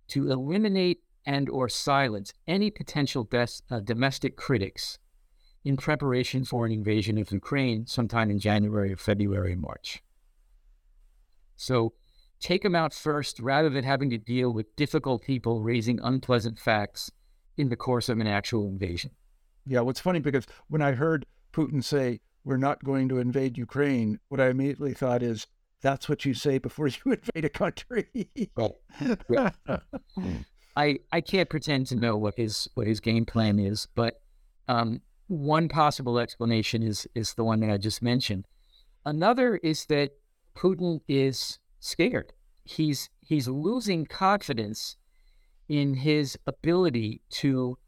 to 0.08 0.30
eliminate 0.30 0.98
and 1.24 1.48
or 1.48 1.68
silence 1.68 2.34
any 2.46 2.70
potential 2.70 3.24
best, 3.24 3.64
uh, 3.70 3.80
domestic 3.80 4.36
critics 4.36 4.98
in 5.64 5.76
preparation 5.76 6.44
for 6.44 6.66
an 6.66 6.72
invasion 6.72 7.16
of 7.16 7.32
Ukraine 7.32 7.86
sometime 7.86 8.30
in 8.30 8.38
January 8.38 8.92
or 8.92 8.96
February 8.96 9.54
or 9.54 9.56
March. 9.56 10.02
So 11.60 11.92
take 12.40 12.62
them 12.62 12.74
out 12.74 12.94
first 12.94 13.38
rather 13.38 13.68
than 13.68 13.84
having 13.84 14.08
to 14.10 14.18
deal 14.18 14.50
with 14.50 14.74
difficult 14.76 15.22
people 15.22 15.62
raising 15.62 16.00
unpleasant 16.00 16.58
facts 16.58 17.10
in 17.58 17.68
the 17.68 17.76
course 17.76 18.08
of 18.08 18.18
an 18.18 18.26
actual 18.26 18.66
invasion. 18.66 19.10
Yeah, 19.66 19.80
what's 19.80 20.00
funny 20.00 20.20
because 20.20 20.46
when 20.68 20.80
I 20.80 20.92
heard 20.92 21.26
Putin 21.52 21.84
say, 21.84 22.20
we're 22.44 22.56
not 22.56 22.82
going 22.82 23.10
to 23.10 23.18
invade 23.18 23.58
Ukraine, 23.58 24.18
what 24.30 24.40
I 24.40 24.48
immediately 24.48 24.94
thought 24.94 25.22
is, 25.22 25.46
that's 25.82 26.08
what 26.08 26.24
you 26.24 26.32
say 26.32 26.56
before 26.56 26.88
you 26.88 26.94
invade 27.12 27.44
a 27.44 27.50
country. 27.50 28.08
I, 30.76 30.98
I 31.12 31.20
can't 31.20 31.50
pretend 31.50 31.88
to 31.88 31.96
know 31.96 32.16
what 32.16 32.36
his 32.36 32.68
what 32.74 32.86
his 32.86 33.00
game 33.00 33.26
plan 33.26 33.58
is, 33.58 33.86
but 33.94 34.22
um, 34.66 35.02
one 35.26 35.68
possible 35.68 36.18
explanation 36.18 36.82
is 36.82 37.06
is 37.14 37.34
the 37.34 37.44
one 37.44 37.60
that 37.60 37.70
I 37.70 37.76
just 37.76 38.00
mentioned. 38.00 38.46
Another 39.04 39.56
is 39.56 39.84
that 39.86 40.12
Putin 40.54 41.00
is 41.08 41.58
scared. 41.78 42.32
He's 42.64 43.10
he's 43.20 43.48
losing 43.48 44.06
confidence 44.06 44.96
in 45.68 45.94
his 45.94 46.38
ability 46.46 47.22
to 47.30 47.78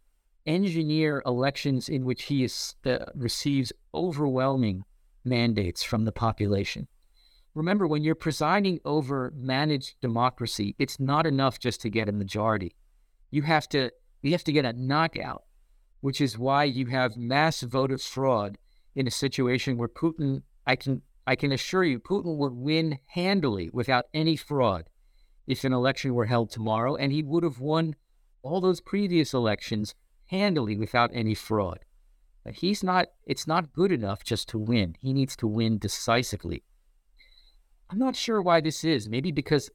engineer 0.46 1.22
elections 1.26 1.88
in 1.88 2.04
which 2.04 2.24
he 2.24 2.44
is, 2.44 2.74
uh, 2.86 2.98
receives 3.14 3.72
overwhelming 3.94 4.84
mandates 5.24 5.82
from 5.82 6.04
the 6.04 6.12
population. 6.12 6.88
Remember, 7.54 7.86
when 7.86 8.02
you're 8.02 8.14
presiding 8.14 8.80
over 8.84 9.32
managed 9.36 10.00
democracy, 10.00 10.74
it's 10.78 10.98
not 10.98 11.26
enough 11.26 11.58
just 11.58 11.80
to 11.82 11.90
get 11.90 12.08
a 12.08 12.12
majority. 12.12 12.74
You 13.30 13.42
have 13.42 13.68
to 13.70 13.90
you 14.22 14.32
have 14.32 14.44
to 14.44 14.52
get 14.52 14.64
a 14.64 14.72
knockout, 14.72 15.42
which 16.00 16.20
is 16.20 16.38
why 16.38 16.64
you 16.64 16.86
have 16.86 17.16
mass 17.16 17.60
voter 17.62 17.98
fraud 17.98 18.56
in 18.94 19.06
a 19.06 19.10
situation 19.10 19.76
where 19.76 19.88
Putin, 19.88 20.42
I 20.66 20.76
can 20.76 21.02
I 21.26 21.36
can 21.36 21.52
assure 21.52 21.84
you, 21.84 22.00
Putin 22.00 22.36
would 22.38 22.52
win 22.52 22.98
handily 23.06 23.70
without 23.72 24.06
any 24.12 24.36
fraud 24.36 24.88
if 25.46 25.64
an 25.64 25.72
election 25.72 26.14
were 26.14 26.26
held 26.26 26.50
tomorrow, 26.50 26.96
and 26.96 27.12
he 27.12 27.22
would 27.22 27.42
have 27.42 27.60
won 27.60 27.94
all 28.42 28.60
those 28.60 28.80
previous 28.80 29.32
elections 29.32 29.94
handily 30.26 30.76
without 30.76 31.10
any 31.12 31.34
fraud. 31.34 31.80
But 32.44 32.54
he's 32.54 32.82
not, 32.82 33.08
it's 33.24 33.46
not 33.46 33.72
good 33.72 33.92
enough 33.92 34.24
just 34.24 34.48
to 34.50 34.58
win. 34.58 34.96
He 34.98 35.12
needs 35.12 35.36
to 35.36 35.46
win 35.46 35.78
decisively. 35.78 36.64
I'm 37.88 37.98
not 37.98 38.16
sure 38.16 38.42
why 38.42 38.60
this 38.60 38.84
is. 38.84 39.08
Maybe 39.08 39.30
because 39.30 39.70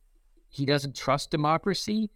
he 0.49 0.65
doesn't 0.65 0.95
trust 0.95 1.31
democracy. 1.31 2.09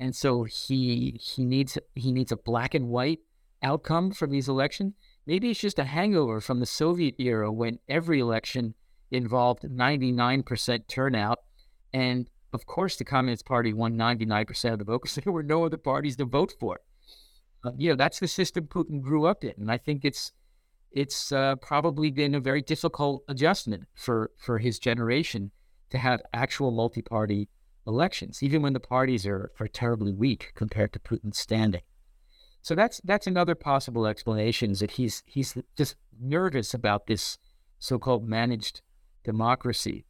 And 0.00 0.14
so 0.14 0.42
he 0.42 1.20
he 1.22 1.44
needs 1.44 1.78
he 1.94 2.10
needs 2.10 2.32
a 2.32 2.36
black 2.36 2.74
and 2.74 2.88
white 2.88 3.20
outcome 3.62 4.10
from 4.10 4.30
these 4.30 4.48
elections. 4.48 4.94
Maybe 5.26 5.50
it's 5.50 5.60
just 5.60 5.78
a 5.78 5.84
hangover 5.84 6.40
from 6.40 6.60
the 6.60 6.66
Soviet 6.66 7.14
era 7.18 7.50
when 7.50 7.78
every 7.88 8.20
election 8.20 8.74
involved 9.10 9.62
99% 9.62 10.88
turnout. 10.88 11.38
And 11.92 12.28
of 12.52 12.66
course, 12.66 12.96
the 12.96 13.04
Communist 13.04 13.46
Party 13.46 13.72
won 13.72 13.96
99% 13.96 14.72
of 14.72 14.78
the 14.78 14.84
vote 14.84 15.02
because 15.02 15.14
there 15.24 15.32
were 15.32 15.42
no 15.42 15.64
other 15.64 15.78
parties 15.78 16.16
to 16.16 16.24
vote 16.24 16.52
for. 16.60 16.80
Uh, 17.64 17.72
you 17.78 17.88
know, 17.88 17.96
that's 17.96 18.20
the 18.20 18.28
system 18.28 18.66
Putin 18.66 19.00
grew 19.00 19.24
up 19.24 19.44
in. 19.44 19.54
And 19.58 19.70
I 19.70 19.78
think 19.78 20.04
it's 20.04 20.32
it's 20.92 21.32
uh, 21.32 21.56
probably 21.56 22.12
been 22.12 22.36
a 22.36 22.40
very 22.40 22.62
difficult 22.62 23.24
adjustment 23.28 23.82
for, 23.94 24.30
for 24.38 24.58
his 24.58 24.78
generation 24.78 25.50
to 25.90 25.98
have 25.98 26.22
actual 26.32 26.70
multi 26.70 27.02
party 27.02 27.48
elections, 27.84 28.44
even 28.44 28.62
when 28.62 28.74
the 28.74 28.80
parties 28.80 29.26
are, 29.26 29.50
are 29.58 29.66
terribly 29.66 30.12
weak 30.12 30.52
compared 30.54 30.92
to 30.92 31.00
Putin's 31.00 31.38
standing. 31.38 31.82
So 32.64 32.74
that's 32.74 32.98
that's 33.04 33.26
another 33.26 33.54
possible 33.54 34.06
explanation 34.06 34.70
is 34.70 34.80
that 34.80 34.92
he's 34.92 35.22
he's 35.26 35.54
just 35.76 35.96
nervous 36.18 36.72
about 36.72 37.06
this 37.06 37.36
so-called 37.78 38.26
managed 38.26 38.80
democracy. 39.22 40.06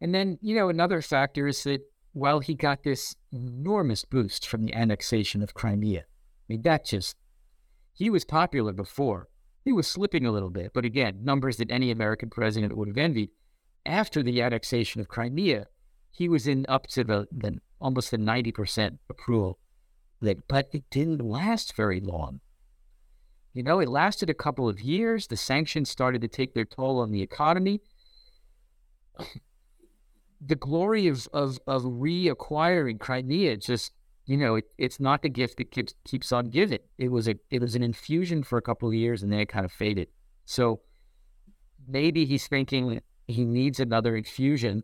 And 0.00 0.12
then, 0.12 0.36
you 0.42 0.56
know, 0.56 0.68
another 0.68 1.00
factor 1.00 1.46
is 1.46 1.62
that 1.62 1.82
while 2.12 2.40
he 2.40 2.54
got 2.54 2.82
this 2.82 3.14
enormous 3.30 4.04
boost 4.04 4.48
from 4.48 4.64
the 4.64 4.74
annexation 4.74 5.44
of 5.44 5.54
Crimea, 5.54 6.00
I 6.00 6.44
mean, 6.48 6.62
that 6.62 6.86
just, 6.86 7.14
he 7.92 8.10
was 8.10 8.24
popular 8.24 8.72
before. 8.72 9.28
He 9.64 9.70
was 9.70 9.86
slipping 9.86 10.26
a 10.26 10.32
little 10.32 10.50
bit, 10.50 10.72
but 10.74 10.84
again, 10.84 11.20
numbers 11.22 11.58
that 11.58 11.70
any 11.70 11.92
American 11.92 12.30
president 12.30 12.76
would 12.76 12.88
have 12.88 12.98
envied. 12.98 13.30
After 13.86 14.24
the 14.24 14.42
annexation 14.42 15.00
of 15.00 15.06
Crimea, 15.06 15.66
he 16.10 16.28
was 16.28 16.48
in 16.48 16.66
up 16.68 16.88
to 16.88 17.04
the, 17.04 17.28
the 17.30 17.58
almost 17.80 18.10
the 18.10 18.16
90% 18.16 18.98
approval 19.08 19.60
but 20.20 20.68
it 20.72 20.84
didn't 20.90 21.20
last 21.20 21.74
very 21.74 22.00
long. 22.00 22.40
You 23.52 23.62
know, 23.62 23.80
it 23.80 23.88
lasted 23.88 24.30
a 24.30 24.34
couple 24.34 24.68
of 24.68 24.80
years. 24.80 25.26
The 25.26 25.36
sanctions 25.36 25.90
started 25.90 26.20
to 26.22 26.28
take 26.28 26.54
their 26.54 26.64
toll 26.64 27.00
on 27.00 27.10
the 27.10 27.22
economy. 27.22 27.80
The 30.42 30.56
glory 30.56 31.06
of, 31.06 31.28
of, 31.34 31.58
of 31.66 31.82
reacquiring 31.82 32.98
Crimea 32.98 33.58
just, 33.58 33.92
you 34.24 34.38
know, 34.38 34.54
it, 34.54 34.64
it's 34.78 34.98
not 34.98 35.20
the 35.20 35.28
gift 35.28 35.58
that 35.58 35.70
keeps 35.70 35.92
keeps 36.06 36.32
on 36.32 36.48
giving. 36.48 36.78
It 36.96 37.10
was 37.10 37.28
a 37.28 37.34
it 37.50 37.60
was 37.60 37.74
an 37.74 37.82
infusion 37.82 38.42
for 38.42 38.56
a 38.56 38.62
couple 38.62 38.88
of 38.88 38.94
years 38.94 39.22
and 39.22 39.30
then 39.30 39.40
it 39.40 39.50
kind 39.50 39.66
of 39.66 39.72
faded. 39.72 40.08
So 40.46 40.80
maybe 41.86 42.24
he's 42.24 42.46
thinking 42.46 43.02
he 43.26 43.44
needs 43.44 43.80
another 43.80 44.16
infusion, 44.16 44.82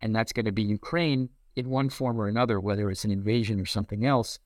and 0.00 0.14
that's 0.14 0.32
going 0.32 0.46
to 0.46 0.52
be 0.52 0.62
Ukraine 0.62 1.30
in 1.56 1.70
one 1.70 1.90
form 1.90 2.20
or 2.20 2.28
another, 2.28 2.60
whether 2.60 2.88
it's 2.88 3.04
an 3.04 3.10
invasion 3.10 3.58
or 3.58 3.66
something 3.66 4.06
else 4.06 4.38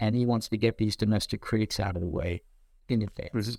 and 0.00 0.14
he 0.14 0.26
wants 0.26 0.48
to 0.48 0.56
get 0.56 0.78
these 0.78 0.96
domestic 0.96 1.40
critics 1.40 1.80
out 1.80 1.96
of 1.96 2.02
the 2.02 2.08
way 2.08 2.42
in 2.88 3.02
advance. 3.02 3.58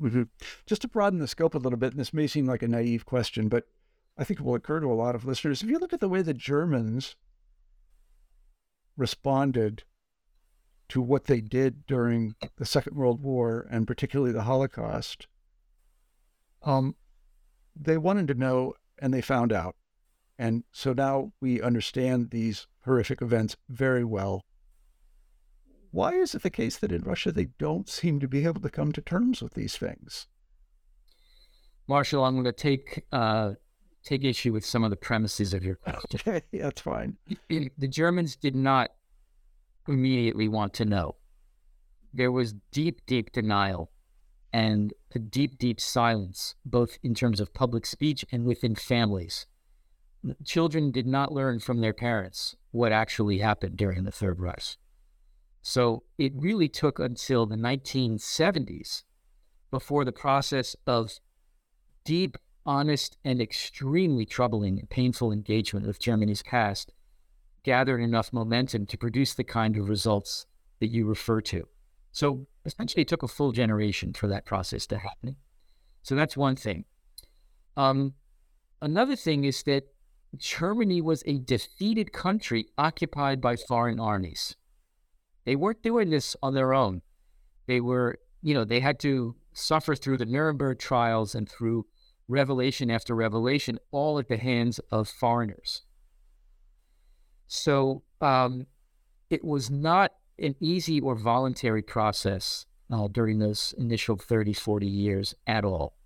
Mm-hmm. 0.00 0.22
Just 0.66 0.82
to 0.82 0.88
broaden 0.88 1.18
the 1.18 1.28
scope 1.28 1.54
a 1.54 1.58
little 1.58 1.78
bit, 1.78 1.92
and 1.92 2.00
this 2.00 2.12
may 2.12 2.26
seem 2.26 2.46
like 2.46 2.62
a 2.62 2.68
naive 2.68 3.06
question, 3.06 3.48
but 3.48 3.64
I 4.18 4.24
think 4.24 4.40
it 4.40 4.42
will 4.44 4.54
occur 4.54 4.80
to 4.80 4.90
a 4.90 4.94
lot 4.94 5.14
of 5.14 5.24
listeners. 5.24 5.62
If 5.62 5.68
you 5.68 5.78
look 5.78 5.92
at 5.92 6.00
the 6.00 6.08
way 6.08 6.22
the 6.22 6.34
Germans 6.34 7.16
responded 8.96 9.84
to 10.88 11.02
what 11.02 11.24
they 11.24 11.40
did 11.40 11.86
during 11.86 12.34
the 12.56 12.66
Second 12.66 12.96
World 12.96 13.22
War 13.22 13.66
and 13.70 13.86
particularly 13.86 14.32
the 14.32 14.42
Holocaust, 14.42 15.26
um, 16.62 16.96
they 17.74 17.98
wanted 17.98 18.28
to 18.28 18.34
know 18.34 18.74
and 18.98 19.12
they 19.12 19.20
found 19.20 19.52
out. 19.52 19.76
And 20.38 20.64
so 20.72 20.92
now 20.92 21.32
we 21.40 21.60
understand 21.60 22.30
these 22.30 22.66
horrific 22.84 23.22
events 23.22 23.56
very 23.68 24.04
well. 24.04 24.42
Why 25.90 26.12
is 26.12 26.34
it 26.34 26.42
the 26.42 26.50
case 26.50 26.76
that 26.78 26.92
in 26.92 27.02
Russia 27.02 27.32
they 27.32 27.48
don't 27.58 27.88
seem 27.88 28.20
to 28.20 28.28
be 28.28 28.44
able 28.44 28.60
to 28.60 28.70
come 28.70 28.92
to 28.92 29.00
terms 29.00 29.42
with 29.42 29.54
these 29.54 29.76
things? 29.76 30.26
Marshall, 31.88 32.24
I'm 32.24 32.34
going 32.34 32.44
to 32.44 32.52
take 32.52 33.06
uh, 33.12 33.52
take 34.04 34.24
issue 34.24 34.52
with 34.52 34.64
some 34.64 34.84
of 34.84 34.90
the 34.90 34.96
premises 34.96 35.54
of 35.54 35.64
your 35.64 35.76
question. 35.84 36.20
Okay, 36.26 36.42
that's 36.52 36.80
fine. 36.80 37.16
The 37.48 37.88
Germans 37.88 38.36
did 38.36 38.56
not 38.56 38.90
immediately 39.88 40.48
want 40.48 40.74
to 40.74 40.84
know. 40.84 41.16
There 42.12 42.32
was 42.32 42.54
deep, 42.72 43.04
deep 43.06 43.32
denial 43.32 43.90
and 44.52 44.94
a 45.14 45.18
deep, 45.18 45.58
deep 45.58 45.80
silence, 45.80 46.54
both 46.64 46.98
in 47.02 47.14
terms 47.14 47.40
of 47.40 47.52
public 47.52 47.84
speech 47.84 48.24
and 48.32 48.44
within 48.44 48.74
families. 48.74 49.46
Children 50.44 50.90
did 50.90 51.06
not 51.06 51.32
learn 51.32 51.60
from 51.60 51.80
their 51.80 51.92
parents 51.92 52.56
what 52.70 52.90
actually 52.90 53.38
happened 53.38 53.76
during 53.76 54.04
the 54.04 54.10
Third 54.10 54.40
Reich. 54.40 54.76
So 55.68 56.04
it 56.16 56.32
really 56.36 56.68
took 56.68 57.00
until 57.00 57.44
the 57.44 57.56
1970s 57.56 59.02
before 59.72 60.04
the 60.04 60.12
process 60.12 60.76
of 60.86 61.18
deep, 62.04 62.38
honest, 62.64 63.16
and 63.24 63.40
extremely 63.42 64.24
troubling 64.26 64.78
and 64.78 64.88
painful 64.88 65.32
engagement 65.32 65.84
with 65.84 65.98
Germany's 65.98 66.44
past 66.44 66.92
gathered 67.64 67.98
enough 67.98 68.32
momentum 68.32 68.86
to 68.86 68.96
produce 68.96 69.34
the 69.34 69.42
kind 69.42 69.76
of 69.76 69.88
results 69.88 70.46
that 70.78 70.92
you 70.92 71.04
refer 71.04 71.40
to. 71.40 71.66
So 72.12 72.46
essentially, 72.64 73.02
it 73.02 73.08
took 73.08 73.24
a 73.24 73.28
full 73.28 73.50
generation 73.50 74.12
for 74.12 74.28
that 74.28 74.44
process 74.44 74.86
to 74.86 74.98
happen. 74.98 75.34
So 76.04 76.14
that's 76.14 76.36
one 76.36 76.54
thing. 76.54 76.84
Um, 77.76 78.14
another 78.80 79.16
thing 79.16 79.42
is 79.42 79.64
that 79.64 79.88
Germany 80.36 81.00
was 81.00 81.24
a 81.26 81.38
defeated 81.38 82.12
country 82.12 82.68
occupied 82.78 83.40
by 83.40 83.56
foreign 83.56 83.98
armies. 83.98 84.54
They 85.46 85.56
weren't 85.56 85.82
doing 85.82 86.10
this 86.10 86.36
on 86.42 86.54
their 86.54 86.74
own. 86.74 87.02
They 87.66 87.80
were, 87.80 88.18
you 88.42 88.52
know, 88.52 88.64
they 88.64 88.80
had 88.80 88.98
to 89.00 89.36
suffer 89.54 89.94
through 89.94 90.18
the 90.18 90.26
Nuremberg 90.26 90.78
trials 90.78 91.34
and 91.34 91.48
through 91.48 91.86
revelation 92.28 92.90
after 92.90 93.14
revelation, 93.14 93.78
all 93.92 94.18
at 94.18 94.28
the 94.28 94.36
hands 94.36 94.80
of 94.90 95.08
foreigners. 95.08 95.82
So 97.46 98.02
um, 98.20 98.66
it 99.30 99.44
was 99.44 99.70
not 99.70 100.12
an 100.38 100.56
easy 100.60 101.00
or 101.00 101.14
voluntary 101.14 101.82
process 101.82 102.66
uh, 102.90 103.06
during 103.08 103.38
those 103.38 103.72
initial 103.78 104.16
30, 104.16 104.52
40 104.52 104.86
years 104.86 105.34
at 105.46 105.64
all. 105.64 105.96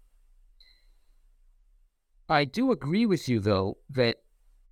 I 2.29 2.45
do 2.45 2.71
agree 2.71 3.07
with 3.07 3.29
you, 3.29 3.41
though, 3.41 3.79
that 3.89 4.19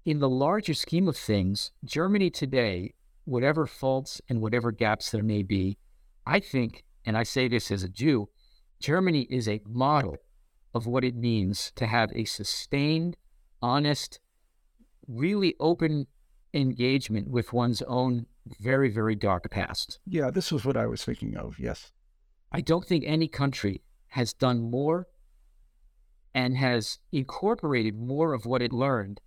in 0.04 0.20
the 0.20 0.28
larger 0.28 0.74
scheme 0.74 1.08
of 1.08 1.16
things, 1.16 1.72
Germany 1.84 2.30
today, 2.30 2.94
whatever 3.28 3.66
faults 3.66 4.22
and 4.28 4.40
whatever 4.40 4.72
gaps 4.72 5.10
there 5.10 5.22
may 5.22 5.42
be, 5.42 5.76
I 6.26 6.40
think, 6.40 6.84
and 7.04 7.16
I 7.16 7.24
say 7.24 7.46
this 7.46 7.70
as 7.70 7.82
a 7.82 7.88
Jew, 7.88 8.30
Germany 8.80 9.26
is 9.28 9.46
a 9.46 9.60
model 9.66 10.16
of 10.74 10.86
what 10.86 11.04
it 11.04 11.14
means 11.14 11.70
to 11.76 11.86
have 11.86 12.10
a 12.14 12.24
sustained, 12.24 13.16
honest, 13.60 14.18
really 15.06 15.54
open 15.60 16.06
engagement 16.54 17.28
with 17.28 17.52
one's 17.52 17.82
own 17.82 18.26
very, 18.60 18.88
very 18.90 19.14
dark 19.14 19.50
past. 19.50 20.00
Yeah, 20.06 20.30
this 20.30 20.50
was 20.50 20.64
what 20.64 20.76
I 20.76 20.86
was 20.86 21.04
thinking 21.04 21.36
of. 21.36 21.58
Yes. 21.58 21.92
I 22.50 22.62
don't 22.62 22.86
think 22.86 23.04
any 23.06 23.28
country 23.28 23.82
has 24.08 24.32
done 24.32 24.70
more 24.70 25.06
and 26.34 26.56
has 26.56 26.98
incorporated 27.12 27.94
more 27.94 28.32
of 28.32 28.46
what 28.46 28.62
it 28.62 28.72
learned 28.72 29.20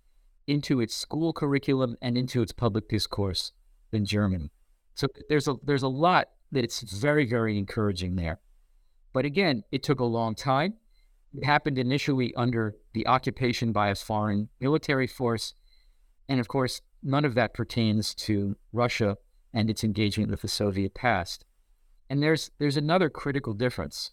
into 0.48 0.80
its 0.80 0.94
school 0.94 1.32
curriculum 1.32 1.96
and 2.02 2.18
into 2.18 2.42
its 2.42 2.52
public 2.52 2.88
discourse 2.88 3.52
than 3.92 4.04
Germany. 4.04 4.50
So 4.94 5.06
there's 5.28 5.46
a 5.46 5.54
there's 5.62 5.84
a 5.84 5.88
lot 5.88 6.28
that 6.50 6.64
it's 6.64 6.80
very 6.80 7.24
very 7.24 7.56
encouraging 7.56 8.16
there. 8.16 8.40
But 9.12 9.24
again, 9.24 9.62
it 9.70 9.82
took 9.82 10.00
a 10.00 10.04
long 10.04 10.34
time. 10.34 10.74
It 11.34 11.44
happened 11.44 11.78
initially 11.78 12.34
under 12.34 12.74
the 12.92 13.06
occupation 13.06 13.72
by 13.72 13.88
a 13.88 13.94
foreign 13.94 14.48
military 14.60 15.06
force, 15.06 15.54
and 16.28 16.40
of 16.40 16.48
course, 16.48 16.82
none 17.02 17.24
of 17.24 17.34
that 17.34 17.54
pertains 17.54 18.14
to 18.14 18.56
Russia 18.72 19.16
and 19.54 19.70
its 19.70 19.84
engagement 19.84 20.30
with 20.30 20.42
the 20.42 20.48
Soviet 20.48 20.94
past. 20.94 21.44
And 22.10 22.22
there's 22.22 22.50
there's 22.58 22.76
another 22.76 23.08
critical 23.08 23.54
difference. 23.54 24.12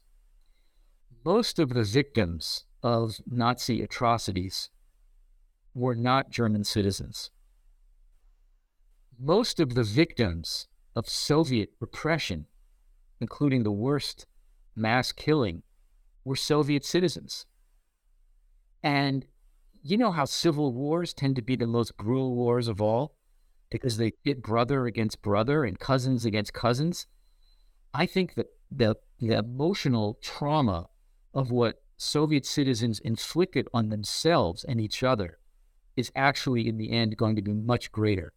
Most 1.26 1.60
of 1.60 1.74
the 1.74 1.84
victims 1.84 2.66
of 2.82 3.18
Nazi 3.30 3.82
atrocities 3.82 4.70
were 5.74 5.96
not 5.96 6.30
German 6.30 6.64
citizens. 6.64 7.32
Most 9.22 9.60
of 9.60 9.76
the 9.76 9.84
victims 9.84 10.70
of 10.96 11.10
Soviet 11.10 11.72
repression, 11.82 12.46
including 13.20 13.64
the 13.64 13.72
worst 13.72 14.26
mass 14.78 15.12
killing, 15.12 15.64
were 16.24 16.38
Soviet 16.38 16.86
citizens. 16.86 17.46
And 18.82 19.26
you 19.84 19.98
know 19.98 20.12
how 20.12 20.24
civil 20.24 20.72
wars 20.72 21.14
tend 21.14 21.36
to 21.36 21.42
be 21.42 21.58
the 21.58 21.68
most 21.68 21.98
brutal 21.98 22.34
wars 22.34 22.70
of 22.70 22.82
all 22.82 23.18
because 23.70 23.98
they 23.98 24.12
pit 24.12 24.42
brother 24.42 24.86
against 24.86 25.22
brother 25.22 25.66
and 25.66 25.78
cousins 25.78 26.24
against 26.24 26.54
cousins. 26.54 27.06
I 27.94 28.06
think 28.06 28.36
that 28.36 28.48
the, 28.72 28.96
the 29.20 29.38
emotional 29.38 30.18
trauma 30.22 30.88
of 31.34 31.52
what 31.52 31.82
Soviet 31.98 32.46
citizens 32.46 33.00
inflicted 33.00 33.68
on 33.74 33.90
themselves 33.90 34.64
and 34.64 34.80
each 34.80 35.04
other 35.04 35.40
is 35.98 36.10
actually, 36.16 36.70
in 36.70 36.78
the 36.78 36.92
end, 36.92 37.18
going 37.18 37.36
to 37.36 37.42
be 37.42 37.52
much 37.52 37.92
greater 37.92 38.32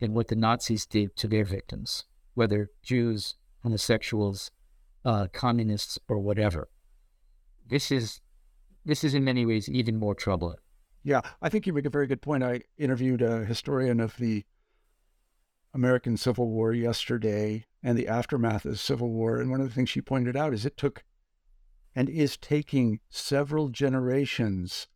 than 0.00 0.14
what 0.14 0.28
the 0.28 0.36
Nazis 0.36 0.86
did 0.86 1.16
to 1.16 1.28
their 1.28 1.44
victims, 1.44 2.04
whether 2.34 2.70
Jews, 2.82 3.36
homosexuals, 3.62 4.50
uh, 5.04 5.28
communists, 5.32 5.98
or 6.08 6.18
whatever. 6.18 6.68
This 7.68 7.90
is 7.92 8.20
this 8.84 9.04
is 9.04 9.14
in 9.14 9.24
many 9.24 9.46
ways 9.46 9.68
even 9.68 9.96
more 9.96 10.14
troubling. 10.14 10.56
Yeah, 11.02 11.20
I 11.40 11.48
think 11.48 11.66
you 11.66 11.72
make 11.72 11.86
a 11.86 11.90
very 11.90 12.06
good 12.06 12.22
point. 12.22 12.42
I 12.42 12.62
interviewed 12.76 13.22
a 13.22 13.44
historian 13.44 14.00
of 14.00 14.16
the 14.16 14.44
American 15.72 16.16
Civil 16.16 16.48
War 16.48 16.72
yesterday 16.72 17.66
and 17.82 17.96
the 17.96 18.08
aftermath 18.08 18.64
of 18.64 18.72
the 18.72 18.78
Civil 18.78 19.10
War, 19.10 19.40
and 19.40 19.50
one 19.50 19.60
of 19.60 19.68
the 19.68 19.74
things 19.74 19.88
she 19.88 20.02
pointed 20.02 20.36
out 20.36 20.52
is 20.52 20.66
it 20.66 20.76
took 20.76 21.04
and 21.94 22.08
is 22.08 22.36
taking 22.36 23.00
several 23.08 23.68
generations 23.68 24.88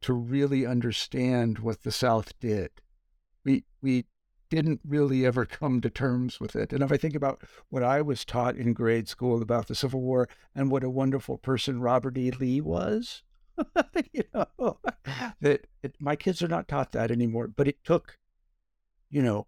to 0.00 0.12
really 0.12 0.64
understand 0.64 1.58
what 1.58 1.82
the 1.82 1.92
South 1.92 2.38
did. 2.40 2.70
We 3.44 3.64
we 3.82 4.06
didn't 4.50 4.80
really 4.86 5.24
ever 5.24 5.46
come 5.46 5.80
to 5.80 5.88
terms 5.88 6.40
with 6.40 6.54
it. 6.54 6.72
And 6.72 6.82
if 6.82 6.92
I 6.92 6.96
think 6.96 7.14
about 7.14 7.42
what 7.70 7.82
I 7.82 8.02
was 8.02 8.24
taught 8.24 8.56
in 8.56 8.72
grade 8.72 9.08
school 9.08 9.40
about 9.40 9.68
the 9.68 9.74
Civil 9.74 10.00
War 10.00 10.28
and 10.54 10.70
what 10.70 10.84
a 10.84 10.90
wonderful 10.90 11.38
person 11.38 11.80
Robert 11.80 12.18
E. 12.18 12.30
Lee 12.32 12.60
was, 12.60 13.22
you 14.12 14.24
know, 14.34 14.78
that 15.40 15.66
it, 15.82 15.94
my 16.00 16.16
kids 16.16 16.42
are 16.42 16.48
not 16.48 16.68
taught 16.68 16.92
that 16.92 17.10
anymore. 17.10 17.48
But 17.48 17.68
it 17.68 17.82
took, 17.84 18.18
you 19.08 19.22
know, 19.22 19.46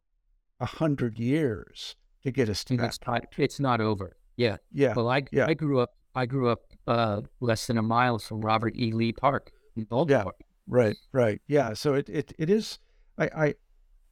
a 0.61 0.67
hundred 0.67 1.19
years 1.19 1.97
to 2.23 2.31
get 2.31 2.49
us 2.49 2.65
to 2.65 2.77
that. 2.77 2.99
Not, 3.07 3.27
it's 3.37 3.61
not 3.61 3.81
over. 3.81 4.17
Yeah. 4.37 4.57
Yeah. 4.73 4.95
Well, 4.95 5.09
I 5.09 5.25
yeah. 5.33 5.47
I 5.47 5.55
grew 5.55 5.81
up 5.81 5.91
I 6.15 6.27
grew 6.27 6.49
up 6.49 6.61
uh, 6.87 7.23
less 7.41 7.67
than 7.67 7.79
a 7.79 7.83
mile 7.83 8.19
from 8.19 8.41
Robert 8.41 8.77
E. 8.77 8.93
Lee 8.93 9.13
Park 9.13 9.51
in 9.77 9.85
Baltimore. 9.85 10.35
Yeah. 10.39 10.47
Right. 10.67 10.97
Right. 11.13 11.41
Yeah. 11.49 11.75
So 11.75 11.95
it 11.95 12.09
it, 12.09 12.33
it 12.39 12.49
is. 12.49 12.79
I, 13.19 13.25
I 13.25 13.55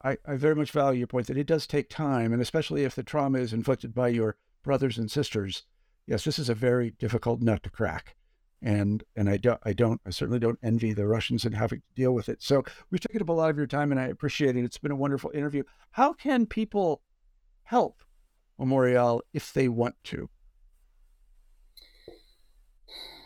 I, 0.03 0.17
I 0.27 0.37
very 0.37 0.55
much 0.55 0.71
value 0.71 1.01
your 1.01 1.07
point 1.07 1.27
that 1.27 1.37
it 1.37 1.47
does 1.47 1.67
take 1.67 1.91
time, 1.91 2.33
and 2.33 2.41
especially 2.41 2.85
if 2.85 2.95
the 2.95 3.03
trauma 3.03 3.39
is 3.39 3.53
inflicted 3.53 3.95
by 3.95 4.09
your 4.09 4.37
brothers 4.63 4.99
and 4.99 5.11
sisters. 5.11 5.65
Yes, 6.07 6.25
this 6.25 6.39
is 6.39 6.49
a 6.49 6.55
very 6.55 6.91
difficult 6.93 7.41
nut 7.41 7.63
to 7.65 7.71
crack, 7.71 8.17
and 8.63 9.05
and 9.15 9.29
I 9.29 9.37
don't 9.37 9.61
I 9.65 9.73
don't 9.73 10.01
I 10.07 10.11
certainly 10.11 10.41
don't 10.41 10.59
envy 10.63 10.93
the 10.93 11.07
Russians 11.07 11.45
in 11.45 11.53
having 11.53 11.81
to 11.81 11.95
deal 11.95 12.13
with 12.13 12.29
it. 12.29 12.43
So 12.43 12.65
we've 12.91 13.01
taken 13.01 13.21
up 13.21 13.29
a 13.29 13.33
lot 13.33 13.51
of 13.51 13.57
your 13.57 13.67
time, 13.67 13.91
and 13.91 14.01
I 14.01 14.07
appreciate 14.07 14.57
it. 14.57 14.65
It's 14.65 14.79
been 14.79 14.91
a 14.91 14.97
wonderful 14.97 15.31
interview. 15.35 15.65
How 15.93 16.13
can 16.13 16.47
people 16.47 17.03
help 17.65 18.03
Memorial 18.59 19.23
if 19.33 19.53
they 19.53 19.69
want 19.69 19.95
to? 20.05 20.31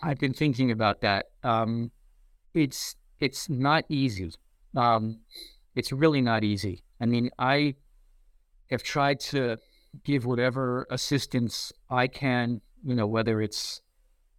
I've 0.02 0.18
been 0.18 0.34
thinking 0.34 0.70
about 0.70 1.00
that. 1.00 1.26
Um, 1.42 1.92
it's 2.52 2.96
it's 3.20 3.48
not 3.48 3.84
easy. 3.88 4.32
Um, 4.76 5.20
it's 5.74 5.92
really 5.92 6.20
not 6.20 6.44
easy. 6.44 6.82
I 7.00 7.06
mean, 7.06 7.30
I 7.38 7.74
have 8.70 8.82
tried 8.82 9.20
to 9.20 9.58
give 10.04 10.26
whatever 10.26 10.86
assistance 10.90 11.72
I 11.90 12.06
can, 12.06 12.60
you 12.82 12.94
know, 12.94 13.06
whether 13.06 13.40
it's 13.40 13.80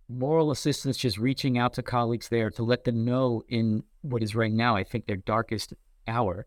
moral 0.07 0.51
assistance, 0.51 0.97
just 0.97 1.17
reaching 1.17 1.57
out 1.57 1.73
to 1.73 1.83
colleagues 1.83 2.29
there 2.29 2.49
to 2.51 2.63
let 2.63 2.83
them 2.83 3.05
know 3.05 3.43
in 3.49 3.83
what 4.01 4.21
is 4.21 4.35
right 4.35 4.51
now, 4.51 4.75
I 4.75 4.83
think 4.83 5.05
their 5.05 5.15
darkest 5.17 5.73
hour, 6.07 6.45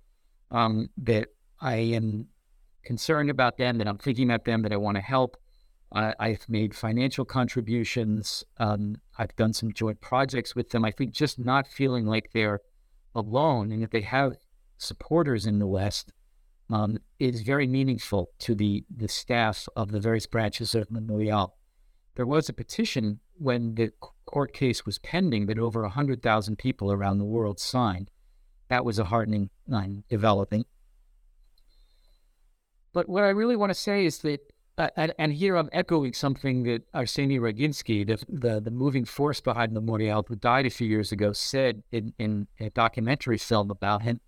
um, 0.50 0.88
that 0.98 1.28
I 1.60 1.76
am 1.76 2.28
concerned 2.84 3.30
about 3.30 3.58
them, 3.58 3.78
that 3.78 3.88
I'm 3.88 3.98
thinking 3.98 4.30
about 4.30 4.44
them, 4.44 4.62
that 4.62 4.72
I 4.72 4.76
want 4.76 4.96
to 4.96 5.02
help. 5.02 5.36
I've 5.90 6.46
made 6.50 6.74
financial 6.74 7.24
contributions. 7.24 8.44
Um, 8.58 8.96
I've 9.16 9.34
done 9.36 9.54
some 9.54 9.72
joint 9.72 10.02
projects 10.02 10.54
with 10.54 10.68
them. 10.68 10.84
I 10.84 10.90
think 10.90 11.12
just 11.12 11.38
not 11.38 11.66
feeling 11.66 12.04
like 12.04 12.30
they're 12.34 12.60
alone 13.14 13.72
and 13.72 13.82
that 13.82 13.90
they 13.90 14.02
have 14.02 14.36
supporters 14.78 15.46
in 15.46 15.58
the 15.58 15.66
West 15.66 16.12
um, 16.70 16.98
is 17.18 17.42
very 17.42 17.66
meaningful 17.66 18.30
to 18.40 18.54
the, 18.54 18.84
the 18.94 19.08
staff 19.08 19.68
of 19.76 19.90
the 19.90 20.00
various 20.00 20.26
branches 20.26 20.74
of 20.74 20.90
Memorial. 20.90 21.56
There 22.14 22.26
was 22.26 22.48
a 22.48 22.52
petition 22.52 23.20
when 23.36 23.74
the 23.74 23.92
court 24.26 24.52
case 24.52 24.84
was 24.84 24.98
pending 24.98 25.46
that 25.46 25.58
over 25.58 25.82
100,000 25.82 26.56
people 26.56 26.92
around 26.92 27.18
the 27.18 27.24
world 27.24 27.58
signed. 27.58 28.10
That 28.68 28.84
was 28.84 28.98
a 28.98 29.04
heartening 29.04 29.50
line 29.66 30.04
developing. 30.08 30.64
But 32.92 33.08
what 33.08 33.24
I 33.24 33.28
really 33.28 33.56
want 33.56 33.70
to 33.70 33.74
say 33.74 34.04
is 34.04 34.18
that, 34.18 34.40
uh, 34.76 34.88
and, 34.96 35.14
and, 35.18 35.32
here 35.32 35.56
I'm 35.56 35.68
echoing 35.72 36.12
something 36.12 36.62
that 36.64 36.90
Arseny 36.92 37.38
Roginsky, 37.38 38.06
the, 38.06 38.22
the, 38.28 38.60
the 38.60 38.70
moving 38.70 39.04
force 39.04 39.40
behind 39.40 39.72
Memorial, 39.72 40.24
who 40.26 40.36
died 40.36 40.66
a 40.66 40.70
few 40.70 40.86
years 40.86 41.12
ago, 41.12 41.32
said 41.32 41.82
in, 41.90 42.12
in 42.18 42.46
a 42.60 42.70
documentary 42.70 43.38
film 43.38 43.70
about 43.70 44.02
him. 44.02 44.20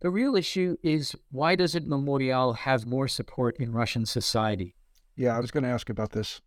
The 0.00 0.10
real 0.10 0.34
issue 0.34 0.76
is 0.82 1.14
why 1.30 1.56
doesn't 1.56 1.86
Memorial 1.86 2.54
have 2.54 2.86
more 2.86 3.06
support 3.06 3.56
in 3.58 3.72
Russian 3.72 4.06
society? 4.06 4.74
Yeah, 5.14 5.36
I 5.36 5.40
was 5.40 5.50
going 5.50 5.64
to 5.64 5.70
ask 5.70 5.90
about 5.90 6.12
this. 6.12 6.40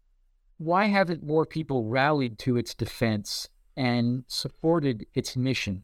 Why 0.58 0.86
haven't 0.86 1.24
more 1.24 1.46
people 1.46 1.86
rallied 1.86 2.40
to 2.40 2.58
its 2.58 2.74
defense 2.74 3.50
and 3.78 4.24
supported 4.28 5.06
its 5.14 5.38
mission? 5.38 5.84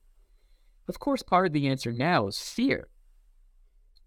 Of 0.87 0.99
course, 0.99 1.21
part 1.21 1.45
of 1.45 1.53
the 1.53 1.67
answer 1.67 1.91
now 1.91 2.27
is 2.27 2.41
fear. 2.41 2.87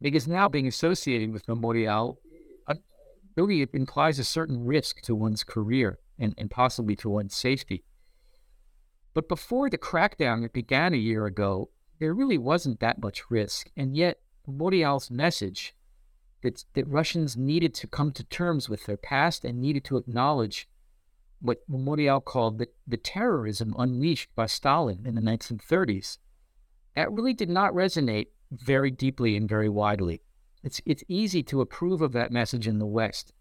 Because 0.01 0.27
now 0.27 0.49
being 0.49 0.67
associated 0.67 1.33
with 1.33 1.47
Memorial 1.47 2.19
really 3.37 3.67
implies 3.73 4.19
a 4.19 4.25
certain 4.25 4.65
risk 4.65 5.01
to 5.03 5.15
one's 5.15 5.45
career 5.45 6.01
and, 6.19 6.35
and 6.37 6.51
possibly 6.51 6.97
to 6.97 7.09
one's 7.09 7.35
safety. 7.35 7.85
But 9.15 9.29
before 9.29 9.71
the 9.71 9.79
crackdown 9.79 10.43
that 10.43 10.53
began 10.53 10.93
a 10.93 10.99
year 10.99 11.27
ago, 11.27 11.71
there 12.03 12.13
really 12.13 12.37
wasn't 12.37 12.81
that 12.81 13.01
much 13.01 13.31
risk. 13.31 13.71
And 13.77 13.97
yet, 13.97 14.19
Memorial's 14.45 15.09
message 15.09 15.73
that, 16.43 16.65
that 16.75 16.89
Russians 16.89 17.37
needed 17.37 17.75
to 17.75 17.87
come 17.87 18.11
to 18.11 18.25
terms 18.25 18.69
with 18.69 18.87
their 18.87 18.97
past 18.97 19.45
and 19.45 19.61
needed 19.61 19.85
to 19.85 19.99
acknowledge 19.99 20.69
what 21.41 21.63
Memorial 21.69 22.21
called 22.21 22.59
the, 22.59 22.67
the 22.89 22.97
terrorism 22.97 23.73
unleashed 23.79 24.31
by 24.35 24.47
Stalin 24.47 25.07
in 25.07 25.15
the 25.15 25.21
1930s, 25.21 26.19
that 26.97 27.13
really 27.13 27.35
did 27.35 27.49
not 27.49 27.73
resonate 27.73 28.27
very 28.51 28.91
deeply 28.91 29.37
and 29.37 29.49
very 29.49 29.69
widely. 29.69 30.23
It's, 30.65 30.81
it's 30.85 31.05
easy 31.07 31.45
to 31.45 31.61
approve 31.61 32.03
of 32.03 32.11
that 32.15 32.33
message 32.33 32.67
in 32.67 32.81
the 32.81 32.85
West. 32.85 33.33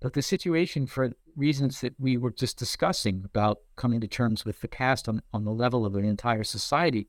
But 0.00 0.14
the 0.14 0.22
situation, 0.22 0.86
for 0.86 1.12
reasons 1.36 1.82
that 1.82 2.00
we 2.00 2.16
were 2.16 2.32
just 2.32 2.58
discussing 2.58 3.20
about 3.22 3.58
coming 3.76 4.00
to 4.00 4.08
terms 4.08 4.46
with 4.46 4.62
the 4.62 4.68
past 4.68 5.10
on, 5.10 5.20
on 5.34 5.44
the 5.44 5.52
level 5.52 5.84
of 5.84 5.94
an 5.94 6.06
entire 6.06 6.42
society, 6.42 7.08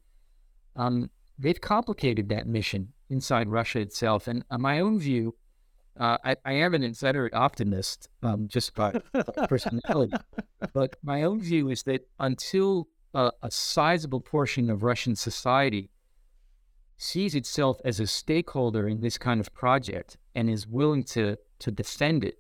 um, 0.76 1.10
they've 1.38 1.60
complicated 1.60 2.30
that 2.30 2.48
mission 2.48 2.94
inside 3.10 3.50
Russia 3.50 3.80
itself. 3.80 4.28
And 4.28 4.44
uh, 4.50 4.58
my 4.58 4.80
own 4.80 5.00
view, 5.00 5.36
uh, 6.00 6.18
I, 6.24 6.36
I, 6.46 6.54
am 6.54 6.74
an 6.74 6.84
inveterate 6.84 7.34
optimist 7.34 8.10
um, 8.24 8.48
just 8.48 8.74
by 8.74 9.00
personality. 9.48 10.14
But 10.74 10.96
my 11.04 11.24
own 11.24 11.40
view 11.42 11.70
is 11.70 11.84
that 11.84 12.08
until 12.20 12.88
uh, 13.14 13.32
a 13.44 13.52
sizable 13.52 14.22
portion 14.22 14.70
of 14.70 14.84
Russian 14.84 15.16
society 15.16 15.92
sees 16.98 17.36
itself 17.36 17.80
as 17.86 18.00
a 18.00 18.08
stakeholder 18.08 18.88
in 18.88 19.02
this 19.02 19.18
kind 19.18 19.40
of 19.40 19.54
project 19.54 20.18
and 20.34 20.50
is 20.50 20.68
willing 20.68 21.04
to, 21.04 21.38
to 21.60 21.72
defend 21.72 22.24
it, 22.24 22.40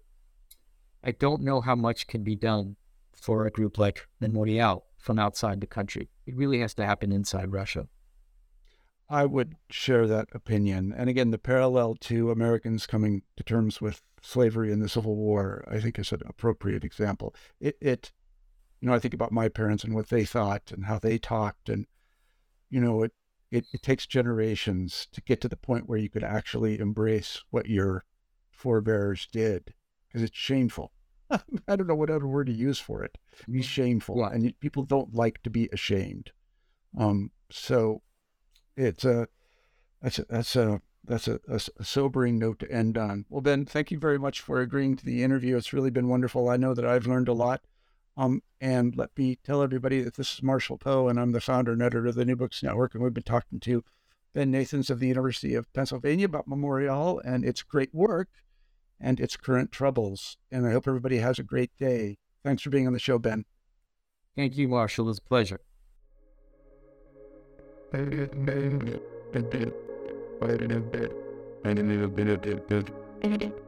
I 1.03 1.11
don't 1.11 1.41
know 1.41 1.61
how 1.61 1.75
much 1.75 2.07
can 2.07 2.23
be 2.23 2.36
done 2.36 2.77
for 3.11 3.45
a 3.45 3.51
group 3.51 3.77
like 3.77 4.07
Memorial 4.19 4.86
from 4.97 5.19
outside 5.19 5.61
the 5.61 5.67
country. 5.67 6.09
It 6.25 6.36
really 6.36 6.59
has 6.59 6.73
to 6.75 6.86
happen 6.86 7.11
inside 7.11 7.51
Russia. 7.51 7.88
I 9.14 9.26
would 9.28 9.57
share 9.70 10.07
that 10.07 10.30
opinion. 10.34 10.91
And 10.91 11.07
again, 11.07 11.30
the 11.30 11.38
parallel 11.38 11.93
to 12.01 12.32
Americans 12.32 12.88
coming 12.88 13.22
to 13.38 13.43
terms 13.43 13.80
with 13.80 14.01
slavery 14.24 14.72
in 14.72 14.80
the 14.80 14.89
Civil 14.89 15.16
War, 15.16 15.64
I 15.70 15.80
think 15.80 15.99
is 15.99 16.11
an 16.11 16.24
appropriate 16.26 16.84
example. 16.84 17.36
It, 17.59 17.78
it, 17.80 18.11
you 18.82 18.88
know, 18.88 18.95
I 18.95 18.97
think 18.97 19.14
about 19.14 19.32
my 19.32 19.49
parents 19.49 19.84
and 19.84 19.93
what 19.93 20.09
they 20.09 20.26
thought 20.26 20.72
and 20.72 20.86
how 20.86 20.97
they 20.97 21.20
talked, 21.20 21.70
and 21.70 21.86
you 22.72 22.82
know, 22.82 23.03
it, 23.03 23.11
it, 23.51 23.68
it 23.72 23.84
takes 23.84 24.07
generations 24.07 25.07
to 25.11 25.22
get 25.22 25.41
to 25.41 25.47
the 25.47 25.57
point 25.57 25.88
where 25.88 25.99
you 25.99 26.09
could 26.09 26.24
actually 26.24 26.80
embrace 26.80 27.43
what 27.51 27.68
your 27.70 28.05
forebears 28.49 29.28
did 29.32 29.76
because 30.07 30.24
it's 30.24 30.36
shameful. 30.36 30.91
I 31.30 31.76
don't 31.76 31.86
know 31.86 31.93
what 31.93 32.09
other 32.09 32.28
word 32.28 32.47
to 32.47 32.53
use 32.53 32.80
for 32.80 33.03
it. 33.03 33.20
It's 33.47 33.68
shameful, 33.68 34.18
yeah. 34.18 34.32
and 34.32 34.59
people 34.59 34.86
don't 34.86 35.14
like 35.14 35.43
to 35.43 35.51
be 35.51 35.70
ashamed. 35.72 36.32
Um, 36.97 37.30
so 37.51 38.01
it's 38.76 39.05
a 39.05 39.28
that's 40.01 40.19
a 40.19 40.26
that's 40.30 40.55
a 40.55 40.82
that's 41.05 41.28
a, 41.28 41.39
a, 41.47 41.59
a, 41.80 41.84
sobering 41.84 42.39
note 42.39 42.59
to 42.59 42.71
end 42.71 42.97
on. 42.97 43.26
Well, 43.30 43.41
Ben, 43.41 43.65
thank 43.65 43.91
you 43.91 43.99
very 43.99 44.17
much 44.17 44.39
for 44.39 44.61
agreeing 44.61 44.95
to 44.95 45.05
the 45.05 45.21
interview. 45.21 45.57
It's 45.57 45.74
really 45.74 45.89
been 45.89 46.07
wonderful. 46.07 46.49
I 46.49 46.57
know 46.57 46.74
that 46.74 46.86
I've 46.86 47.07
learned 47.07 47.28
a 47.28 47.34
lot. 47.34 47.61
Um, 48.15 48.41
and 48.61 48.95
let 48.95 49.09
me 49.17 49.38
tell 49.43 49.61
everybody 49.61 50.01
that 50.01 50.15
this 50.15 50.36
is 50.36 50.43
Marshall 50.43 50.78
Poe, 50.78 51.07
and 51.07 51.19
I'm 51.19 51.32
the 51.32 51.41
founder 51.41 51.74
and 51.74 51.82
editor 51.82 52.05
of 52.05 52.15
the 52.15 52.26
New 52.26 52.36
Books 52.36 52.63
Network. 52.63 52.93
And 52.93 53.03
we've 53.03 53.13
been 53.13 53.24
talking 53.24 53.59
to 53.61 53.84
Ben 54.34 54.51
Nathans 54.51 54.89
of 54.89 54.99
the 54.99 55.07
University 55.07 55.55
of 55.55 55.71
Pennsylvania 55.74 56.26
about 56.26 56.47
Memorial 56.47 57.19
and 57.26 57.43
its 57.43 57.63
great 57.63 57.93
work 57.93 58.30
and 58.99 59.19
its 59.19 59.36
current 59.36 59.71
troubles. 59.71 60.38
And 60.51 60.65
I 60.65 60.71
hope 60.71 60.88
everybody 60.88 61.17
has 61.17 61.39
a 61.39 61.43
great 61.43 61.76
day. 61.78 62.17
Thanks 62.43 62.61
for 62.61 62.69
being 62.69 62.88
on 62.88 62.93
the 62.93 62.99
show, 62.99 63.19
Ben. 63.19 63.45
Thank 64.36 64.57
you, 64.57 64.67
Marshall. 64.67 65.09
It's 65.09 65.19
a 65.19 65.21
pleasure. 65.21 65.59
Thank 67.93 68.13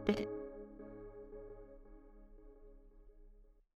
you. 0.10 0.35